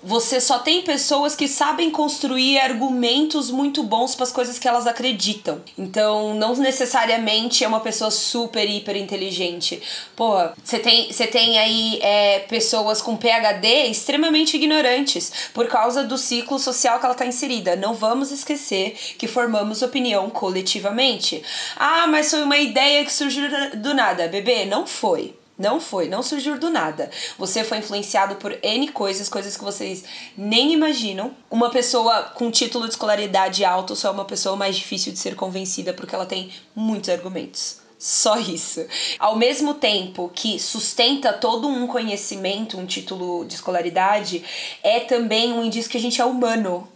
você 0.02 0.40
só 0.40 0.60
tem 0.60 0.82
pessoas 0.82 1.34
que 1.34 1.48
sabem 1.48 1.90
construir 1.90 2.58
argumentos 2.58 3.50
muito 3.50 3.82
bons 3.82 4.14
para 4.14 4.24
as 4.24 4.32
coisas 4.32 4.58
que 4.58 4.68
elas 4.68 4.86
acreditam. 4.86 5.60
Então, 5.76 6.34
não 6.34 6.54
necessariamente 6.54 7.64
é 7.64 7.68
uma 7.68 7.80
pessoa 7.80 8.10
super, 8.10 8.68
hiper 8.68 8.96
inteligente. 8.96 9.82
Porra, 10.14 10.54
você 10.62 10.78
tem, 10.78 11.12
você 11.12 11.26
tem 11.26 11.58
aí 11.58 11.98
é, 12.00 12.40
pessoas 12.40 13.02
com 13.02 13.16
PhD 13.16 13.86
extremamente 13.86 14.56
ignorantes 14.56 15.50
por 15.52 15.66
causa 15.66 16.04
do 16.04 16.16
ciclo 16.16 16.58
social 16.58 16.98
que 16.98 17.04
ela 17.04 17.14
está 17.14 17.26
inserida. 17.26 17.74
Não 17.74 17.94
vamos 17.94 18.30
esquecer 18.30 18.96
que 19.18 19.26
formamos 19.26 19.82
opinião 19.82 20.30
coletivamente. 20.30 21.42
Ah, 21.76 22.06
mas 22.06 22.30
foi 22.30 22.42
uma 22.42 22.58
ideia 22.58 23.04
que 23.04 23.12
surgiu 23.12 23.48
do 23.76 23.94
nada. 23.94 24.28
Bebê, 24.28 24.64
não 24.64 24.86
foi. 24.86 25.34
Não 25.58 25.80
foi, 25.80 26.08
não 26.08 26.22
surgiu 26.22 26.56
do 26.56 26.70
nada. 26.70 27.10
Você 27.36 27.64
foi 27.64 27.78
influenciado 27.78 28.36
por 28.36 28.56
N 28.62 28.88
coisas, 28.92 29.28
coisas 29.28 29.56
que 29.56 29.64
vocês 29.64 30.04
nem 30.36 30.72
imaginam. 30.72 31.34
Uma 31.50 31.68
pessoa 31.68 32.22
com 32.34 32.48
título 32.48 32.84
de 32.84 32.92
escolaridade 32.92 33.64
alto 33.64 33.96
só 33.96 34.08
é 34.08 34.12
uma 34.12 34.24
pessoa 34.24 34.54
mais 34.54 34.76
difícil 34.76 35.12
de 35.12 35.18
ser 35.18 35.34
convencida 35.34 35.92
porque 35.92 36.14
ela 36.14 36.26
tem 36.26 36.52
muitos 36.76 37.10
argumentos. 37.10 37.80
Só 37.98 38.38
isso. 38.38 38.86
Ao 39.18 39.34
mesmo 39.34 39.74
tempo 39.74 40.30
que 40.32 40.60
sustenta 40.60 41.32
todo 41.32 41.66
um 41.66 41.88
conhecimento, 41.88 42.78
um 42.78 42.86
título 42.86 43.44
de 43.44 43.56
escolaridade, 43.56 44.44
é 44.84 45.00
também 45.00 45.52
um 45.52 45.64
indício 45.64 45.90
que 45.90 45.96
a 45.96 46.00
gente 46.00 46.20
é 46.20 46.24
humano 46.24 46.88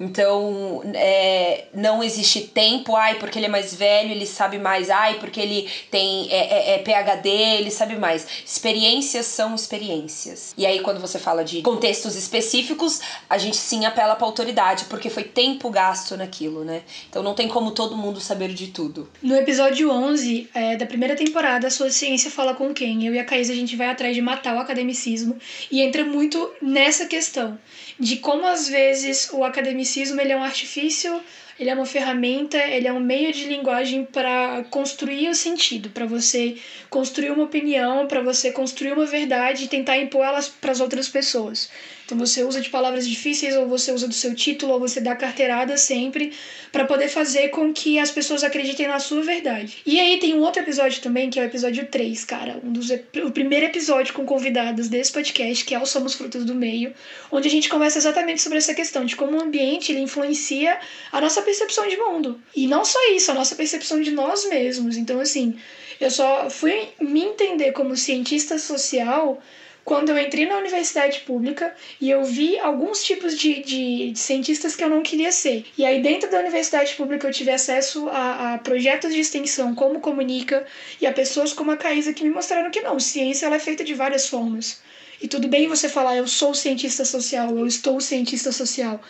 então, 0.00 0.82
é, 0.94 1.64
não 1.74 2.02
existe 2.02 2.42
tempo, 2.42 2.94
ai, 2.94 3.16
porque 3.16 3.38
ele 3.38 3.46
é 3.46 3.48
mais 3.48 3.74
velho, 3.74 4.12
ele 4.12 4.26
sabe 4.26 4.58
mais, 4.58 4.90
ai, 4.90 5.18
porque 5.18 5.40
ele 5.40 5.68
tem 5.90 6.28
é, 6.30 6.72
é, 6.72 6.74
é 6.74 6.78
PHD, 6.78 7.28
ele 7.28 7.70
sabe 7.70 7.96
mais. 7.96 8.26
Experiências 8.44 9.26
são 9.26 9.54
experiências. 9.54 10.54
E 10.56 10.64
aí, 10.64 10.80
quando 10.80 11.00
você 11.00 11.18
fala 11.18 11.44
de 11.44 11.62
contextos 11.62 12.14
específicos, 12.14 13.00
a 13.28 13.38
gente 13.38 13.56
sim 13.56 13.86
apela 13.86 14.14
pra 14.14 14.26
autoridade, 14.26 14.84
porque 14.84 15.10
foi 15.10 15.24
tempo 15.24 15.68
gasto 15.68 16.16
naquilo, 16.16 16.64
né? 16.64 16.82
Então, 17.08 17.22
não 17.22 17.34
tem 17.34 17.48
como 17.48 17.72
todo 17.72 17.96
mundo 17.96 18.20
saber 18.20 18.54
de 18.54 18.68
tudo. 18.68 19.10
No 19.20 19.34
episódio 19.34 19.90
11 19.90 20.48
é, 20.54 20.76
da 20.76 20.86
primeira 20.86 21.16
temporada, 21.16 21.66
a 21.66 21.70
sua 21.70 21.90
ciência 21.90 22.30
fala 22.30 22.54
com 22.54 22.72
quem? 22.72 23.04
Eu 23.04 23.14
e 23.14 23.18
a 23.18 23.24
Caís, 23.24 23.50
a 23.50 23.54
gente 23.54 23.74
vai 23.74 23.88
atrás 23.88 24.14
de 24.14 24.22
matar 24.22 24.54
o 24.54 24.60
academicismo 24.60 25.36
e 25.70 25.82
entra 25.82 26.04
muito 26.04 26.50
nessa 26.62 27.06
questão 27.06 27.58
de 27.98 28.16
como 28.16 28.46
às 28.46 28.68
vezes 28.68 29.30
o 29.32 29.42
academicismo 29.42 30.20
ele 30.20 30.32
é 30.32 30.36
um 30.36 30.44
artifício, 30.44 31.20
ele 31.58 31.70
é 31.70 31.74
uma 31.74 31.86
ferramenta, 31.86 32.56
ele 32.56 32.86
é 32.86 32.92
um 32.92 33.00
meio 33.00 33.32
de 33.32 33.44
linguagem 33.44 34.04
para 34.04 34.64
construir 34.70 35.28
o 35.28 35.34
sentido, 35.34 35.90
para 35.90 36.06
você 36.06 36.56
construir 36.88 37.30
uma 37.30 37.44
opinião, 37.44 38.06
para 38.06 38.20
você 38.20 38.52
construir 38.52 38.92
uma 38.92 39.06
verdade 39.06 39.64
e 39.64 39.68
tentar 39.68 39.98
impor 39.98 40.24
elas 40.24 40.48
para 40.48 40.70
as 40.70 40.80
outras 40.80 41.08
pessoas. 41.08 41.68
Então 42.08 42.16
você 42.16 42.42
usa 42.42 42.62
de 42.62 42.70
palavras 42.70 43.06
difíceis, 43.06 43.54
ou 43.54 43.68
você 43.68 43.92
usa 43.92 44.08
do 44.08 44.14
seu 44.14 44.34
título, 44.34 44.72
ou 44.72 44.80
você 44.80 44.98
dá 44.98 45.14
carteirada 45.14 45.76
sempre, 45.76 46.32
para 46.72 46.86
poder 46.86 47.10
fazer 47.10 47.48
com 47.48 47.70
que 47.70 47.98
as 47.98 48.10
pessoas 48.10 48.42
acreditem 48.42 48.88
na 48.88 48.98
sua 48.98 49.20
verdade. 49.20 49.76
E 49.84 50.00
aí 50.00 50.18
tem 50.18 50.32
um 50.32 50.40
outro 50.40 50.62
episódio 50.62 51.02
também, 51.02 51.28
que 51.28 51.38
é 51.38 51.42
o 51.42 51.44
episódio 51.44 51.86
3, 51.86 52.24
cara. 52.24 52.58
Um 52.64 52.72
dos, 52.72 52.88
o 52.90 53.30
primeiro 53.30 53.66
episódio 53.66 54.14
com 54.14 54.24
convidados 54.24 54.88
desse 54.88 55.12
podcast, 55.12 55.62
que 55.66 55.74
é 55.74 55.78
o 55.78 55.84
Somos 55.84 56.14
Frutos 56.14 56.46
do 56.46 56.54
Meio, 56.54 56.94
onde 57.30 57.46
a 57.46 57.50
gente 57.50 57.68
conversa 57.68 57.98
exatamente 57.98 58.40
sobre 58.40 58.56
essa 58.56 58.72
questão 58.72 59.04
de 59.04 59.14
como 59.14 59.36
o 59.36 59.42
ambiente 59.42 59.92
ele 59.92 60.00
influencia 60.00 60.78
a 61.12 61.20
nossa 61.20 61.42
percepção 61.42 61.86
de 61.86 61.98
mundo. 61.98 62.40
E 62.56 62.66
não 62.66 62.86
só 62.86 62.98
isso, 63.12 63.30
a 63.30 63.34
nossa 63.34 63.54
percepção 63.54 64.00
de 64.00 64.12
nós 64.12 64.48
mesmos. 64.48 64.96
Então, 64.96 65.20
assim, 65.20 65.58
eu 66.00 66.10
só 66.10 66.48
fui 66.48 66.88
me 66.98 67.20
entender 67.20 67.72
como 67.72 67.94
cientista 67.94 68.58
social 68.58 69.42
quando 69.88 70.10
eu 70.10 70.18
entrei 70.18 70.44
na 70.44 70.58
universidade 70.58 71.20
pública 71.20 71.74
e 71.98 72.10
eu 72.10 72.22
vi 72.22 72.58
alguns 72.58 73.02
tipos 73.02 73.38
de, 73.38 73.62
de, 73.62 74.10
de, 74.10 74.18
cientistas 74.18 74.76
que 74.76 74.84
eu 74.84 74.90
não 74.90 75.02
queria 75.02 75.32
ser. 75.32 75.64
E 75.78 75.86
aí, 75.86 76.02
dentro 76.02 76.30
da 76.30 76.40
universidade 76.40 76.94
pública, 76.94 77.26
eu 77.26 77.32
tive 77.32 77.50
acesso 77.50 78.06
a, 78.10 78.52
a, 78.52 78.58
projetos 78.58 79.14
de 79.14 79.20
extensão 79.20 79.74
como 79.74 79.98
Comunica 79.98 80.66
e 81.00 81.06
a 81.06 81.12
pessoas 81.12 81.54
como 81.54 81.70
a 81.70 81.76
Caísa 81.78 82.12
que 82.12 82.22
me 82.22 82.28
mostraram 82.28 82.70
que 82.70 82.82
não, 82.82 83.00
ciência 83.00 83.46
ela 83.46 83.56
é 83.56 83.58
feita 83.58 83.82
de 83.82 83.94
várias 83.94 84.28
formas. 84.28 84.82
E 85.22 85.26
tudo 85.26 85.48
bem 85.48 85.66
você 85.66 85.88
falar, 85.88 86.18
eu 86.18 86.28
sou 86.28 86.52
cientista 86.52 87.06
social, 87.06 87.56
eu 87.56 87.66
estou 87.66 87.98
cientista 87.98 88.52
social, 88.52 89.00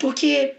porque 0.00 0.54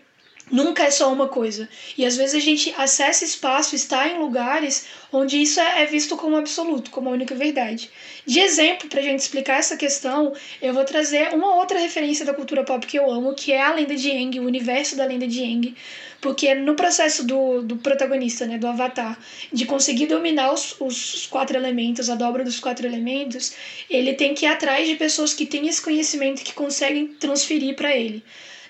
Nunca 0.52 0.84
é 0.84 0.92
só 0.92 1.12
uma 1.12 1.28
coisa. 1.28 1.68
E 1.98 2.06
às 2.06 2.16
vezes 2.16 2.36
a 2.36 2.40
gente 2.40 2.72
acessa 2.78 3.26
espaço, 3.26 3.76
está 3.76 4.08
em 4.08 4.20
lugares 4.20 4.86
onde 5.12 5.42
isso 5.42 5.60
é, 5.60 5.82
é 5.82 5.86
visto 5.88 6.16
como 6.16 6.36
absoluto, 6.36 6.92
como 6.92 7.10
a 7.10 7.14
única 7.14 7.34
verdade. 7.34 7.90
De 8.28 8.40
exemplo, 8.40 8.88
para 8.88 9.00
a 9.00 9.04
gente 9.04 9.20
explicar 9.20 9.58
essa 9.58 9.76
questão, 9.76 10.34
eu 10.62 10.72
vou 10.72 10.86
trazer 10.86 11.34
uma 11.34 11.56
outra 11.56 11.80
referência 11.80 12.24
da 12.24 12.34
cultura 12.34 12.64
pop 12.64 12.86
que 12.86 12.98
eu 12.98 13.10
amo, 13.10 13.34
que 13.34 13.54
é 13.54 13.62
a 13.62 13.74
lenda 13.74 13.96
de 13.96 14.12
Aang, 14.12 14.40
o 14.40 14.46
universo 14.46 14.96
da 14.96 15.06
lenda 15.06 15.28
de 15.28 15.44
Aang. 15.44 15.76
Porque 16.22 16.54
no 16.54 16.76
processo 16.76 17.26
do, 17.26 17.64
do 17.64 17.78
protagonista, 17.78 18.46
né, 18.46 18.60
do 18.60 18.68
Avatar, 18.68 19.18
de 19.52 19.66
conseguir 19.66 20.06
dominar 20.06 20.54
os, 20.54 20.76
os 20.80 21.26
quatro 21.26 21.58
elementos, 21.58 22.08
a 22.08 22.16
dobra 22.16 22.44
dos 22.44 22.60
quatro 22.60 22.86
elementos, 22.86 23.54
ele 23.90 24.14
tem 24.14 24.36
que 24.36 24.46
ir 24.46 24.50
atrás 24.50 24.88
de 24.88 24.96
pessoas 24.96 25.34
que 25.34 25.46
têm 25.46 25.68
esse 25.68 25.82
conhecimento 25.82 26.42
e 26.42 26.44
que 26.44 26.54
conseguem 26.54 27.08
transferir 27.08 27.76
para 27.76 27.96
ele. 27.96 28.24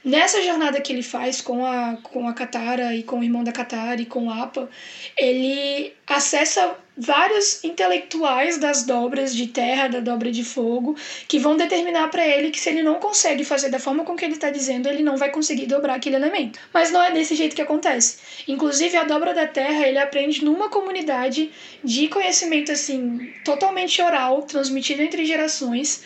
Nessa 0.05 0.39
jornada 0.43 0.79
que 0.79 0.93
ele 0.93 1.01
faz 1.01 1.41
com 1.41 1.65
a, 1.65 1.97
com 2.03 2.27
a 2.27 2.33
Katara 2.33 2.93
e 2.93 3.01
com 3.01 3.19
o 3.19 3.23
irmão 3.23 3.43
da 3.43 3.51
Katara 3.51 3.99
e 3.99 4.05
com 4.05 4.27
o 4.27 4.31
Appa, 4.31 4.69
ele 5.17 5.91
acessa 6.05 6.77
vários 6.95 7.63
intelectuais 7.63 8.59
das 8.59 8.83
dobras 8.83 9.35
de 9.35 9.47
terra, 9.47 9.87
da 9.87 9.99
dobra 9.99 10.31
de 10.31 10.43
fogo, 10.43 10.95
que 11.27 11.39
vão 11.39 11.57
determinar 11.57 12.07
para 12.09 12.25
ele 12.25 12.51
que 12.51 12.59
se 12.59 12.69
ele 12.69 12.83
não 12.83 12.99
consegue 12.99 13.43
fazer 13.43 13.69
da 13.69 13.79
forma 13.79 14.05
com 14.05 14.15
que 14.15 14.23
ele 14.23 14.35
está 14.35 14.51
dizendo, 14.51 14.87
ele 14.87 15.01
não 15.01 15.17
vai 15.17 15.31
conseguir 15.31 15.65
dobrar 15.65 15.95
aquele 15.95 16.17
elemento. 16.17 16.59
Mas 16.71 16.91
não 16.91 17.01
é 17.01 17.11
desse 17.11 17.35
jeito 17.35 17.55
que 17.55 17.61
acontece. 17.63 18.17
Inclusive, 18.47 18.95
a 18.97 19.05
dobra 19.05 19.33
da 19.33 19.47
terra 19.47 19.87
ele 19.87 19.97
aprende 19.97 20.45
numa 20.45 20.69
comunidade 20.69 21.51
de 21.83 22.07
conhecimento 22.09 22.71
assim 22.71 23.33
totalmente 23.43 23.99
oral, 24.03 24.43
transmitido 24.43 25.01
entre 25.01 25.25
gerações. 25.25 26.03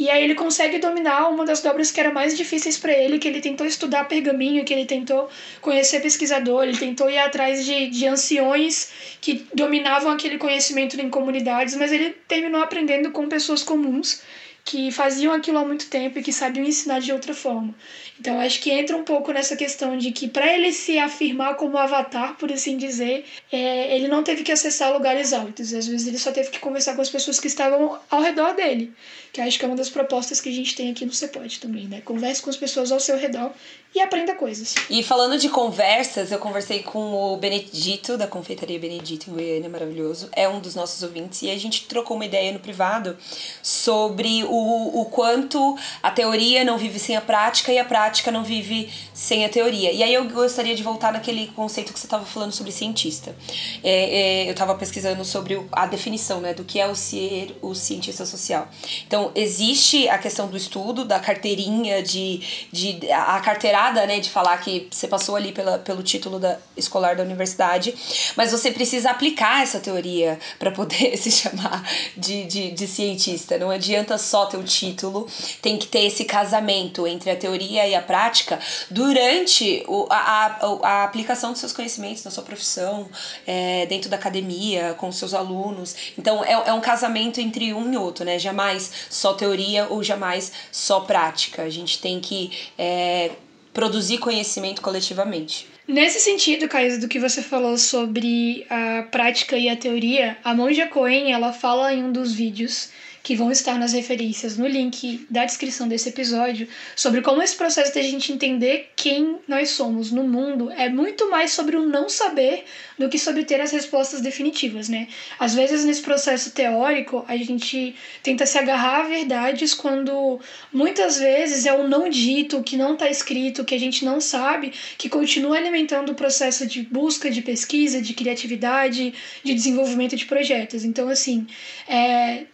E 0.00 0.08
aí 0.08 0.24
ele 0.24 0.34
consegue 0.34 0.78
dominar 0.78 1.28
uma 1.28 1.44
das 1.44 1.60
dobras 1.60 1.90
que 1.90 2.00
era 2.00 2.10
mais 2.10 2.34
difíceis 2.34 2.78
para 2.78 2.90
ele, 2.90 3.18
que 3.18 3.28
ele 3.28 3.38
tentou 3.38 3.66
estudar 3.66 4.08
pergaminho, 4.08 4.64
que 4.64 4.72
ele 4.72 4.86
tentou 4.86 5.28
conhecer 5.60 6.00
pesquisador, 6.00 6.62
ele 6.62 6.74
tentou 6.74 7.10
ir 7.10 7.18
atrás 7.18 7.66
de, 7.66 7.88
de 7.88 8.06
anciões 8.06 8.90
que 9.20 9.46
dominavam 9.52 10.10
aquele 10.10 10.38
conhecimento 10.38 10.98
em 10.98 11.10
comunidades, 11.10 11.76
mas 11.76 11.92
ele 11.92 12.16
terminou 12.26 12.62
aprendendo 12.62 13.10
com 13.10 13.28
pessoas 13.28 13.62
comuns 13.62 14.22
que 14.70 14.92
faziam 14.92 15.32
aquilo 15.32 15.58
há 15.58 15.64
muito 15.64 15.90
tempo 15.90 16.16
e 16.16 16.22
que 16.22 16.32
sabiam 16.32 16.64
ensinar 16.64 17.00
de 17.00 17.10
outra 17.10 17.34
forma. 17.34 17.74
Então 18.20 18.38
acho 18.38 18.60
que 18.60 18.70
entra 18.70 18.96
um 18.96 19.02
pouco 19.02 19.32
nessa 19.32 19.56
questão 19.56 19.98
de 19.98 20.12
que 20.12 20.28
para 20.28 20.46
ele 20.54 20.72
se 20.72 20.96
afirmar 20.96 21.56
como 21.56 21.76
avatar, 21.76 22.36
por 22.36 22.52
assim 22.52 22.76
dizer, 22.76 23.24
é, 23.50 23.96
ele 23.96 24.06
não 24.06 24.22
teve 24.22 24.44
que 24.44 24.52
acessar 24.52 24.92
lugares 24.92 25.32
altos. 25.32 25.74
Às 25.74 25.88
vezes 25.88 26.06
ele 26.06 26.18
só 26.18 26.30
teve 26.30 26.50
que 26.50 26.60
conversar 26.60 26.94
com 26.94 27.02
as 27.02 27.10
pessoas 27.10 27.40
que 27.40 27.48
estavam 27.48 27.98
ao 28.08 28.22
redor 28.22 28.54
dele, 28.54 28.92
que 29.32 29.40
acho 29.40 29.58
que 29.58 29.64
é 29.64 29.68
uma 29.68 29.76
das 29.76 29.90
propostas 29.90 30.40
que 30.40 30.48
a 30.48 30.52
gente 30.52 30.76
tem 30.76 30.92
aqui 30.92 31.04
no 31.04 31.12
Cepode 31.12 31.58
também, 31.58 31.88
né? 31.88 32.00
Converse 32.02 32.40
com 32.40 32.50
as 32.50 32.56
pessoas 32.56 32.92
ao 32.92 33.00
seu 33.00 33.18
redor 33.18 33.52
e 33.92 34.00
aprenda 34.00 34.36
coisas. 34.36 34.74
E 34.88 35.02
falando 35.02 35.36
de 35.36 35.48
conversas, 35.48 36.30
eu 36.30 36.38
conversei 36.38 36.80
com 36.80 37.32
o 37.32 37.36
Benedito, 37.36 38.16
da 38.16 38.26
Confeitaria 38.26 38.78
Benedito 38.78 39.28
em 39.28 39.32
Goiânia, 39.32 39.68
maravilhoso. 39.68 40.28
É 40.32 40.48
um 40.48 40.60
dos 40.60 40.76
nossos 40.76 41.02
ouvintes. 41.02 41.42
E 41.42 41.50
a 41.50 41.58
gente 41.58 41.86
trocou 41.86 42.16
uma 42.16 42.24
ideia 42.24 42.52
no 42.52 42.60
privado 42.60 43.16
sobre 43.60 44.44
o, 44.44 45.00
o 45.00 45.04
quanto 45.06 45.76
a 46.00 46.10
teoria 46.10 46.64
não 46.64 46.78
vive 46.78 47.00
sem 47.00 47.16
a 47.16 47.20
prática 47.20 47.72
e 47.72 47.78
a 47.78 47.84
prática 47.84 48.30
não 48.30 48.44
vive 48.44 48.88
sem 49.12 49.44
a 49.44 49.48
teoria. 49.48 49.90
E 49.90 50.04
aí 50.04 50.14
eu 50.14 50.24
gostaria 50.28 50.76
de 50.76 50.84
voltar 50.84 51.12
naquele 51.12 51.48
conceito 51.48 51.92
que 51.92 51.98
você 51.98 52.06
estava 52.06 52.24
falando 52.24 52.52
sobre 52.52 52.70
cientista. 52.70 53.34
É, 53.82 54.44
é, 54.44 54.46
eu 54.46 54.52
estava 54.52 54.76
pesquisando 54.76 55.24
sobre 55.24 55.60
a 55.72 55.86
definição 55.86 56.40
né, 56.40 56.54
do 56.54 56.62
que 56.62 56.78
é 56.78 56.86
o 56.86 56.94
ser 56.94 57.58
o 57.60 57.74
cientista 57.74 58.24
social. 58.24 58.68
Então, 59.04 59.32
existe 59.34 60.08
a 60.08 60.16
questão 60.16 60.46
do 60.46 60.56
estudo, 60.56 61.04
da 61.04 61.18
carteirinha, 61.18 62.00
de, 62.04 62.68
de 62.72 63.10
a 63.10 63.40
carteira 63.40 63.79
né, 64.06 64.20
de 64.20 64.30
falar 64.30 64.58
que 64.58 64.88
você 64.90 65.08
passou 65.08 65.36
ali 65.36 65.52
pela, 65.52 65.78
pelo 65.78 66.02
título 66.02 66.38
da 66.38 66.58
escolar 66.76 67.16
da 67.16 67.22
universidade, 67.22 67.94
mas 68.36 68.52
você 68.52 68.70
precisa 68.70 69.10
aplicar 69.10 69.62
essa 69.62 69.80
teoria 69.80 70.38
para 70.58 70.70
poder 70.70 71.16
se 71.18 71.30
chamar 71.30 71.82
de, 72.16 72.44
de, 72.44 72.70
de 72.70 72.86
cientista. 72.86 73.58
Não 73.58 73.70
adianta 73.70 74.18
só 74.18 74.46
ter 74.46 74.56
o 74.56 74.62
título, 74.62 75.26
tem 75.62 75.78
que 75.78 75.86
ter 75.86 76.04
esse 76.04 76.24
casamento 76.24 77.06
entre 77.06 77.30
a 77.30 77.36
teoria 77.36 77.86
e 77.86 77.94
a 77.94 78.02
prática 78.02 78.58
durante 78.90 79.84
o, 79.88 80.06
a, 80.10 80.16
a, 80.16 80.78
a 80.82 81.04
aplicação 81.04 81.52
dos 81.52 81.60
seus 81.60 81.72
conhecimentos 81.72 82.24
na 82.24 82.30
sua 82.30 82.42
profissão, 82.42 83.08
é, 83.46 83.86
dentro 83.86 84.10
da 84.10 84.16
academia, 84.16 84.94
com 84.98 85.10
seus 85.10 85.34
alunos. 85.34 85.94
Então 86.18 86.44
é, 86.44 86.52
é 86.52 86.72
um 86.72 86.80
casamento 86.80 87.40
entre 87.40 87.72
um 87.72 87.92
e 87.92 87.96
outro, 87.96 88.24
né? 88.24 88.38
Jamais 88.38 88.90
só 89.08 89.34
teoria 89.34 89.86
ou 89.88 90.02
jamais 90.02 90.52
só 90.70 91.00
prática. 91.00 91.62
A 91.62 91.70
gente 91.70 91.98
tem 92.00 92.20
que 92.20 92.50
é, 92.78 93.32
produzir 93.72 94.18
conhecimento 94.18 94.82
coletivamente. 94.82 95.66
Nesse 95.86 96.20
sentido, 96.20 96.68
Caísa, 96.68 97.00
do 97.00 97.08
que 97.08 97.18
você 97.18 97.42
falou 97.42 97.76
sobre 97.76 98.64
a 98.70 99.02
prática 99.10 99.56
e 99.56 99.68
a 99.68 99.76
teoria, 99.76 100.36
a 100.44 100.54
Monja 100.54 100.86
Cohen, 100.86 101.32
ela 101.32 101.52
fala 101.52 101.92
em 101.92 102.04
um 102.04 102.12
dos 102.12 102.32
vídeos 102.32 102.90
que 103.22 103.36
vão 103.36 103.50
estar 103.50 103.78
nas 103.78 103.92
referências 103.92 104.56
no 104.56 104.66
link 104.66 105.26
da 105.28 105.44
descrição 105.44 105.86
desse 105.86 106.08
episódio, 106.08 106.66
sobre 106.96 107.20
como 107.20 107.42
esse 107.42 107.56
processo 107.56 107.92
de 107.92 107.98
a 107.98 108.02
gente 108.02 108.32
entender 108.32 108.90
quem 108.96 109.38
nós 109.46 109.70
somos 109.70 110.10
no 110.10 110.24
mundo 110.24 110.70
é 110.70 110.88
muito 110.88 111.30
mais 111.30 111.52
sobre 111.52 111.76
o 111.76 111.86
não 111.86 112.08
saber 112.08 112.64
do 112.98 113.08
que 113.08 113.18
sobre 113.18 113.44
ter 113.44 113.60
as 113.60 113.72
respostas 113.72 114.20
definitivas, 114.20 114.88
né? 114.88 115.08
Às 115.38 115.54
vezes 115.54 115.84
nesse 115.84 116.02
processo 116.02 116.50
teórico 116.52 117.24
a 117.28 117.36
gente 117.36 117.94
tenta 118.22 118.46
se 118.46 118.58
agarrar 118.58 119.00
a 119.00 119.08
verdades 119.08 119.74
quando 119.74 120.40
muitas 120.72 121.18
vezes 121.18 121.66
é 121.66 121.72
o 121.72 121.86
não 121.88 122.08
dito, 122.08 122.58
o 122.58 122.62
que 122.62 122.76
não 122.76 122.94
está 122.94 123.10
escrito, 123.10 123.62
o 123.62 123.64
que 123.64 123.74
a 123.74 123.80
gente 123.80 124.04
não 124.04 124.20
sabe, 124.20 124.72
que 124.96 125.08
continua 125.08 125.56
alimentando 125.56 126.12
o 126.12 126.14
processo 126.14 126.66
de 126.66 126.82
busca, 126.82 127.30
de 127.30 127.42
pesquisa, 127.42 128.00
de 128.00 128.14
criatividade, 128.14 129.14
de 129.42 129.54
desenvolvimento 129.54 130.16
de 130.16 130.26
projetos. 130.26 130.84
Então, 130.84 131.08
assim, 131.08 131.46
é, 131.88 132.44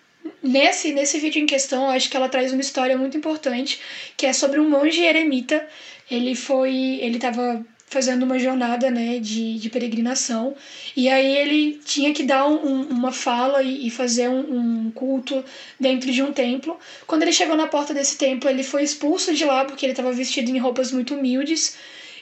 Nesse, 0.43 0.93
nesse 0.93 1.19
vídeo 1.19 1.43
em 1.43 1.47
questão, 1.47 1.91
acho 1.91 2.11
que 2.11 2.17
ela 2.17 2.29
traz 2.29 2.53
uma 2.53 2.61
história 2.61 2.97
muito 2.97 3.17
importante, 3.17 3.81
que 4.17 4.27
é 4.27 4.33
sobre 4.33 4.61
um 4.61 4.69
monge 4.69 5.03
eremita. 5.03 5.67
Ele 6.11 6.35
foi. 6.35 6.99
Ele 7.01 7.17
estava 7.17 7.65
fazendo 7.89 8.25
uma 8.25 8.39
jornada 8.39 8.91
né, 8.91 9.19
de, 9.19 9.59
de 9.59 9.71
peregrinação. 9.71 10.55
E 10.97 11.09
aí 11.09 11.37
ele 11.37 11.81
tinha 11.85 12.13
que 12.13 12.25
dar 12.25 12.47
um, 12.47 12.83
uma 12.83 13.13
fala 13.13 13.63
e, 13.63 13.87
e 13.87 13.91
fazer 13.91 14.29
um, 14.29 14.87
um, 14.87 14.91
culto 14.91 15.45
dentro 15.79 16.11
de 16.11 16.23
um 16.23 16.33
templo. 16.33 16.79
Quando 17.07 17.23
ele 17.23 17.33
chegou 17.33 17.57
na 17.57 17.67
porta 17.67 17.95
desse 17.95 18.19
templo, 18.19 18.51
ele 18.51 18.65
foi 18.65 18.83
expulso 18.83 19.35
de 19.35 19.45
lá 19.45 19.65
porque 19.65 19.87
ele 19.87 19.93
estava 19.93 20.13
vestido 20.13 20.51
em 20.51 20.59
roupas 20.59 20.91
muito 20.91 21.15
humildes. 21.15 21.77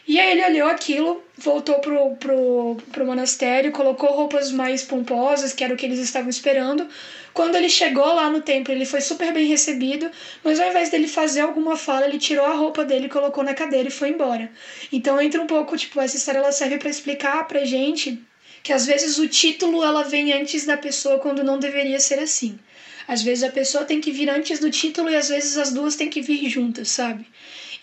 E 0.07 0.21
aí 0.21 0.33
ele 0.33 0.45
olhou 0.45 0.69
aquilo, 0.69 1.25
voltou 1.38 1.77
pro, 1.81 2.14
pro, 2.17 2.77
pro 2.93 3.07
monastério, 3.07 3.73
colocou 3.73 4.11
roupas 4.11 4.53
mais 4.53 4.83
pomposas, 4.83 5.55
que 5.55 5.64
era 5.64 5.73
o 5.73 5.77
que 5.77 5.87
eles 5.87 5.99
estavam 5.99 6.29
esperando. 6.29 6.87
Quando 7.33 7.57
ele 7.57 7.71
chegou 7.71 8.05
lá 8.05 8.29
no 8.29 8.43
templo, 8.43 8.73
ele 8.73 8.85
foi 8.85 9.01
super 9.01 9.33
bem 9.33 9.47
recebido, 9.47 10.11
mas 10.45 10.61
ao 10.61 10.69
invés 10.69 10.90
dele 10.90 11.09
fazer 11.09 11.40
alguma 11.40 11.75
fala, 11.75 12.07
ele 12.07 12.19
tirou 12.19 12.45
a 12.45 12.55
roupa 12.55 12.85
dele, 12.85 13.09
colocou 13.09 13.43
na 13.43 13.55
cadeira 13.55 13.88
e 13.88 13.90
foi 13.90 14.11
embora. 14.11 14.51
Então 14.93 15.21
entra 15.21 15.40
um 15.40 15.47
pouco, 15.47 15.77
tipo, 15.77 15.99
essa 15.99 16.17
história 16.17 16.38
ela 16.38 16.53
serve 16.53 16.77
para 16.77 16.90
explicar 16.90 17.49
pra 17.49 17.64
gente 17.64 18.23
que 18.62 18.73
às 18.73 18.87
vezes 18.87 19.19
o 19.19 19.27
título 19.27 19.83
ela 19.83 20.03
vem 20.03 20.33
antes 20.33 20.67
da 20.67 20.77
pessoa 20.77 21.19
quando 21.19 21.43
não 21.43 21.59
deveria 21.59 21.99
ser 21.99 22.19
assim. 22.19 22.59
Às 23.07 23.23
vezes 23.23 23.45
a 23.45 23.51
pessoa 23.51 23.85
tem 23.85 24.01
que 24.01 24.11
vir 24.11 24.29
antes 24.31 24.59
do 24.59 24.71
título 24.71 25.11
e 25.11 25.17
às 25.17 25.29
vezes 25.29 25.57
as 25.59 25.73
duas 25.73 25.97
têm 25.97 26.09
que 26.09 26.23
vir 26.23 26.49
juntas, 26.49 26.88
sabe? 26.88 27.27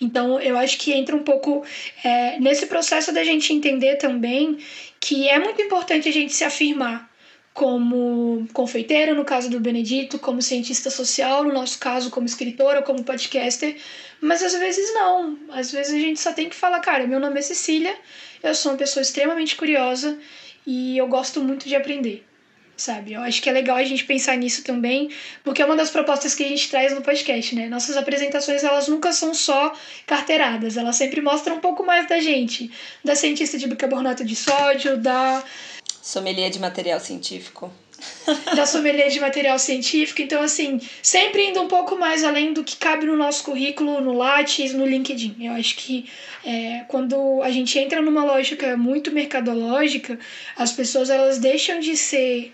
Então, 0.01 0.41
eu 0.41 0.57
acho 0.57 0.79
que 0.79 0.91
entra 0.91 1.15
um 1.15 1.23
pouco 1.23 1.63
é, 2.03 2.39
nesse 2.39 2.65
processo 2.65 3.13
da 3.13 3.23
gente 3.23 3.53
entender 3.53 3.97
também 3.97 4.57
que 4.99 5.29
é 5.29 5.37
muito 5.39 5.61
importante 5.61 6.09
a 6.09 6.11
gente 6.11 6.33
se 6.33 6.43
afirmar 6.43 7.09
como 7.53 8.47
confeiteira, 8.53 9.13
no 9.13 9.25
caso 9.25 9.49
do 9.49 9.59
Benedito, 9.59 10.17
como 10.17 10.41
cientista 10.41 10.89
social, 10.89 11.43
no 11.43 11.53
nosso 11.53 11.77
caso, 11.77 12.09
como 12.09 12.25
escritora, 12.25 12.81
como 12.81 13.03
podcaster, 13.03 13.75
mas 14.19 14.41
às 14.41 14.53
vezes 14.53 14.91
não. 14.93 15.37
Às 15.49 15.71
vezes 15.71 15.93
a 15.93 15.99
gente 15.99 16.19
só 16.19 16.33
tem 16.33 16.49
que 16.49 16.55
falar, 16.55 16.79
cara, 16.79 17.05
meu 17.05 17.19
nome 17.19 17.37
é 17.37 17.41
Cecília, 17.41 17.95
eu 18.41 18.55
sou 18.55 18.71
uma 18.71 18.77
pessoa 18.77 19.01
extremamente 19.01 19.55
curiosa 19.55 20.17
e 20.65 20.97
eu 20.97 21.07
gosto 21.07 21.41
muito 21.41 21.67
de 21.67 21.75
aprender 21.75 22.25
sabe? 22.81 23.13
Eu 23.13 23.21
acho 23.21 23.41
que 23.41 23.49
é 23.49 23.53
legal 23.53 23.77
a 23.77 23.83
gente 23.83 24.03
pensar 24.03 24.35
nisso 24.35 24.63
também, 24.63 25.09
porque 25.43 25.61
é 25.61 25.65
uma 25.65 25.75
das 25.75 25.91
propostas 25.91 26.33
que 26.33 26.43
a 26.43 26.47
gente 26.47 26.69
traz 26.69 26.93
no 26.93 27.01
podcast, 27.01 27.55
né? 27.55 27.69
Nossas 27.69 27.95
apresentações, 27.95 28.63
elas 28.63 28.87
nunca 28.87 29.13
são 29.13 29.33
só 29.33 29.73
carteiradas, 30.07 30.77
elas 30.77 30.95
sempre 30.95 31.21
mostram 31.21 31.57
um 31.57 31.59
pouco 31.59 31.85
mais 31.85 32.07
da 32.07 32.19
gente, 32.19 32.71
da 33.05 33.15
cientista 33.15 33.57
de 33.57 33.67
bicarbonato 33.67 34.25
de 34.25 34.35
sódio, 34.35 34.97
da 34.97 35.43
sommelier 36.01 36.49
de 36.49 36.59
material 36.59 36.99
científico. 36.99 37.71
da 38.55 38.65
sommelier 38.65 39.09
de 39.09 39.19
material 39.19 39.59
científico. 39.59 40.23
Então, 40.23 40.41
assim, 40.41 40.81
sempre 41.03 41.49
indo 41.49 41.61
um 41.61 41.67
pouco 41.67 41.95
mais 41.95 42.23
além 42.23 42.51
do 42.51 42.63
que 42.63 42.75
cabe 42.75 43.05
no 43.05 43.15
nosso 43.15 43.43
currículo, 43.43 44.01
no 44.01 44.13
Lattes, 44.13 44.73
no 44.73 44.87
LinkedIn. 44.87 45.35
Eu 45.39 45.53
acho 45.53 45.75
que 45.75 46.09
é, 46.43 46.83
quando 46.87 47.43
a 47.43 47.51
gente 47.51 47.77
entra 47.77 48.01
numa 48.01 48.23
lógica 48.23 48.75
muito 48.75 49.11
mercadológica, 49.11 50.17
as 50.57 50.71
pessoas 50.71 51.11
elas 51.11 51.37
deixam 51.37 51.79
de 51.79 51.95
ser 51.95 52.51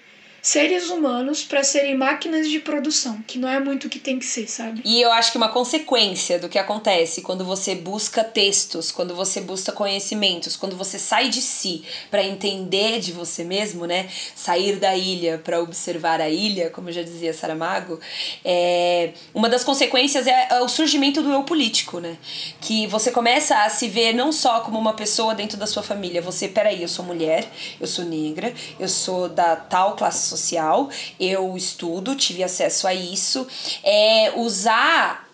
seres 0.48 0.90
humanos 0.90 1.44
para 1.44 1.62
serem 1.62 1.94
máquinas 1.94 2.48
de 2.50 2.60
produção, 2.60 3.22
que 3.28 3.38
não 3.38 3.50
é 3.50 3.60
muito 3.60 3.88
o 3.88 3.90
que 3.90 4.00
tem 4.00 4.18
que 4.18 4.26
ser, 4.26 4.48
sabe? 4.48 4.82
E 4.86 5.02
eu 5.02 5.12
acho 5.12 5.30
que 5.30 5.38
uma 5.38 5.50
consequência 5.50 6.40
do 6.40 6.48
que 6.48 6.58
acontece 6.58 7.22
quando 7.22 7.44
você 7.44 7.76
busca 7.76 8.24
textos, 8.24 8.90
quando 8.90 9.14
você 9.14 9.42
busca 9.42 9.74
conhecimentos, 9.74 10.56
quando 10.56 10.78
você 10.78 10.98
sai 10.98 11.28
de 11.28 11.42
si 11.42 11.84
para 12.10 12.24
entender 12.24 13.02
de 13.02 13.12
você 13.12 13.44
mesmo, 13.44 13.86
né? 13.86 14.08
Sair 14.36 14.78
da 14.78 14.96
ilha 14.96 15.42
para 15.44 15.60
observar 15.60 16.22
a 16.22 16.30
ilha, 16.30 16.70
como 16.70 16.94
já 16.94 17.02
dizia 17.02 17.34
Saramago, 17.34 18.00
é 18.46 19.12
uma 19.34 19.50
das 19.50 19.66
consequências 19.66 20.28
é, 20.28 20.48
é 20.50 20.62
o 20.62 20.70
surgimento 20.70 21.22
do 21.22 21.30
eu 21.30 21.44
político, 21.44 22.00
né? 22.00 22.18
Que 22.62 22.88
você 22.88 23.12
começa 23.12 23.66
a 23.66 23.70
se 23.70 23.90
ver 23.90 24.14
não 24.14 24.32
só 24.32 24.62
como 24.62 24.80
uma 24.80 24.94
pessoa 24.94 25.36
dentro 25.36 25.58
da 25.58 25.67
sua 25.67 25.84
família, 25.84 26.21
você, 26.21 26.48
peraí, 26.48 26.82
eu 26.82 26.88
sou 26.88 27.04
mulher, 27.04 27.52
eu 27.82 27.86
sou 27.86 28.06
negra, 28.06 28.54
eu 28.80 28.88
sou 28.88 29.28
da 29.28 29.58
tal 29.58 29.98
classe 29.98 30.26
social, 30.30 30.37
eu 31.19 31.56
estudo, 31.58 32.15
tive 32.15 32.44
acesso 32.44 32.88
a 32.88 32.94
isso. 32.94 33.48
É 33.83 34.33
usar 34.35 35.27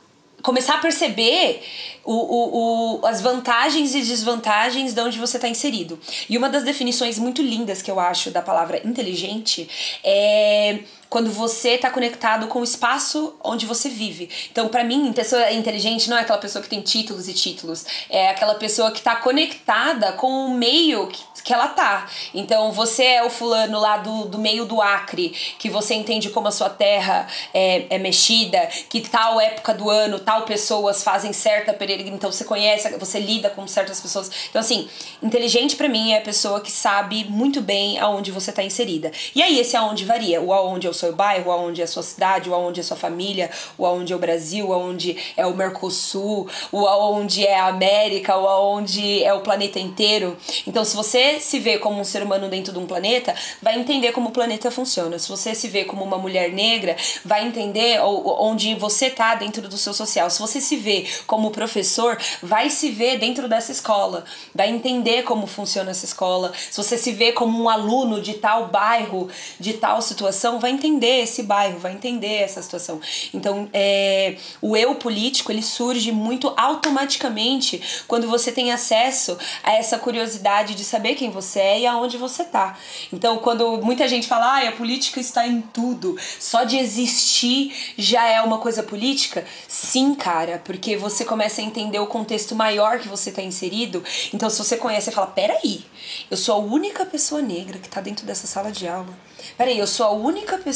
começar 0.43 0.75
a 0.75 0.77
perceber 0.79 1.63
o, 2.03 2.11
o, 2.11 2.99
o, 3.01 3.05
as 3.05 3.21
vantagens 3.21 3.95
e 3.95 4.01
desvantagens 4.01 4.93
de 4.93 5.01
onde 5.01 5.17
você 5.17 5.37
está 5.37 5.47
inserido. 5.47 5.97
E 6.29 6.37
uma 6.37 6.49
das 6.49 6.63
definições 6.63 7.17
muito 7.17 7.41
lindas 7.41 7.81
que 7.81 7.89
eu 7.89 7.97
acho 7.97 8.29
da 8.29 8.41
palavra 8.41 8.85
inteligente 8.85 9.69
é 10.03 10.79
quando 11.13 11.29
você 11.29 11.75
está 11.75 11.91
conectado 11.91 12.47
com 12.47 12.59
o 12.59 12.63
espaço 12.63 13.35
onde 13.43 13.67
você 13.67 13.87
vive. 13.87 14.27
Então, 14.51 14.67
para 14.67 14.83
mim, 14.83 15.13
pessoa 15.13 15.51
inteligente 15.51 16.09
não 16.09 16.17
é 16.17 16.21
aquela 16.21 16.39
pessoa 16.39 16.63
que 16.63 16.67
tem 16.67 16.81
títulos 16.81 17.27
e 17.27 17.33
títulos, 17.33 17.85
é 18.09 18.31
aquela 18.31 18.55
pessoa 18.55 18.89
que 18.89 18.97
está 18.97 19.17
conectada 19.17 20.13
com 20.13 20.47
o 20.47 20.55
meio 20.55 21.05
que, 21.05 21.23
que 21.43 21.53
ela 21.53 21.67
tá. 21.67 22.09
Então, 22.33 22.71
você 22.71 23.03
é 23.03 23.23
o 23.23 23.29
fulano 23.29 23.79
lá 23.79 23.97
do, 23.97 24.25
do 24.25 24.39
meio 24.39 24.65
do 24.65 24.81
Acre, 24.81 25.29
que 25.59 25.69
você 25.69 25.93
entende 25.93 26.31
como 26.31 26.47
a 26.47 26.51
sua 26.51 26.71
terra 26.71 27.27
é, 27.53 27.85
é 27.91 27.99
mexida, 27.99 28.67
que 28.89 29.01
tal 29.01 29.39
época 29.39 29.71
do 29.71 29.91
ano, 29.91 30.17
tal 30.17 30.45
pessoas 30.45 31.03
fazem 31.03 31.31
certa 31.31 31.73
peregrina, 31.73 32.15
então 32.15 32.31
você 32.31 32.43
conhece, 32.43 32.89
você 32.97 33.19
lida 33.19 33.51
com 33.51 33.67
certas 33.67 34.01
pessoas. 34.01 34.31
Então, 34.49 34.59
assim, 34.59 34.89
inteligente 35.21 35.75
para 35.75 35.87
mim 35.87 36.13
é 36.13 36.17
a 36.17 36.21
pessoa 36.21 36.59
que 36.59 36.71
sabe 36.71 37.23
muito 37.25 37.61
bem 37.61 37.99
aonde 37.99 38.31
você 38.31 38.51
tá 38.51 38.63
inserida. 38.63 39.11
E 39.35 39.43
aí, 39.43 39.59
esse 39.59 39.77
aonde 39.77 40.05
varia. 40.05 40.41
O 40.41 40.51
aonde 40.51 40.87
eu 40.87 41.02
seu 41.03 41.13
bairro, 41.13 41.51
aonde 41.51 41.81
é 41.81 41.83
a 41.83 41.87
sua 41.87 42.03
cidade, 42.03 42.49
o 42.49 42.55
aonde 42.55 42.79
é 42.79 42.83
a 42.83 42.85
sua 42.85 42.95
família, 42.95 43.49
o 43.77 43.85
aonde 43.85 44.13
é 44.13 44.15
o 44.15 44.19
Brasil, 44.19 44.71
aonde 44.71 45.17
é 45.35 45.45
o 45.45 45.53
Mercosul, 45.53 46.47
o 46.71 46.87
aonde 46.87 47.45
é 47.45 47.59
a 47.59 47.67
América, 47.67 48.37
o 48.37 48.47
aonde 48.47 49.21
é 49.23 49.33
o 49.33 49.41
planeta 49.41 49.79
inteiro. 49.79 50.37
Então, 50.65 50.85
se 50.85 50.95
você 50.95 51.39
se 51.39 51.59
vê 51.59 51.77
como 51.77 51.99
um 51.99 52.03
ser 52.05 52.23
humano 52.23 52.47
dentro 52.47 52.71
de 52.71 52.79
um 52.79 52.85
planeta, 52.85 53.35
vai 53.61 53.77
entender 53.77 54.13
como 54.13 54.29
o 54.29 54.31
planeta 54.31 54.71
funciona. 54.71 55.19
Se 55.19 55.27
você 55.27 55.53
se 55.53 55.67
vê 55.67 55.83
como 55.83 56.03
uma 56.03 56.17
mulher 56.17 56.51
negra, 56.53 56.95
vai 57.25 57.45
entender 57.45 57.99
onde 58.01 58.75
você 58.75 59.09
tá 59.09 59.35
dentro 59.35 59.67
do 59.67 59.77
seu 59.77 59.93
social. 59.93 60.29
Se 60.29 60.39
você 60.39 60.61
se 60.61 60.77
vê 60.77 61.05
como 61.27 61.51
professor, 61.51 62.17
vai 62.41 62.69
se 62.69 62.89
ver 62.89 63.17
dentro 63.19 63.49
dessa 63.49 63.71
escola, 63.71 64.23
vai 64.55 64.69
entender 64.69 65.23
como 65.23 65.47
funciona 65.47 65.91
essa 65.91 66.05
escola. 66.05 66.53
Se 66.71 66.77
você 66.81 66.97
se 66.97 67.11
vê 67.11 67.33
como 67.33 67.61
um 67.61 67.67
aluno 67.67 68.21
de 68.21 68.35
tal 68.35 68.67
bairro, 68.67 69.27
de 69.59 69.73
tal 69.73 70.01
situação, 70.01 70.59
vai 70.59 70.71
entender 70.71 70.92
entender 70.93 71.23
esse 71.23 71.43
bairro, 71.43 71.79
vai 71.79 71.93
entender 71.93 72.41
essa 72.41 72.61
situação. 72.61 73.01
Então, 73.33 73.67
é, 73.73 74.35
o 74.61 74.77
eu 74.77 74.95
político 74.95 75.51
ele 75.51 75.63
surge 75.63 76.11
muito 76.11 76.53
automaticamente 76.55 77.81
quando 78.07 78.27
você 78.27 78.51
tem 78.51 78.71
acesso 78.71 79.37
a 79.63 79.73
essa 79.73 79.97
curiosidade 79.97 80.75
de 80.75 80.83
saber 80.83 81.15
quem 81.15 81.31
você 81.31 81.59
é 81.59 81.79
e 81.81 81.87
aonde 81.87 82.17
você 82.17 82.43
tá. 82.43 82.77
Então, 83.11 83.37
quando 83.37 83.81
muita 83.81 84.07
gente 84.07 84.27
fala, 84.27 84.59
ah, 84.59 84.69
a 84.69 84.71
política 84.71 85.19
está 85.19 85.47
em 85.47 85.61
tudo, 85.61 86.15
só 86.39 86.63
de 86.63 86.77
existir 86.77 87.73
já 87.97 88.27
é 88.27 88.41
uma 88.41 88.59
coisa 88.59 88.83
política, 88.83 89.45
sim, 89.67 90.13
cara, 90.13 90.61
porque 90.63 90.95
você 90.95 91.25
começa 91.25 91.61
a 91.61 91.63
entender 91.63 91.99
o 91.99 92.07
contexto 92.07 92.55
maior 92.55 92.99
que 92.99 93.07
você 93.07 93.29
está 93.29 93.41
inserido. 93.41 94.03
Então, 94.33 94.49
se 94.49 94.57
você 94.57 94.77
conhece, 94.77 95.05
você 95.05 95.11
fala, 95.11 95.27
peraí, 95.27 95.83
eu 96.29 96.37
sou 96.37 96.55
a 96.55 96.59
única 96.59 97.05
pessoa 97.05 97.41
negra 97.41 97.79
que 97.79 97.87
está 97.87 97.99
dentro 97.99 98.25
dessa 98.25 98.45
sala 98.45 98.71
de 98.71 98.87
aula. 98.87 99.13
Peraí, 99.57 99.77
eu 99.77 99.87
sou 99.87 100.05
a 100.05 100.11
única 100.11 100.57
pessoa. 100.57 100.72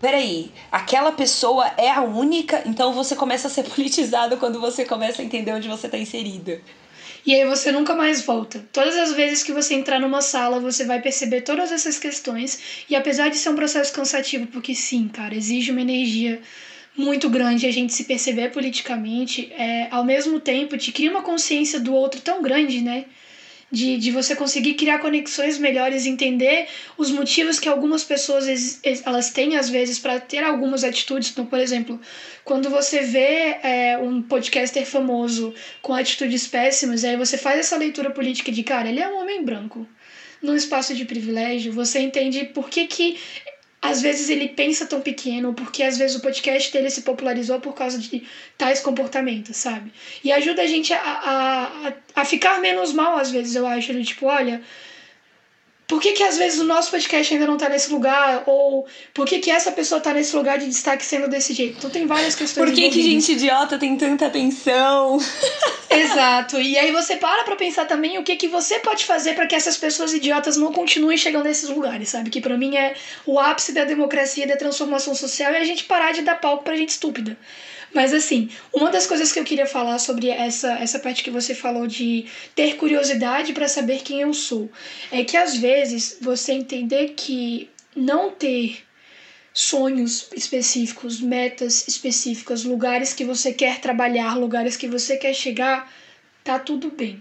Peraí, 0.00 0.52
aquela 0.70 1.12
pessoa 1.12 1.72
é 1.76 1.90
a 1.90 2.02
única. 2.02 2.62
Então 2.66 2.92
você 2.92 3.16
começa 3.16 3.48
a 3.48 3.50
ser 3.50 3.64
politizado 3.70 4.36
quando 4.36 4.60
você 4.60 4.84
começa 4.84 5.22
a 5.22 5.24
entender 5.24 5.52
onde 5.52 5.68
você 5.68 5.86
está 5.86 5.98
inserida. 5.98 6.60
E 7.26 7.34
aí 7.34 7.44
você 7.46 7.70
nunca 7.72 7.94
mais 7.94 8.22
volta. 8.22 8.64
Todas 8.72 8.96
as 8.96 9.12
vezes 9.12 9.42
que 9.42 9.52
você 9.52 9.74
entrar 9.74 9.98
numa 9.98 10.22
sala, 10.22 10.60
você 10.60 10.84
vai 10.84 11.02
perceber 11.02 11.42
todas 11.42 11.70
essas 11.72 11.98
questões. 11.98 12.84
E 12.88 12.96
apesar 12.96 13.28
de 13.28 13.36
ser 13.36 13.50
um 13.50 13.56
processo 13.56 13.92
cansativo, 13.92 14.46
porque 14.46 14.74
sim, 14.74 15.08
cara, 15.08 15.34
exige 15.34 15.70
uma 15.70 15.80
energia 15.80 16.40
muito 16.96 17.28
grande 17.30 17.66
a 17.66 17.72
gente 17.72 17.92
se 17.92 18.04
perceber 18.04 18.50
politicamente, 18.50 19.52
é, 19.52 19.86
ao 19.90 20.04
mesmo 20.04 20.40
tempo 20.40 20.76
te 20.76 20.90
cria 20.90 21.10
uma 21.10 21.22
consciência 21.22 21.78
do 21.78 21.94
outro 21.94 22.20
tão 22.20 22.42
grande, 22.42 22.80
né? 22.80 23.04
De, 23.70 23.98
de 23.98 24.10
você 24.10 24.34
conseguir 24.34 24.74
criar 24.74 24.98
conexões 24.98 25.58
melhores, 25.58 26.06
entender 26.06 26.66
os 26.96 27.10
motivos 27.10 27.60
que 27.60 27.68
algumas 27.68 28.02
pessoas 28.02 28.80
elas 29.04 29.30
têm 29.30 29.56
às 29.56 29.68
vezes 29.68 29.98
para 29.98 30.18
ter 30.18 30.42
algumas 30.42 30.84
atitudes. 30.84 31.30
Então, 31.30 31.44
por 31.44 31.58
exemplo, 31.58 32.00
quando 32.44 32.70
você 32.70 33.00
vê 33.00 33.58
é, 33.62 33.98
um 33.98 34.22
podcaster 34.22 34.86
famoso 34.86 35.54
com 35.82 35.92
atitudes 35.92 36.46
péssimas, 36.46 37.04
aí 37.04 37.16
você 37.16 37.36
faz 37.36 37.60
essa 37.60 37.76
leitura 37.76 38.10
política 38.10 38.50
de 38.50 38.62
cara, 38.62 38.88
ele 38.88 39.00
é 39.00 39.08
um 39.08 39.20
homem 39.20 39.44
branco 39.44 39.86
num 40.42 40.54
espaço 40.54 40.94
de 40.94 41.04
privilégio, 41.04 41.72
você 41.72 41.98
entende 41.98 42.44
por 42.44 42.70
que, 42.70 42.86
que 42.86 43.18
às 43.80 44.02
vezes 44.02 44.28
ele 44.28 44.48
pensa 44.48 44.86
tão 44.86 45.00
pequeno, 45.00 45.54
porque 45.54 45.82
às 45.82 45.96
vezes 45.96 46.16
o 46.16 46.20
podcast 46.20 46.72
dele 46.72 46.90
se 46.90 47.02
popularizou 47.02 47.60
por 47.60 47.74
causa 47.74 47.98
de 47.98 48.26
tais 48.56 48.80
comportamentos, 48.80 49.56
sabe? 49.56 49.92
E 50.22 50.32
ajuda 50.32 50.62
a 50.62 50.66
gente 50.66 50.92
a, 50.92 51.00
a, 51.00 51.92
a 52.20 52.24
ficar 52.24 52.60
menos 52.60 52.92
mal, 52.92 53.16
às 53.16 53.30
vezes, 53.30 53.54
eu 53.54 53.66
acho. 53.66 54.02
Tipo, 54.02 54.26
olha, 54.26 54.60
por 55.88 56.02
que, 56.02 56.12
que 56.12 56.22
às 56.22 56.36
vezes 56.36 56.60
o 56.60 56.64
nosso 56.64 56.90
podcast 56.90 57.32
ainda 57.32 57.46
não 57.46 57.54
está 57.54 57.66
nesse 57.70 57.90
lugar? 57.90 58.42
Ou 58.46 58.86
por 59.14 59.26
que, 59.26 59.38
que 59.38 59.50
essa 59.50 59.72
pessoa 59.72 59.96
está 59.96 60.12
nesse 60.12 60.36
lugar 60.36 60.58
de 60.58 60.66
destaque 60.66 61.04
sendo 61.04 61.26
desse 61.28 61.54
jeito? 61.54 61.78
Então 61.78 61.88
tem 61.88 62.06
várias 62.06 62.34
questões. 62.34 62.68
Por 62.68 62.74
que, 62.74 62.90
que 62.90 63.02
gente 63.02 63.32
idiota 63.32 63.78
tem 63.78 63.96
tanta 63.96 64.26
atenção? 64.26 65.18
Exato. 65.88 66.60
E 66.60 66.76
aí 66.76 66.92
você 66.92 67.16
para 67.16 67.42
pra 67.42 67.56
pensar 67.56 67.86
também 67.86 68.18
o 68.18 68.22
que, 68.22 68.36
que 68.36 68.48
você 68.48 68.78
pode 68.80 69.06
fazer 69.06 69.34
para 69.34 69.46
que 69.46 69.54
essas 69.54 69.78
pessoas 69.78 70.12
idiotas 70.12 70.58
não 70.58 70.72
continuem 70.74 71.16
chegando 71.16 71.44
nesses 71.44 71.70
lugares, 71.70 72.10
sabe? 72.10 72.28
Que 72.28 72.40
para 72.40 72.58
mim 72.58 72.76
é 72.76 72.94
o 73.24 73.38
ápice 73.38 73.72
da 73.72 73.84
democracia 73.84 74.46
da 74.46 74.56
transformação 74.56 75.14
social 75.14 75.52
é 75.52 75.58
a 75.58 75.64
gente 75.64 75.84
parar 75.84 76.12
de 76.12 76.20
dar 76.20 76.38
palco 76.38 76.64
pra 76.64 76.76
gente 76.76 76.90
estúpida. 76.90 77.36
Mas 77.94 78.12
assim, 78.12 78.50
uma 78.72 78.90
das 78.90 79.06
coisas 79.06 79.32
que 79.32 79.40
eu 79.40 79.44
queria 79.44 79.66
falar 79.66 79.98
sobre 79.98 80.28
essa, 80.28 80.72
essa 80.78 80.98
parte 80.98 81.22
que 81.22 81.30
você 81.30 81.54
falou 81.54 81.86
de 81.86 82.26
ter 82.54 82.76
curiosidade 82.76 83.52
para 83.52 83.68
saber 83.68 84.02
quem 84.02 84.20
eu 84.20 84.34
sou 84.34 84.70
é 85.10 85.24
que 85.24 85.36
às 85.36 85.56
vezes 85.56 86.18
você 86.20 86.52
entender 86.52 87.14
que 87.16 87.70
não 87.96 88.30
ter 88.30 88.84
sonhos 89.52 90.28
específicos, 90.36 91.20
metas 91.20 91.88
específicas, 91.88 92.64
lugares 92.64 93.12
que 93.12 93.24
você 93.24 93.52
quer 93.52 93.80
trabalhar, 93.80 94.36
lugares 94.36 94.76
que 94.76 94.86
você 94.86 95.16
quer 95.16 95.34
chegar, 95.34 95.92
tá 96.44 96.58
tudo 96.58 96.90
bem. 96.90 97.20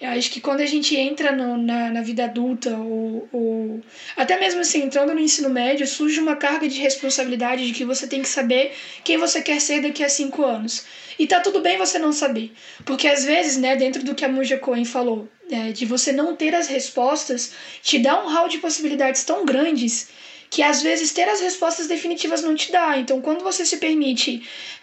Eu 0.00 0.08
acho 0.10 0.30
que 0.30 0.40
quando 0.40 0.60
a 0.60 0.66
gente 0.66 0.96
entra 0.96 1.30
no, 1.30 1.58
na, 1.58 1.90
na 1.90 2.00
vida 2.00 2.24
adulta, 2.24 2.70
ou, 2.70 3.28
ou 3.30 3.80
até 4.16 4.40
mesmo 4.40 4.62
assim, 4.62 4.82
entrando 4.82 5.12
no 5.12 5.20
ensino 5.20 5.50
médio, 5.50 5.86
surge 5.86 6.18
uma 6.18 6.36
carga 6.36 6.66
de 6.66 6.80
responsabilidade 6.80 7.66
de 7.66 7.74
que 7.74 7.84
você 7.84 8.06
tem 8.06 8.22
que 8.22 8.28
saber 8.28 8.72
quem 9.04 9.18
você 9.18 9.42
quer 9.42 9.60
ser 9.60 9.82
daqui 9.82 10.02
a 10.02 10.08
cinco 10.08 10.42
anos. 10.42 10.86
E 11.18 11.26
tá 11.26 11.40
tudo 11.40 11.60
bem 11.60 11.76
você 11.76 11.98
não 11.98 12.12
saber. 12.12 12.50
Porque 12.86 13.06
às 13.06 13.26
vezes, 13.26 13.58
né, 13.58 13.76
dentro 13.76 14.02
do 14.02 14.14
que 14.14 14.24
a 14.24 14.28
Muja 14.28 14.56
Cohen 14.56 14.86
falou, 14.86 15.28
é, 15.50 15.70
de 15.72 15.84
você 15.84 16.12
não 16.12 16.34
ter 16.34 16.54
as 16.54 16.66
respostas, 16.66 17.52
te 17.82 17.98
dá 17.98 18.24
um 18.24 18.28
hall 18.28 18.48
de 18.48 18.56
possibilidades 18.56 19.22
tão 19.24 19.44
grandes 19.44 20.08
que 20.48 20.62
às 20.62 20.82
vezes 20.82 21.12
ter 21.12 21.28
as 21.28 21.40
respostas 21.40 21.86
definitivas 21.86 22.42
não 22.42 22.56
te 22.56 22.72
dá. 22.72 22.98
Então, 22.98 23.20
quando 23.20 23.44
você 23.44 23.64
se 23.64 23.76
permite 23.76 24.42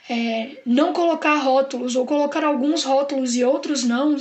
é, 0.10 0.58
não 0.66 0.94
colocar 0.94 1.36
rótulos 1.36 1.96
ou 1.96 2.06
colocar 2.06 2.44
alguns 2.44 2.84
rótulos 2.84 3.36
e 3.36 3.44
outros 3.44 3.84
não, 3.84 4.16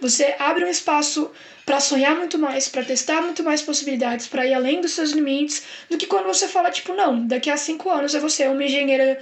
você 0.00 0.34
abre 0.38 0.64
um 0.64 0.68
espaço 0.68 1.30
para 1.64 1.80
sonhar 1.80 2.16
muito 2.16 2.38
mais, 2.38 2.68
para 2.68 2.84
testar 2.84 3.22
muito 3.22 3.42
mais 3.42 3.62
possibilidades, 3.62 4.26
para 4.26 4.46
ir 4.46 4.54
além 4.54 4.80
dos 4.80 4.92
seus 4.92 5.12
limites, 5.12 5.62
do 5.88 5.96
que 5.96 6.06
quando 6.06 6.26
você 6.26 6.48
fala, 6.48 6.70
tipo, 6.70 6.92
não, 6.92 7.26
daqui 7.26 7.48
a 7.48 7.56
cinco 7.56 7.88
anos 7.88 8.14
é 8.14 8.20
você 8.20 8.46
uma 8.48 8.64
engenheira 8.64 9.18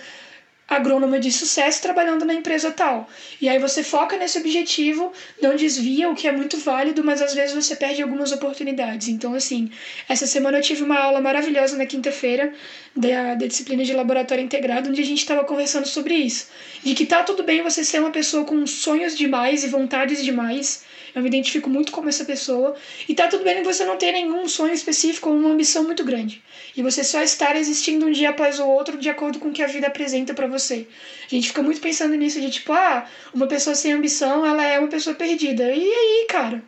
agrônoma 0.69 1.19
de 1.19 1.33
sucesso 1.33 1.81
trabalhando 1.81 2.27
na 2.27 2.35
empresa 2.35 2.71
tal. 2.71 3.09
E 3.41 3.49
aí 3.49 3.59
você 3.59 3.83
foca 3.83 4.19
nesse 4.19 4.39
objetivo, 4.39 5.11
não 5.41 5.57
desvia, 5.57 6.11
o 6.11 6.15
que 6.15 6.29
é 6.29 6.33
muito 6.33 6.59
válido, 6.59 7.03
mas 7.03 7.23
às 7.23 7.33
vezes 7.35 7.55
você 7.55 7.75
perde 7.75 8.03
algumas 8.03 8.33
oportunidades. 8.33 9.09
Então, 9.09 9.33
assim, 9.33 9.71
essa 10.07 10.27
semana 10.27 10.59
eu 10.59 10.63
tive 10.63 10.83
uma 10.83 10.99
aula 10.99 11.21
maravilhosa 11.23 11.77
na 11.79 11.87
quinta-feira 11.87 12.53
da, 12.95 13.35
da 13.35 13.47
disciplina 13.47 13.83
de 13.83 13.95
laboratório 13.95 14.45
integrado, 14.45 14.91
onde 14.91 15.01
a 15.01 15.07
gente 15.07 15.21
estava 15.21 15.43
conversando 15.45 15.87
sobre 15.87 16.15
isso. 16.15 16.49
De 16.85 16.95
que 16.95 17.07
tá 17.07 17.23
tudo 17.23 17.43
bem 17.43 17.63
você 17.63 17.83
ser 17.83 18.01
uma 18.01 18.11
pessoa 18.11 18.45
com 18.45 18.67
sonhos 18.67 19.17
demais 19.17 19.65
e 19.65 19.69
vontades 19.69 20.23
demais, 20.23 20.85
eu 21.15 21.23
me 21.23 21.29
identifico 21.29 21.71
muito 21.71 21.93
como 21.93 22.09
essa 22.09 22.25
pessoa. 22.25 22.75
E 23.09 23.15
tá 23.15 23.27
tudo 23.29 23.45
bem 23.45 23.63
você 23.63 23.85
não 23.85 23.97
ter 23.97 24.13
nenhum 24.13 24.47
sonho 24.49 24.75
específico 24.75 25.31
ou 25.31 25.37
uma 25.37 25.51
ambição 25.51 25.85
muito 25.85 26.05
grande. 26.05 26.43
E 26.77 26.83
você 26.83 27.03
só 27.03 27.23
estar 27.23 27.57
existindo 27.57 28.07
um 28.07 28.13
dia 28.13 28.31
após 28.31 28.59
o 28.61 28.67
outro 28.69 28.99
de 28.99 29.09
acordo 29.09 29.39
com 29.39 29.49
o 29.49 29.53
que 29.53 29.63
a 29.63 29.67
vida 29.67 29.87
apresenta 29.87 30.35
para 30.35 30.47
você. 30.47 30.58
A 30.59 31.35
gente 31.35 31.49
fica 31.49 31.63
muito 31.63 31.81
pensando 31.81 32.15
nisso 32.15 32.41
de 32.41 32.51
tipo, 32.51 32.73
ah, 32.73 33.07
uma 33.35 33.47
pessoa 33.47 33.75
sem 33.75 33.93
ambição, 33.93 34.45
ela 34.45 34.65
é 34.65 34.79
uma 34.79 34.89
pessoa 34.89 35.15
perdida. 35.15 35.65
E 35.73 35.89
aí, 35.91 36.27
cara? 36.29 36.63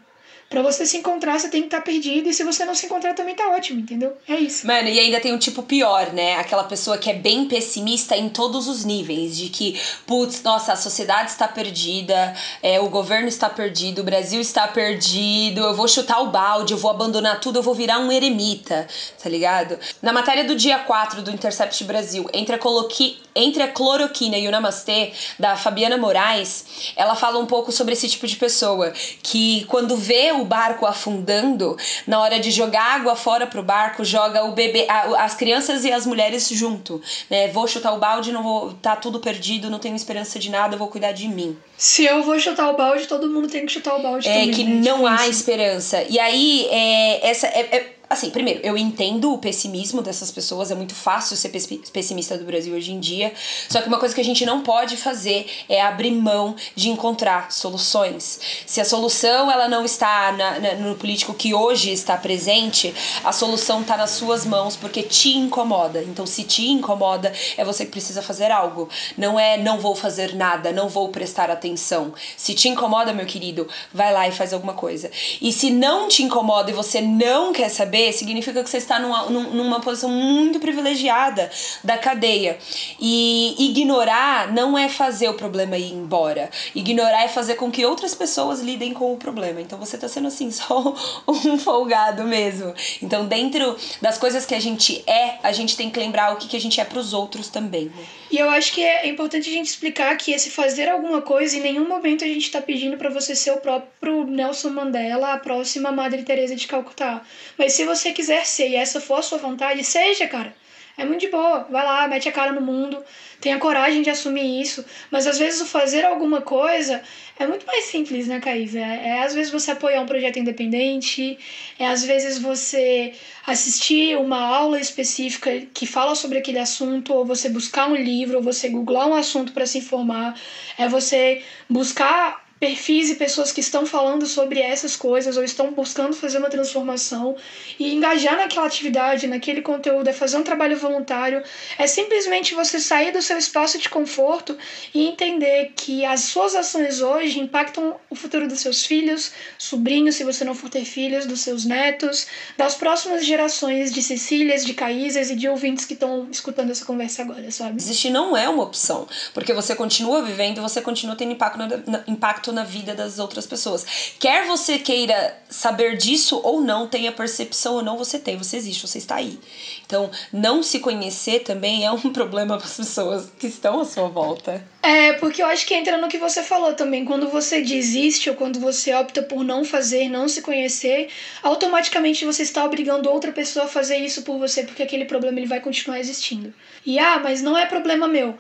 Pra 0.50 0.62
você 0.62 0.84
se 0.84 0.96
encontrar, 0.96 1.38
você 1.38 1.48
tem 1.48 1.60
que 1.60 1.68
estar 1.68 1.76
tá 1.76 1.84
perdido. 1.84 2.28
E 2.28 2.34
se 2.34 2.42
você 2.42 2.64
não 2.64 2.74
se 2.74 2.86
encontrar, 2.86 3.14
também 3.14 3.36
tá 3.36 3.48
ótimo, 3.50 3.78
entendeu? 3.78 4.16
É 4.26 4.34
isso. 4.34 4.66
Mano, 4.66 4.88
e 4.88 4.98
ainda 4.98 5.20
tem 5.20 5.32
um 5.32 5.38
tipo 5.38 5.62
pior, 5.62 6.12
né? 6.12 6.34
Aquela 6.34 6.64
pessoa 6.64 6.98
que 6.98 7.08
é 7.08 7.14
bem 7.14 7.46
pessimista 7.46 8.16
em 8.16 8.28
todos 8.28 8.66
os 8.66 8.84
níveis. 8.84 9.38
De 9.38 9.48
que, 9.48 9.80
putz, 10.04 10.42
nossa, 10.42 10.72
a 10.72 10.76
sociedade 10.76 11.30
está 11.30 11.46
perdida, 11.46 12.34
é, 12.64 12.80
o 12.80 12.88
governo 12.88 13.28
está 13.28 13.48
perdido, 13.48 14.00
o 14.00 14.02
Brasil 14.02 14.40
está 14.40 14.66
perdido, 14.66 15.60
eu 15.60 15.72
vou 15.72 15.86
chutar 15.86 16.20
o 16.20 16.32
balde, 16.32 16.72
eu 16.72 16.78
vou 16.78 16.90
abandonar 16.90 17.38
tudo, 17.38 17.60
eu 17.60 17.62
vou 17.62 17.72
virar 17.72 18.00
um 18.00 18.10
eremita, 18.10 18.88
tá 19.22 19.28
ligado? 19.30 19.78
Na 20.02 20.12
matéria 20.12 20.42
do 20.42 20.56
dia 20.56 20.80
4 20.80 21.22
do 21.22 21.30
Intercept 21.30 21.84
Brasil, 21.84 22.28
entre 22.34 22.56
a, 22.56 22.58
coloqui, 22.58 23.20
entre 23.36 23.62
a 23.62 23.68
cloroquina 23.68 24.36
e 24.36 24.48
o 24.48 24.50
namastê, 24.50 25.12
da 25.38 25.54
Fabiana 25.54 25.96
Moraes, 25.96 26.92
ela 26.96 27.14
fala 27.14 27.38
um 27.38 27.46
pouco 27.46 27.70
sobre 27.70 27.92
esse 27.92 28.08
tipo 28.08 28.26
de 28.26 28.34
pessoa. 28.34 28.92
Que 29.22 29.64
quando 29.66 29.96
vê 29.96 30.39
barco 30.44 30.86
afundando, 30.86 31.76
na 32.06 32.20
hora 32.20 32.38
de 32.38 32.50
jogar 32.50 32.96
água 32.96 33.16
fora 33.16 33.46
pro 33.46 33.62
barco, 33.62 34.04
joga 34.04 34.44
o 34.44 34.52
bebê, 34.52 34.86
as 35.18 35.34
crianças 35.34 35.84
e 35.84 35.92
as 35.92 36.06
mulheres 36.06 36.48
junto, 36.48 37.00
né? 37.28 37.48
Vou 37.48 37.66
chutar 37.66 37.92
o 37.92 37.98
balde, 37.98 38.32
não 38.32 38.42
vou, 38.42 38.72
tá 38.74 38.96
tudo 38.96 39.20
perdido, 39.20 39.70
não 39.70 39.78
tenho 39.78 39.96
esperança 39.96 40.38
de 40.38 40.50
nada, 40.50 40.76
vou 40.76 40.88
cuidar 40.88 41.12
de 41.12 41.28
mim. 41.28 41.56
Se 41.76 42.04
eu 42.04 42.22
vou 42.22 42.38
chutar 42.38 42.70
o 42.70 42.76
balde, 42.76 43.06
todo 43.06 43.28
mundo 43.28 43.48
tem 43.48 43.64
que 43.64 43.72
chutar 43.72 43.96
o 43.96 44.02
balde 44.02 44.28
é 44.28 44.32
também. 44.32 44.50
É 44.50 44.54
que 44.54 44.64
né? 44.64 44.80
não 44.84 45.06
há 45.06 45.28
esperança. 45.28 46.02
E 46.08 46.18
aí, 46.18 46.66
é, 46.70 47.30
essa 47.30 47.46
é, 47.46 47.68
é 47.72 47.99
Assim, 48.12 48.28
primeiro, 48.28 48.58
eu 48.64 48.76
entendo 48.76 49.32
o 49.32 49.38
pessimismo 49.38 50.02
dessas 50.02 50.32
pessoas, 50.32 50.72
é 50.72 50.74
muito 50.74 50.96
fácil 50.96 51.36
ser 51.36 51.48
pessimista 51.92 52.36
do 52.36 52.44
Brasil 52.44 52.74
hoje 52.74 52.90
em 52.90 52.98
dia. 52.98 53.32
Só 53.68 53.80
que 53.80 53.86
uma 53.86 54.00
coisa 54.00 54.12
que 54.12 54.20
a 54.20 54.24
gente 54.24 54.44
não 54.44 54.62
pode 54.62 54.96
fazer 54.96 55.48
é 55.68 55.80
abrir 55.80 56.10
mão 56.10 56.56
de 56.74 56.90
encontrar 56.90 57.52
soluções. 57.52 58.40
Se 58.66 58.80
a 58.80 58.84
solução 58.84 59.48
ela 59.48 59.68
não 59.68 59.84
está 59.84 60.32
na, 60.32 60.58
na, 60.58 60.74
no 60.74 60.96
político 60.96 61.32
que 61.32 61.54
hoje 61.54 61.92
está 61.92 62.16
presente, 62.16 62.92
a 63.22 63.30
solução 63.30 63.82
está 63.82 63.96
nas 63.96 64.10
suas 64.10 64.44
mãos 64.44 64.74
porque 64.74 65.04
te 65.04 65.36
incomoda. 65.36 66.02
Então, 66.02 66.26
se 66.26 66.42
te 66.42 66.66
incomoda, 66.66 67.32
é 67.56 67.64
você 67.64 67.84
que 67.84 67.92
precisa 67.92 68.20
fazer 68.20 68.50
algo. 68.50 68.88
Não 69.16 69.38
é 69.38 69.56
não 69.56 69.78
vou 69.78 69.94
fazer 69.94 70.34
nada, 70.34 70.72
não 70.72 70.88
vou 70.88 71.10
prestar 71.10 71.48
atenção. 71.48 72.12
Se 72.36 72.54
te 72.54 72.68
incomoda, 72.68 73.12
meu 73.12 73.24
querido, 73.24 73.68
vai 73.94 74.12
lá 74.12 74.26
e 74.26 74.32
faz 74.32 74.52
alguma 74.52 74.74
coisa. 74.74 75.12
E 75.40 75.52
se 75.52 75.70
não 75.70 76.08
te 76.08 76.24
incomoda 76.24 76.72
e 76.72 76.74
você 76.74 77.00
não 77.00 77.52
quer 77.52 77.68
saber, 77.68 77.99
significa 78.12 78.62
que 78.62 78.70
você 78.70 78.78
está 78.78 78.98
numa, 78.98 79.28
numa 79.30 79.80
posição 79.80 80.10
muito 80.10 80.58
privilegiada 80.60 81.50
da 81.82 81.98
cadeia. 81.98 82.58
E 82.98 83.56
ignorar 83.58 84.52
não 84.52 84.76
é 84.76 84.88
fazer 84.88 85.28
o 85.28 85.34
problema 85.34 85.76
ir 85.76 85.92
embora. 85.92 86.50
Ignorar 86.74 87.24
é 87.24 87.28
fazer 87.28 87.56
com 87.56 87.70
que 87.70 87.84
outras 87.84 88.14
pessoas 88.14 88.60
lidem 88.60 88.92
com 88.92 89.12
o 89.12 89.16
problema. 89.16 89.60
Então 89.60 89.78
você 89.78 89.96
está 89.96 90.08
sendo 90.08 90.28
assim, 90.28 90.50
só 90.52 90.94
um 91.26 91.58
folgado 91.58 92.24
mesmo. 92.24 92.74
Então, 93.02 93.26
dentro 93.26 93.76
das 94.00 94.18
coisas 94.18 94.46
que 94.46 94.54
a 94.54 94.60
gente 94.60 95.02
é, 95.06 95.38
a 95.42 95.52
gente 95.52 95.76
tem 95.76 95.90
que 95.90 95.98
lembrar 95.98 96.32
o 96.32 96.36
que, 96.36 96.48
que 96.48 96.56
a 96.56 96.60
gente 96.60 96.80
é 96.80 96.84
para 96.84 96.98
os 96.98 97.12
outros 97.12 97.48
também. 97.48 97.86
Né? 97.86 98.04
E 98.30 98.38
eu 98.38 98.48
acho 98.48 98.72
que 98.72 98.82
é 98.82 99.08
importante 99.08 99.50
a 99.50 99.52
gente 99.52 99.66
explicar 99.66 100.16
que 100.16 100.30
esse 100.30 100.50
fazer 100.50 100.88
alguma 100.88 101.20
coisa, 101.20 101.56
em 101.56 101.60
nenhum 101.60 101.88
momento 101.88 102.24
a 102.24 102.28
gente 102.28 102.44
está 102.44 102.62
pedindo 102.62 102.96
para 102.96 103.10
você 103.10 103.34
ser 103.34 103.50
o 103.50 103.60
próprio 103.60 104.24
Nelson 104.24 104.70
Mandela, 104.70 105.32
a 105.32 105.38
próxima 105.38 105.90
Madre 105.90 106.22
Teresa 106.22 106.54
de 106.54 106.68
Calcutá. 106.68 107.22
Mas 107.58 107.72
se 107.72 107.84
você 107.84 108.12
quiser 108.12 108.46
ser 108.46 108.68
e 108.68 108.76
essa 108.76 109.00
for 109.00 109.18
a 109.18 109.22
sua 109.22 109.38
vontade, 109.38 109.82
seja, 109.82 110.28
cara. 110.28 110.54
É 110.96 111.04
muito 111.04 111.20
de 111.20 111.28
boa. 111.28 111.66
Vai 111.70 111.84
lá, 111.84 112.06
mete 112.08 112.28
a 112.28 112.32
cara 112.32 112.52
no 112.52 112.60
mundo, 112.60 113.02
tenha 113.40 113.58
coragem 113.58 114.02
de 114.02 114.10
assumir 114.10 114.60
isso. 114.60 114.84
Mas 115.10 115.26
às 115.26 115.38
vezes 115.38 115.60
o 115.60 115.66
fazer 115.66 116.04
alguma 116.04 116.40
coisa 116.42 117.02
é 117.38 117.46
muito 117.46 117.66
mais 117.66 117.84
simples, 117.84 118.26
né, 118.26 118.38
Caís? 118.40 118.74
É, 118.74 119.08
é 119.08 119.22
às 119.22 119.34
vezes 119.34 119.50
você 119.50 119.70
apoiar 119.70 120.02
um 120.02 120.06
projeto 120.06 120.38
independente, 120.38 121.38
é 121.78 121.86
às 121.86 122.04
vezes 122.04 122.38
você 122.38 123.14
assistir 123.46 124.16
uma 124.18 124.38
aula 124.38 124.78
específica 124.78 125.62
que 125.72 125.86
fala 125.86 126.14
sobre 126.14 126.38
aquele 126.38 126.58
assunto, 126.58 127.14
ou 127.14 127.24
você 127.24 127.48
buscar 127.48 127.88
um 127.88 127.96
livro, 127.96 128.36
ou 128.36 128.42
você 128.42 128.68
googlar 128.68 129.08
um 129.08 129.14
assunto 129.14 129.52
para 129.52 129.64
se 129.66 129.78
informar, 129.78 130.38
é 130.76 130.86
você 130.86 131.42
buscar 131.68 132.49
perfis 132.60 133.08
e 133.08 133.14
pessoas 133.14 133.50
que 133.50 133.60
estão 133.60 133.86
falando 133.86 134.26
sobre 134.26 134.60
essas 134.60 134.94
coisas 134.94 135.38
ou 135.38 135.42
estão 135.42 135.72
buscando 135.72 136.14
fazer 136.14 136.36
uma 136.36 136.50
transformação 136.50 137.34
e 137.78 137.94
engajar 137.94 138.36
naquela 138.36 138.66
atividade, 138.66 139.26
naquele 139.26 139.62
conteúdo, 139.62 140.06
é 140.08 140.12
fazer 140.12 140.36
um 140.36 140.42
trabalho 140.42 140.76
voluntário, 140.76 141.42
é 141.78 141.86
simplesmente 141.86 142.54
você 142.54 142.78
sair 142.78 143.12
do 143.12 143.22
seu 143.22 143.38
espaço 143.38 143.78
de 143.78 143.88
conforto 143.88 144.58
e 144.92 145.06
entender 145.06 145.72
que 145.74 146.04
as 146.04 146.20
suas 146.24 146.54
ações 146.54 147.00
hoje 147.00 147.40
impactam 147.40 147.96
o 148.10 148.14
futuro 148.14 148.46
dos 148.46 148.60
seus 148.60 148.84
filhos, 148.84 149.32
sobrinhos, 149.56 150.16
se 150.16 150.24
você 150.24 150.44
não 150.44 150.54
for 150.54 150.68
ter 150.68 150.84
filhos, 150.84 151.24
dos 151.24 151.40
seus 151.40 151.64
netos, 151.64 152.26
das 152.58 152.74
próximas 152.74 153.24
gerações 153.24 153.90
de 153.90 154.02
Cecílias, 154.02 154.66
de 154.66 154.74
Caísas 154.74 155.30
e 155.30 155.34
de 155.34 155.48
ouvintes 155.48 155.86
que 155.86 155.94
estão 155.94 156.28
escutando 156.30 156.70
essa 156.70 156.84
conversa 156.84 157.22
agora, 157.22 157.50
sabe? 157.50 157.78
Existir 157.78 158.10
não 158.10 158.36
é 158.36 158.46
uma 158.50 158.64
opção, 158.64 159.08
porque 159.32 159.54
você 159.54 159.74
continua 159.74 160.22
vivendo, 160.22 160.60
você 160.60 160.82
continua 160.82 161.16
tendo 161.16 161.32
impacto, 161.32 161.58
na, 161.58 162.04
impacto 162.06 162.49
impacto 162.50 162.52
na 162.52 162.64
vida 162.64 162.94
das 162.94 163.18
outras 163.18 163.46
pessoas. 163.46 164.14
Quer 164.18 164.46
você 164.46 164.78
queira 164.78 165.36
saber 165.48 165.96
disso 165.96 166.40
ou 166.42 166.60
não, 166.60 166.86
tenha 166.86 167.12
percepção 167.12 167.74
ou 167.74 167.82
não, 167.82 167.96
você 167.96 168.18
tem, 168.18 168.36
você 168.36 168.56
existe, 168.56 168.86
você 168.86 168.98
está 168.98 169.16
aí. 169.16 169.38
Então, 169.86 170.10
não 170.32 170.62
se 170.62 170.78
conhecer 170.78 171.40
também 171.40 171.84
é 171.84 171.90
um 171.90 171.98
problema 172.12 172.56
para 172.56 172.66
as 172.66 172.76
pessoas 172.76 173.30
que 173.38 173.46
estão 173.46 173.80
à 173.80 173.84
sua 173.84 174.08
volta. 174.08 174.62
É, 174.82 175.12
porque 175.14 175.42
eu 175.42 175.46
acho 175.46 175.66
que 175.66 175.74
entra 175.74 175.98
no 175.98 176.08
que 176.08 176.18
você 176.18 176.42
falou 176.42 176.74
também. 176.74 177.04
Quando 177.04 177.28
você 177.28 177.60
desiste 177.60 178.30
ou 178.30 178.36
quando 178.36 178.60
você 178.60 178.94
opta 178.94 179.22
por 179.22 179.44
não 179.44 179.64
fazer, 179.64 180.08
não 180.08 180.28
se 180.28 180.42
conhecer, 180.42 181.08
automaticamente 181.42 182.24
você 182.24 182.42
está 182.42 182.64
obrigando 182.64 183.10
outra 183.10 183.32
pessoa 183.32 183.66
a 183.66 183.68
fazer 183.68 183.98
isso 183.98 184.22
por 184.22 184.38
você, 184.38 184.62
porque 184.62 184.82
aquele 184.82 185.04
problema 185.04 185.38
ele 185.38 185.46
vai 185.46 185.60
continuar 185.60 185.98
existindo. 185.98 186.52
E 186.84 186.98
ah, 186.98 187.20
mas 187.22 187.42
não 187.42 187.56
é 187.56 187.66
problema 187.66 188.08
meu. 188.08 188.38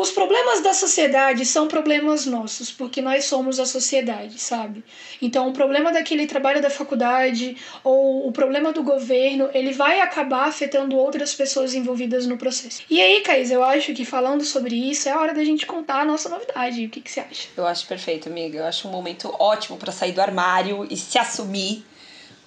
Os 0.00 0.10
problemas 0.10 0.62
da 0.62 0.72
sociedade 0.72 1.44
são 1.44 1.68
problemas 1.68 2.24
nossos, 2.24 2.72
porque 2.72 3.02
nós 3.02 3.26
somos 3.26 3.60
a 3.60 3.66
sociedade, 3.66 4.40
sabe? 4.40 4.82
Então, 5.20 5.46
o 5.50 5.52
problema 5.52 5.92
daquele 5.92 6.26
trabalho 6.26 6.62
da 6.62 6.70
faculdade 6.70 7.54
ou 7.84 8.26
o 8.26 8.32
problema 8.32 8.72
do 8.72 8.82
governo, 8.82 9.50
ele 9.52 9.74
vai 9.74 10.00
acabar 10.00 10.48
afetando 10.48 10.96
outras 10.96 11.34
pessoas 11.34 11.74
envolvidas 11.74 12.24
no 12.26 12.38
processo. 12.38 12.80
E 12.88 12.98
aí, 12.98 13.20
Caís, 13.20 13.50
eu 13.50 13.62
acho 13.62 13.92
que 13.92 14.06
falando 14.06 14.42
sobre 14.42 14.74
isso 14.74 15.06
é 15.06 15.14
hora 15.14 15.34
da 15.34 15.44
gente 15.44 15.66
contar 15.66 16.00
a 16.00 16.04
nossa 16.06 16.30
novidade. 16.30 16.86
O 16.86 16.88
que, 16.88 17.02
que 17.02 17.10
você 17.10 17.20
acha? 17.20 17.48
Eu 17.54 17.66
acho 17.66 17.86
perfeito, 17.86 18.26
amiga. 18.26 18.56
Eu 18.56 18.64
acho 18.64 18.88
um 18.88 18.90
momento 18.90 19.30
ótimo 19.38 19.76
para 19.76 19.92
sair 19.92 20.12
do 20.12 20.22
armário 20.22 20.88
e 20.90 20.96
se 20.96 21.18
assumir 21.18 21.84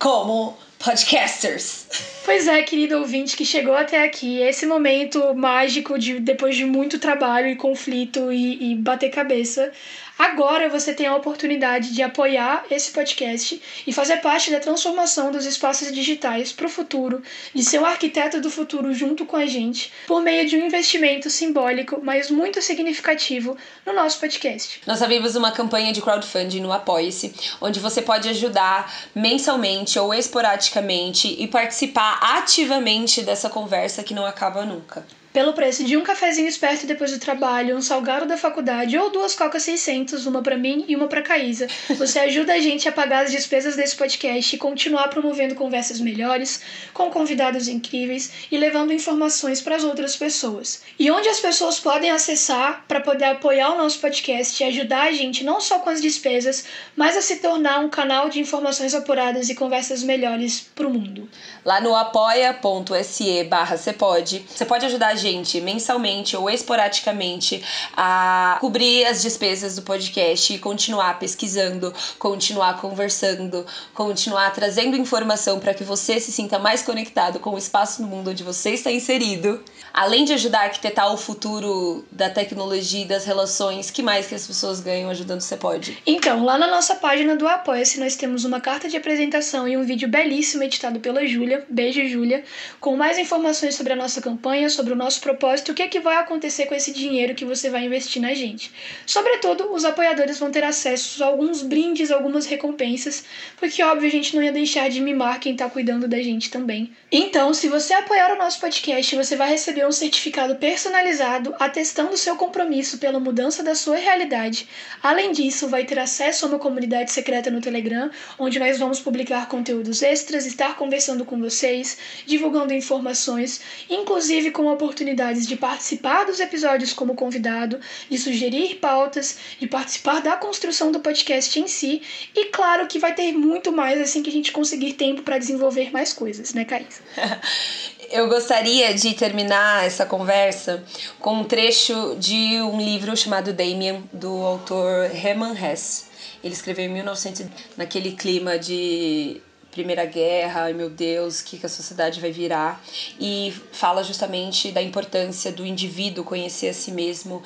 como 0.03 0.53
podcasters. 0.79 1.87
Pois 2.25 2.45
é, 2.45 2.61
querido 2.61 2.97
ouvinte 2.97 3.37
que 3.37 3.45
chegou 3.45 3.73
até 3.73 4.03
aqui, 4.03 4.41
esse 4.41 4.65
momento 4.65 5.33
mágico 5.33 5.97
de 5.97 6.19
depois 6.19 6.57
de 6.57 6.65
muito 6.65 6.99
trabalho 6.99 7.47
e 7.47 7.55
conflito 7.55 8.29
e, 8.29 8.71
e 8.71 8.75
bater 8.75 9.09
cabeça, 9.09 9.71
Agora 10.18 10.70
você 10.70 10.93
tem 10.93 11.07
a 11.07 11.16
oportunidade 11.16 11.91
de 11.91 12.03
apoiar 12.03 12.66
esse 12.70 12.91
podcast 12.91 13.59
e 13.86 13.91
fazer 13.91 14.18
parte 14.18 14.51
da 14.51 14.59
transformação 14.59 15.32
dos 15.32 15.45
espaços 15.45 15.91
digitais 15.91 16.51
para 16.51 16.68
o 16.68 16.70
futuro, 16.70 17.22
de 17.53 17.64
ser 17.64 17.80
um 17.80 17.86
arquiteto 17.86 18.39
do 18.39 18.49
futuro 18.49 18.93
junto 18.93 19.26
com 19.26 19.36
a 19.36 19.47
gente, 19.47 19.91
por 20.05 20.22
meio 20.22 20.47
de 20.47 20.55
um 20.55 20.66
investimento 20.66 21.30
simbólico, 21.30 21.99
mas 22.03 22.30
muito 22.30 22.61
significativo 22.61 23.57
no 23.86 23.93
nosso 23.93 24.20
podcast. 24.20 24.82
Nós 24.86 25.01
abrimos 25.01 25.36
uma 25.36 25.51
campanha 25.51 25.91
de 25.91 26.01
crowdfunding 26.01 26.61
no 26.61 26.72
Apoie-se, 26.72 27.34
onde 27.59 27.80
você 27.80 28.01
pode 28.01 28.30
ajudar 28.30 28.93
mensalmente 29.16 29.97
ou 29.97 30.14
esporadicamente 30.14 31.36
e 31.39 31.47
participar 31.47 32.20
ativamente 32.22 33.24
dessa 33.24 33.49
conversa 33.49 34.03
que 34.03 34.14
não 34.14 34.26
acaba 34.26 34.64
nunca 34.64 35.05
pelo 35.34 35.53
preço 35.53 35.84
de 35.84 35.97
um 35.97 36.03
cafezinho 36.03 36.47
esperto 36.47 36.86
depois 36.86 37.11
do 37.11 37.17
trabalho, 37.17 37.75
um 37.75 37.81
salgado 37.81 38.27
da 38.27 38.38
faculdade 38.38 38.95
ou 38.95 39.09
duas 39.09 39.34
cocas 39.34 39.63
600, 39.63 40.27
uma 40.27 40.43
para 40.43 40.55
mim 40.55 40.86
e 40.88 40.95
uma 40.95 41.07
para 41.07 41.23
Caísa. 41.23 41.67
Você 41.97 42.19
ajuda 42.19 42.53
a 42.53 42.59
gente 42.59 42.88
a 42.88 42.91
pagar 42.91 43.25
as 43.25 43.31
despesas 43.31 43.75
desse 43.75 43.95
podcast 43.95 44.55
e 44.55 44.59
continuar 44.59 45.07
promovendo 45.07 45.55
conversas 45.55 45.99
melhores, 45.99 46.61
com 46.93 47.09
convidados 47.09 47.67
incríveis 47.67 48.31
e 48.51 48.57
levando 48.57 48.93
informações 48.93 49.59
para 49.59 49.75
as 49.75 49.84
outras 49.84 50.15
pessoas. 50.15 50.84
E 50.99 51.09
onde 51.09 51.27
as 51.27 51.39
pessoas 51.39 51.79
podem 51.79 52.11
acessar 52.11 52.86
para 52.88 53.01
poder 53.01 53.25
apoiar 53.25 53.71
o 53.71 53.77
nosso 53.77 53.99
podcast 53.99 54.61
e 54.61 54.67
ajudar 54.67 55.07
a 55.07 55.11
gente 55.11 55.43
não 55.43 55.59
só 55.59 55.79
com 55.79 55.89
as 55.89 55.99
despesas, 55.99 56.65
mas 56.95 57.17
a 57.17 57.21
se 57.21 57.38
tornar 57.38 57.79
um 57.79 57.89
canal 57.89 58.29
de 58.29 58.39
informações 58.39 58.93
apuradas 58.93 59.49
e 59.49 59.55
conversas 59.55 60.03
melhores 60.03 60.69
para 60.75 60.86
o 60.86 60.93
mundo. 60.93 61.27
Lá 61.65 61.81
no 61.81 61.95
apoia.se 61.95 63.43
barra 63.45 63.77
você 63.77 63.93
pode 63.93 64.86
ajudar 64.86 65.07
a 65.07 65.15
gente 65.15 65.22
mensalmente 65.61 66.36
ou 66.36 66.49
esporadicamente 66.49 67.63
a 67.95 68.57
cobrir 68.59 69.05
as 69.05 69.21
despesas 69.21 69.76
do 69.76 69.82
podcast 69.82 70.53
e 70.53 70.59
continuar 70.59 71.19
pesquisando, 71.19 71.93
continuar 72.19 72.80
conversando, 72.80 73.65
continuar 73.93 74.51
trazendo 74.51 74.97
informação 74.97 75.59
para 75.59 75.74
que 75.74 75.84
você 75.84 76.19
se 76.19 76.32
sinta 76.32 76.59
mais 76.59 76.82
conectado 76.82 77.39
com 77.39 77.51
o 77.51 77.57
espaço 77.57 78.01
no 78.01 78.07
mundo 78.07 78.32
onde 78.32 78.43
você 78.43 78.71
está 78.71 78.91
inserido. 78.91 79.63
Além 79.93 80.26
de 80.26 80.34
ajudar 80.34 80.61
a 80.61 80.63
arquitetar 80.63 81.13
o 81.13 81.17
futuro 81.17 82.03
da 82.11 82.30
tecnologia 82.30 83.03
e 83.03 83.05
das 83.05 83.26
relações, 83.26 83.91
que 83.91 84.01
mais 84.01 84.26
que 84.26 84.34
as 84.34 84.47
pessoas 84.47 84.80
ganham 84.80 85.09
ajudando 85.09 85.41
você 85.41 85.55
pode? 85.55 85.97
Então, 86.05 86.43
lá 86.43 86.57
na 86.57 86.67
nossa 86.67 86.95
página 86.95 87.36
do 87.36 87.47
Apoia-se, 87.47 87.99
nós 87.99 88.15
temos 88.15 88.43
uma 88.43 88.59
carta 88.59 88.89
de 88.89 88.97
apresentação 88.97 89.67
e 89.67 89.78
um 89.78 89.84
vídeo 89.84 90.07
belíssimo 90.07 90.63
editado 90.63 90.99
pela 90.99 91.26
Júlia, 91.28 91.63
beijo 91.69 92.05
Júlia, 92.07 92.43
com 92.80 92.97
mais 92.97 93.19
informações 93.19 93.76
sobre 93.76 93.93
a 93.93 93.95
nossa 93.95 94.19
campanha, 94.19 94.69
sobre 94.69 94.93
o 94.93 94.95
nosso 94.95 95.12
propósito, 95.20 95.72
o 95.72 95.76
que 95.76 95.84
é 95.84 95.88
que 95.88 95.99
vai 95.99 96.18
acontecer 96.18 96.66
com 96.66 96.76
esse 96.76 96.91
dinheiro 96.91 97.36
que 97.36 97.45
você 97.45 97.70
vai 97.70 97.86
investir 97.86 98.22
na 98.22 98.34
gente. 98.34 98.72
Sobretudo, 99.05 99.74
os 99.74 99.86
apoiadores 99.86 100.39
vão 100.39 100.51
ter 100.51 100.64
acesso 100.64 101.24
a 101.24 101.28
alguns 101.28 101.61
brindes, 101.61 102.11
algumas 102.11 102.45
recompensas, 102.45 103.24
porque 103.57 103.84
óbvio 103.84 104.07
a 104.07 104.11
gente 104.11 104.36
não 104.36 104.43
ia 104.43 104.51
deixar 104.51 104.89
de 104.89 105.01
mimar 105.01 105.39
quem 105.39 105.55
tá 105.55 105.70
cuidando 105.70 106.07
da 106.07 106.22
gente 106.22 106.49
também. 106.49 106.91
Então, 107.11 107.53
se 107.53 107.68
você 107.68 107.93
apoiar 107.93 108.34
o 108.34 108.38
nosso 108.38 108.59
podcast, 108.59 109.16
você 109.16 109.36
vai 109.36 109.49
receber 109.49 109.88
um 109.88 109.91
certificado 109.91 110.55
personalizado 110.55 111.55
atestando 111.59 112.18
seu 112.18 112.36
compromisso 112.36 112.97
pela 112.97 113.20
mudança 113.20 113.64
da 113.64 113.76
sua 113.76 113.97
realidade. 113.97 114.68
Além 115.01 115.32
disso, 115.32 115.68
vai 115.68 115.86
ter 115.86 115.99
acesso 115.99 116.45
a 116.45 116.49
uma 116.49 116.59
comunidade 116.59 117.11
secreta 117.11 117.51
no 117.51 117.61
Telegram, 117.61 118.09
onde 118.39 118.59
nós 118.59 118.80
vamos 118.80 118.99
publicar 118.99 119.47
conteúdos 119.47 120.01
extras, 120.01 120.45
estar 120.45 120.76
conversando 120.76 121.26
com 121.26 121.39
vocês, 121.39 121.97
divulgando 122.26 122.74
informações, 122.74 123.61
inclusive 123.89 124.51
com 124.51 124.68
oportunidades 125.03 125.45
de 125.45 125.55
participar 125.57 126.25
dos 126.25 126.39
episódios 126.39 126.93
como 126.93 127.13
convidado, 127.13 127.79
de 128.09 128.17
sugerir 128.17 128.75
pautas, 128.75 129.37
de 129.59 129.67
participar 129.67 130.21
da 130.21 130.37
construção 130.37 130.91
do 130.91 130.99
podcast 130.99 131.59
em 131.59 131.67
si, 131.67 132.01
e 132.33 132.45
claro 132.45 132.87
que 132.87 132.97
vai 132.97 133.13
ter 133.13 133.33
muito 133.33 133.71
mais 133.71 133.99
assim 133.99 134.23
que 134.23 134.29
a 134.29 134.33
gente 134.33 134.51
conseguir 134.51 134.93
tempo 134.93 135.21
para 135.21 135.37
desenvolver 135.37 135.91
mais 135.91 136.13
coisas, 136.13 136.53
né, 136.53 136.63
Caís? 136.63 137.01
Eu 138.09 138.27
gostaria 138.29 138.93
de 138.93 139.13
terminar 139.15 139.85
essa 139.85 140.05
conversa 140.05 140.83
com 141.19 141.39
um 141.39 141.43
trecho 141.43 142.15
de 142.19 142.61
um 142.61 142.79
livro 142.79 143.15
chamado 143.17 143.51
Damien, 143.51 144.03
do 144.13 144.29
autor 144.29 145.09
Hermann 145.13 145.55
Hesse. 145.55 146.05
Ele 146.43 146.53
escreveu 146.53 146.85
em 146.85 146.89
1900, 146.89 147.47
naquele 147.75 148.11
clima 148.11 148.59
de 148.59 149.41
Primeira 149.74 150.05
Guerra, 150.05 150.65
ai 150.65 150.74
meu 150.74 150.88
Deus, 150.88 151.39
o 151.39 151.45
que, 151.45 151.57
que 151.57 151.65
a 151.65 151.69
sociedade 151.69 152.21
vai 152.21 152.32
virar? 152.32 152.84
E 153.19 153.51
fala 153.71 154.03
justamente 154.03 154.71
da 154.71 154.84
importância 154.84 155.51
do 155.51 155.65
indivíduo 155.65 156.24
conhecer 156.24 156.69
a 156.69 156.74
si 156.74 156.91
mesmo 156.91 157.41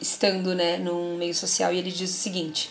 estando 0.00 0.52
né, 0.52 0.78
num 0.78 1.16
meio 1.16 1.32
social. 1.32 1.72
E 1.72 1.78
ele 1.78 1.92
diz 1.92 2.10
o 2.10 2.18
seguinte: 2.18 2.70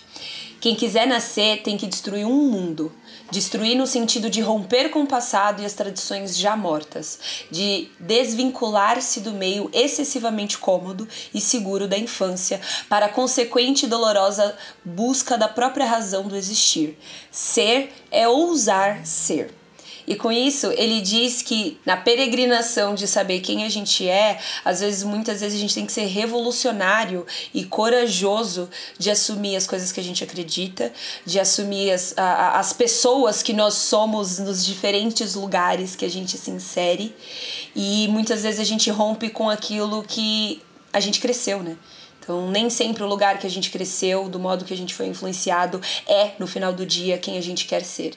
quem 0.60 0.76
quiser 0.76 1.08
nascer 1.08 1.62
tem 1.62 1.78
que 1.78 1.88
destruir 1.88 2.26
um 2.26 2.52
mundo. 2.52 2.92
Destruir 3.32 3.76
no 3.76 3.86
sentido 3.86 4.30
de 4.30 4.42
romper 4.42 4.90
com 4.90 5.04
o 5.04 5.08
passado 5.08 5.62
e 5.62 5.66
as 5.66 5.74
tradições 5.74 6.38
já 6.38 6.56
mortas, 6.56 7.20
de 7.52 7.90
desvincular-se 8.00 9.20
do 9.20 9.32
meio 9.32 9.70
excessivamente 9.74 10.58
cômodo 10.58 11.08
e 11.34 11.40
seguro 11.40 11.88
da 11.88 11.98
infância 11.98 12.60
para 12.88 13.06
a 13.08 13.10
consequente 13.10 13.86
e 13.86 13.90
dolorosa 13.90 14.56
busca 14.84 15.38
da 15.38 15.48
própria 15.48 15.86
razão 15.86 16.28
do 16.28 16.36
existir. 16.36 16.98
Ser 17.32 17.92
é 18.12 18.28
ousar 18.28 19.06
ser. 19.06 19.59
E 20.10 20.16
com 20.16 20.32
isso, 20.32 20.72
ele 20.76 21.02
diz 21.02 21.44
que 21.44 21.80
na 21.86 21.96
peregrinação 21.96 22.96
de 22.96 23.08
saber 23.08 23.42
quem 23.42 23.64
a 23.64 23.70
gente 23.70 24.10
é, 24.10 24.40
às 24.66 24.80
vezes, 24.80 25.04
muitas 25.04 25.40
vezes, 25.40 25.56
a 25.56 25.62
gente 25.62 25.76
tem 25.76 25.86
que 25.86 25.92
ser 25.92 26.08
revolucionário 26.08 27.28
e 27.54 27.64
corajoso 27.64 28.68
de 28.98 29.12
assumir 29.12 29.56
as 29.56 29.68
coisas 29.68 29.92
que 29.92 30.00
a 30.00 30.04
gente 30.04 30.24
acredita, 30.24 30.92
de 31.24 31.40
assumir 31.40 31.92
as, 31.92 32.16
a, 32.18 32.58
as 32.58 32.74
pessoas 32.74 33.44
que 33.44 33.54
nós 33.54 33.76
somos 33.76 34.40
nos 34.40 34.66
diferentes 34.66 35.36
lugares 35.36 35.96
que 35.96 36.06
a 36.06 36.10
gente 36.10 36.40
se 36.40 36.50
insere. 36.50 37.16
E 37.76 38.08
muitas 38.08 38.42
vezes 38.42 38.60
a 38.60 38.64
gente 38.64 38.90
rompe 38.90 39.30
com 39.30 39.48
aquilo 39.48 40.02
que 40.02 40.60
a 40.92 41.00
gente 41.00 41.20
cresceu, 41.20 41.62
né? 41.62 41.78
Então, 42.30 42.48
nem 42.48 42.70
sempre 42.70 43.02
o 43.02 43.08
lugar 43.08 43.40
que 43.40 43.48
a 43.48 43.50
gente 43.50 43.72
cresceu, 43.72 44.30
do 44.30 44.40
modo 44.40 44.64
que 44.64 44.72
a 44.72 44.78
gente 44.78 44.94
foi 44.94 45.08
influenciado, 45.08 45.82
é, 46.06 46.34
no 46.38 46.46
final 46.46 46.72
do 46.72 46.86
dia, 46.86 47.18
quem 47.18 47.40
a 47.40 47.42
gente 47.42 47.66
quer 47.66 47.84
ser. 47.84 48.14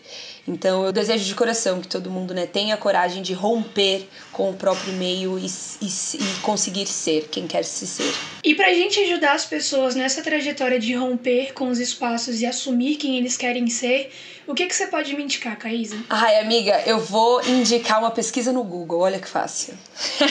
Então, 0.46 0.84
eu 0.84 0.92
desejo 0.92 1.24
de 1.24 1.34
coração 1.34 1.80
que 1.80 1.86
todo 1.86 2.10
mundo 2.10 2.34
né, 2.34 2.46
tenha 2.46 2.76
coragem 2.76 3.22
de 3.22 3.32
romper 3.32 4.08
com 4.32 4.50
o 4.50 4.54
próprio 4.54 4.92
meio 4.94 5.38
e, 5.38 5.46
e, 5.46 5.86
e 5.86 6.40
conseguir 6.42 6.86
ser 6.86 7.28
quem 7.30 7.46
quer 7.46 7.64
se 7.64 7.86
ser. 7.86 8.12
E 8.42 8.54
para 8.54 8.66
a 8.66 8.74
gente 8.74 8.98
ajudar 9.00 9.34
as 9.34 9.44
pessoas 9.44 9.94
nessa 9.94 10.20
trajetória 10.20 10.80
de 10.80 10.94
romper 10.94 11.52
com 11.52 11.68
os 11.68 11.78
espaços 11.78 12.40
e 12.40 12.46
assumir 12.46 12.96
quem 12.96 13.16
eles 13.16 13.36
querem 13.36 13.68
ser, 13.68 14.10
o 14.44 14.54
que, 14.54 14.66
que 14.66 14.74
você 14.74 14.88
pode 14.88 15.14
me 15.14 15.22
indicar, 15.22 15.56
Caísa? 15.56 15.96
Ai, 16.10 16.40
amiga, 16.40 16.82
eu 16.84 16.98
vou 16.98 17.40
indicar 17.46 18.00
uma 18.00 18.10
pesquisa 18.10 18.52
no 18.52 18.64
Google. 18.64 19.00
Olha 19.00 19.20
que 19.20 19.28
fácil. 19.28 19.74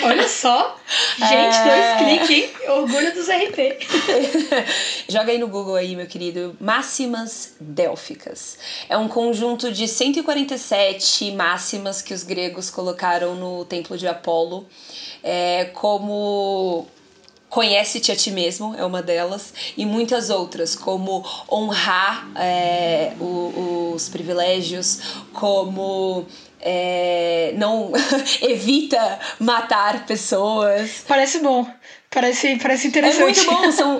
Olha 0.03 0.27
só. 0.29 0.77
Gente, 1.17 1.55
é... 1.55 1.95
dois 1.95 2.27
cliques, 2.27 2.29
hein? 2.29 2.49
Orgulho 2.67 3.13
dos 3.13 3.27
RP. 3.29 3.77
Joga 5.07 5.31
aí 5.31 5.37
no 5.37 5.47
Google 5.47 5.75
aí, 5.75 5.95
meu 5.95 6.07
querido. 6.07 6.57
Máximas 6.59 7.53
délficas. 7.59 8.57
É 8.89 8.97
um 8.97 9.07
conjunto 9.07 9.71
de 9.71 9.87
147 10.01 11.31
máximas 11.33 12.01
que 12.01 12.11
os 12.11 12.23
gregos 12.23 12.71
colocaram 12.71 13.35
no 13.35 13.63
templo 13.65 13.95
de 13.95 14.07
Apolo. 14.07 14.65
É, 15.23 15.65
como 15.75 16.87
Conhece-te 17.51 18.13
a 18.13 18.15
ti 18.15 18.31
mesmo 18.31 18.73
é 18.77 18.85
uma 18.85 19.03
delas, 19.03 19.53
e 19.75 19.85
muitas 19.85 20.29
outras, 20.29 20.73
como 20.73 21.21
honrar 21.51 22.25
é, 22.33 23.11
o, 23.19 23.91
os 23.93 24.07
privilégios, 24.07 25.01
como 25.33 26.25
é, 26.61 27.53
não 27.57 27.91
evita 28.41 29.19
matar 29.37 30.05
pessoas. 30.05 31.03
Parece 31.05 31.39
bom. 31.39 31.67
Parece, 32.13 32.57
parece 32.57 32.87
interessante. 32.89 33.39
É 33.39 33.43
muito 33.45 33.45
bom. 33.45 33.71
São, 33.71 33.99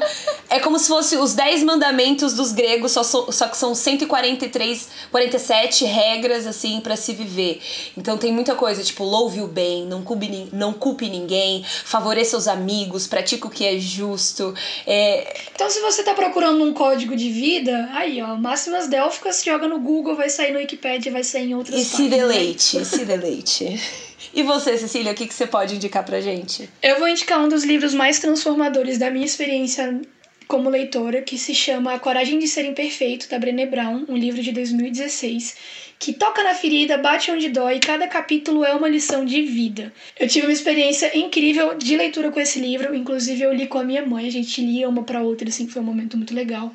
é 0.50 0.60
como 0.60 0.78
se 0.78 0.90
fosse 0.90 1.16
os 1.16 1.34
10 1.34 1.64
mandamentos 1.64 2.34
dos 2.34 2.52
gregos, 2.52 2.92
só, 2.92 3.04
só 3.04 3.48
que 3.48 3.56
são 3.56 3.74
143, 3.74 4.90
47 5.10 5.86
regras, 5.86 6.46
assim, 6.46 6.82
para 6.82 6.98
se 6.98 7.14
viver. 7.14 7.62
Então 7.96 8.18
tem 8.18 8.34
muita 8.34 8.54
coisa, 8.54 8.84
tipo, 8.84 9.06
louve 9.06 9.40
o 9.40 9.48
bem, 9.48 9.86
não 9.86 10.04
culpe, 10.04 10.50
não 10.52 10.74
culpe 10.74 11.10
ninguém, 11.10 11.64
favoreça 11.64 12.36
os 12.36 12.50
amigos, 12.50 13.08
pratique 13.08 13.48
o 13.48 13.50
que 13.50 13.66
é 13.66 13.80
justo. 13.80 14.54
É... 14.86 15.34
Então 15.56 15.70
se 15.70 15.80
você 15.80 16.04
tá 16.04 16.14
procurando 16.14 16.66
um 16.66 16.74
código 16.74 17.16
de 17.16 17.30
vida, 17.30 17.90
aí, 17.94 18.22
ó, 18.22 18.36
máximas 18.36 18.90
délficas, 18.90 19.42
joga 19.42 19.70
no 19.70 19.80
Google, 19.80 20.18
vai 20.18 20.30
sair 20.30 20.52
no 20.52 20.60
Wikipedia, 20.60 21.14
vai 21.14 21.24
sair 21.24 21.52
em 21.52 21.56
outras 21.56 21.80
E 21.80 21.86
páginas. 21.86 21.96
se 21.96 22.10
deleite, 22.10 22.86
se 22.86 23.06
deleite. 23.06 23.82
E 24.34 24.44
você, 24.44 24.78
Cecília, 24.78 25.12
o 25.12 25.16
que, 25.16 25.28
que 25.28 25.34
você 25.34 25.46
pode 25.46 25.76
indicar 25.76 26.06
pra 26.06 26.22
gente? 26.22 26.70
Eu 26.82 27.00
vou 27.00 27.08
indicar 27.08 27.44
um 27.44 27.50
dos 27.50 27.64
livros 27.64 27.94
mais 27.94 28.20
transformadores 28.20 28.98
da 28.98 29.10
minha 29.10 29.26
experiência 29.26 30.00
como 30.48 30.70
leitora, 30.70 31.22
que 31.22 31.38
se 31.38 31.56
chama 31.56 31.94
A 31.94 32.00
Coragem 32.00 32.38
de 32.38 32.46
Ser 32.46 32.66
Imperfeito, 32.66 33.30
da 33.30 33.40
Brené 33.40 33.66
Brown, 33.66 34.04
um 34.10 34.18
livro 34.18 34.42
de 34.42 34.52
2016, 34.52 35.56
que 35.98 36.12
toca 36.12 36.44
na 36.44 36.54
ferida, 36.54 36.98
bate 36.98 37.32
onde 37.32 37.48
dói, 37.48 37.76
e 37.76 37.80
cada 37.80 38.06
capítulo 38.06 38.66
é 38.66 38.74
uma 38.74 38.90
lição 38.90 39.24
de 39.24 39.42
vida. 39.44 39.94
Eu 40.20 40.28
tive 40.28 40.48
uma 40.48 40.52
experiência 40.52 41.18
incrível 41.18 41.78
de 41.78 41.96
leitura 41.96 42.32
com 42.32 42.40
esse 42.40 42.60
livro, 42.60 42.94
inclusive 42.94 43.42
eu 43.42 43.54
li 43.54 43.66
com 43.66 43.78
a 43.78 43.84
minha 43.86 44.06
mãe, 44.06 44.28
a 44.28 44.32
gente 44.32 44.60
lia 44.62 44.90
uma 44.90 45.04
para 45.04 45.22
outra, 45.22 45.48
assim, 45.48 45.70
foi 45.70 45.82
um 45.82 45.86
momento 45.86 46.18
muito 46.18 46.36
legal 46.36 46.74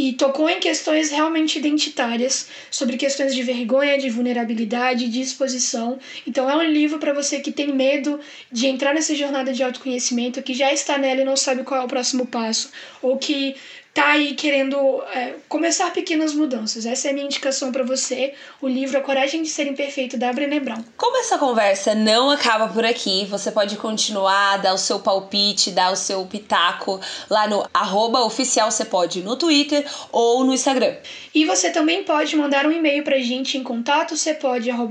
e 0.00 0.14
tocou 0.14 0.48
em 0.48 0.58
questões 0.58 1.10
realmente 1.10 1.58
identitárias, 1.58 2.48
sobre 2.70 2.96
questões 2.96 3.34
de 3.34 3.42
vergonha, 3.42 3.98
de 3.98 4.08
vulnerabilidade, 4.08 5.08
de 5.08 5.20
exposição. 5.20 5.98
Então 6.26 6.48
é 6.48 6.56
um 6.56 6.62
livro 6.62 6.98
para 6.98 7.12
você 7.12 7.38
que 7.38 7.52
tem 7.52 7.70
medo 7.70 8.18
de 8.50 8.66
entrar 8.66 8.94
nessa 8.94 9.14
jornada 9.14 9.52
de 9.52 9.62
autoconhecimento, 9.62 10.42
que 10.42 10.54
já 10.54 10.72
está 10.72 10.96
nela 10.96 11.20
e 11.20 11.24
não 11.24 11.36
sabe 11.36 11.64
qual 11.64 11.82
é 11.82 11.84
o 11.84 11.88
próximo 11.88 12.26
passo, 12.26 12.70
ou 13.02 13.18
que 13.18 13.54
tá 13.92 14.12
aí 14.12 14.34
querendo 14.34 14.76
é, 15.12 15.34
começar 15.48 15.92
pequenas 15.92 16.32
mudanças. 16.32 16.86
Essa 16.86 17.08
é 17.08 17.10
a 17.10 17.14
minha 17.14 17.26
indicação 17.26 17.72
para 17.72 17.82
você, 17.82 18.34
o 18.62 18.68
livro 18.68 18.96
A 18.96 19.00
Coragem 19.00 19.42
de 19.42 19.48
Ser 19.48 19.66
Imperfeito, 19.66 20.16
da 20.16 20.32
Brené 20.32 20.60
Brown. 20.60 20.84
Como 20.96 21.16
essa 21.18 21.38
conversa 21.38 21.94
não 21.94 22.30
acaba 22.30 22.68
por 22.68 22.84
aqui, 22.84 23.26
você 23.26 23.50
pode 23.50 23.76
continuar, 23.76 24.58
dar 24.58 24.74
o 24.74 24.78
seu 24.78 25.00
palpite, 25.00 25.72
dar 25.72 25.92
o 25.92 25.96
seu 25.96 26.24
pitaco 26.24 27.00
lá 27.28 27.48
no 27.48 27.68
arroba 27.74 28.20
oficial 28.20 28.70
você 28.70 28.84
pode 28.84 29.22
no 29.22 29.36
Twitter 29.36 29.84
ou 30.12 30.44
no 30.44 30.54
Instagram. 30.54 30.94
E 31.34 31.44
você 31.44 31.70
também 31.70 32.04
pode 32.04 32.36
mandar 32.36 32.66
um 32.66 32.72
e-mail 32.72 33.02
pra 33.02 33.18
gente 33.18 33.58
em 33.58 33.62
contato 33.62 34.14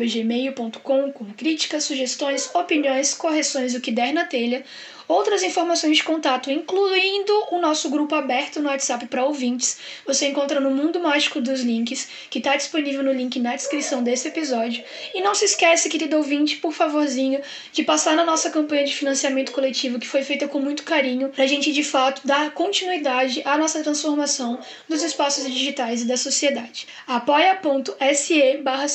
gmail.com 0.10 1.12
com 1.12 1.26
críticas, 1.34 1.86
sugestões, 1.86 2.54
opiniões, 2.54 3.14
correções, 3.14 3.76
o 3.76 3.82
que 3.82 3.92
der 3.92 4.14
na 4.14 4.26
telha 4.26 4.64
outras 5.10 5.42
informações 5.42 5.98
de 5.98 6.04
contato, 6.04 6.52
incluindo 6.52 7.34
o 7.52 7.60
nosso 7.60 7.90
grupo 7.90 8.14
aberto 8.14 8.62
no 8.62 8.70
WhatsApp 8.70 9.08
para 9.08 9.26
ouvintes, 9.26 9.80
você 10.06 10.28
encontra 10.28 10.60
no 10.60 10.70
Mundo 10.70 11.00
Mágico 11.00 11.42
dos 11.42 11.62
Links, 11.62 12.08
que 12.30 12.38
está 12.38 12.56
disponível 12.56 13.04
no 13.04 13.12
link 13.12 13.40
na 13.40 13.56
descrição 13.56 14.04
desse 14.04 14.28
episódio. 14.28 14.84
E 15.14 15.22
não 15.22 15.34
se 15.34 15.46
esquece, 15.46 15.90
querido 15.90 16.16
ouvinte, 16.16 16.58
por 16.58 16.72
favorzinho, 16.72 17.42
de 17.74 17.84
passar 17.84 18.16
na 18.16 18.24
nossa 18.24 18.52
campanha 18.52 18.86
de 18.86 18.96
financiamento 18.96 19.52
coletivo, 19.52 20.00
que 20.00 20.08
foi 20.08 20.22
feita 20.22 20.48
com 20.48 20.60
muito 20.60 20.84
carinho, 20.84 21.30
para 21.30 21.44
a 21.44 21.48
gente 21.48 21.74
de 21.74 21.84
fato 21.84 22.22
dar 22.24 22.52
continuidade 22.52 23.42
à 23.46 23.58
nossa 23.58 23.82
transformação 23.82 24.60
dos 24.88 25.02
espaços 25.02 25.44
digitais 25.46 26.04
e 26.04 26.06
da 26.06 26.18
sociedade. 26.18 26.88
apoia.se 27.08 28.58
barra 28.58 28.86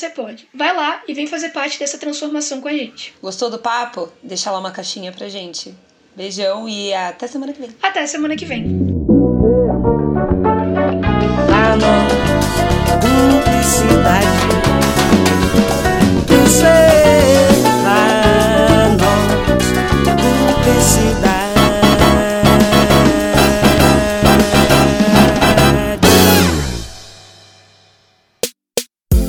Vai 0.55 0.77
lá 0.77 1.03
e 1.09 1.15
vem 1.15 1.27
fazer 1.27 1.49
parte 1.49 1.79
dessa 1.79 1.99
transformação 1.99 2.61
com 2.61 2.69
a 2.69 2.73
gente. 2.73 3.15
Gostou 3.21 3.51
do 3.51 3.59
papo? 3.59 4.13
Deixa 4.23 4.51
lá 4.51 4.59
uma 4.59 4.71
caixinha 4.71 5.11
pra 5.11 5.29
gente. 5.29 5.75
Beijão 6.17 6.69
e 6.69 6.95
até 6.95 7.27
semana 7.27 7.53
que 7.53 7.61
vem. 7.61 7.71
Até 7.83 8.07
semana 8.07 8.37
que 8.37 8.45
vem. 8.45 8.95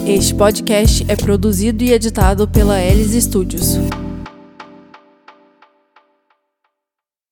Este 0.07 0.35
podcast 0.35 1.03
é 1.07 1.15
produzido 1.15 1.83
e 1.83 1.91
editado 1.91 2.47
pela 2.47 2.79
Elis 2.79 3.23
Studios. 3.23 3.79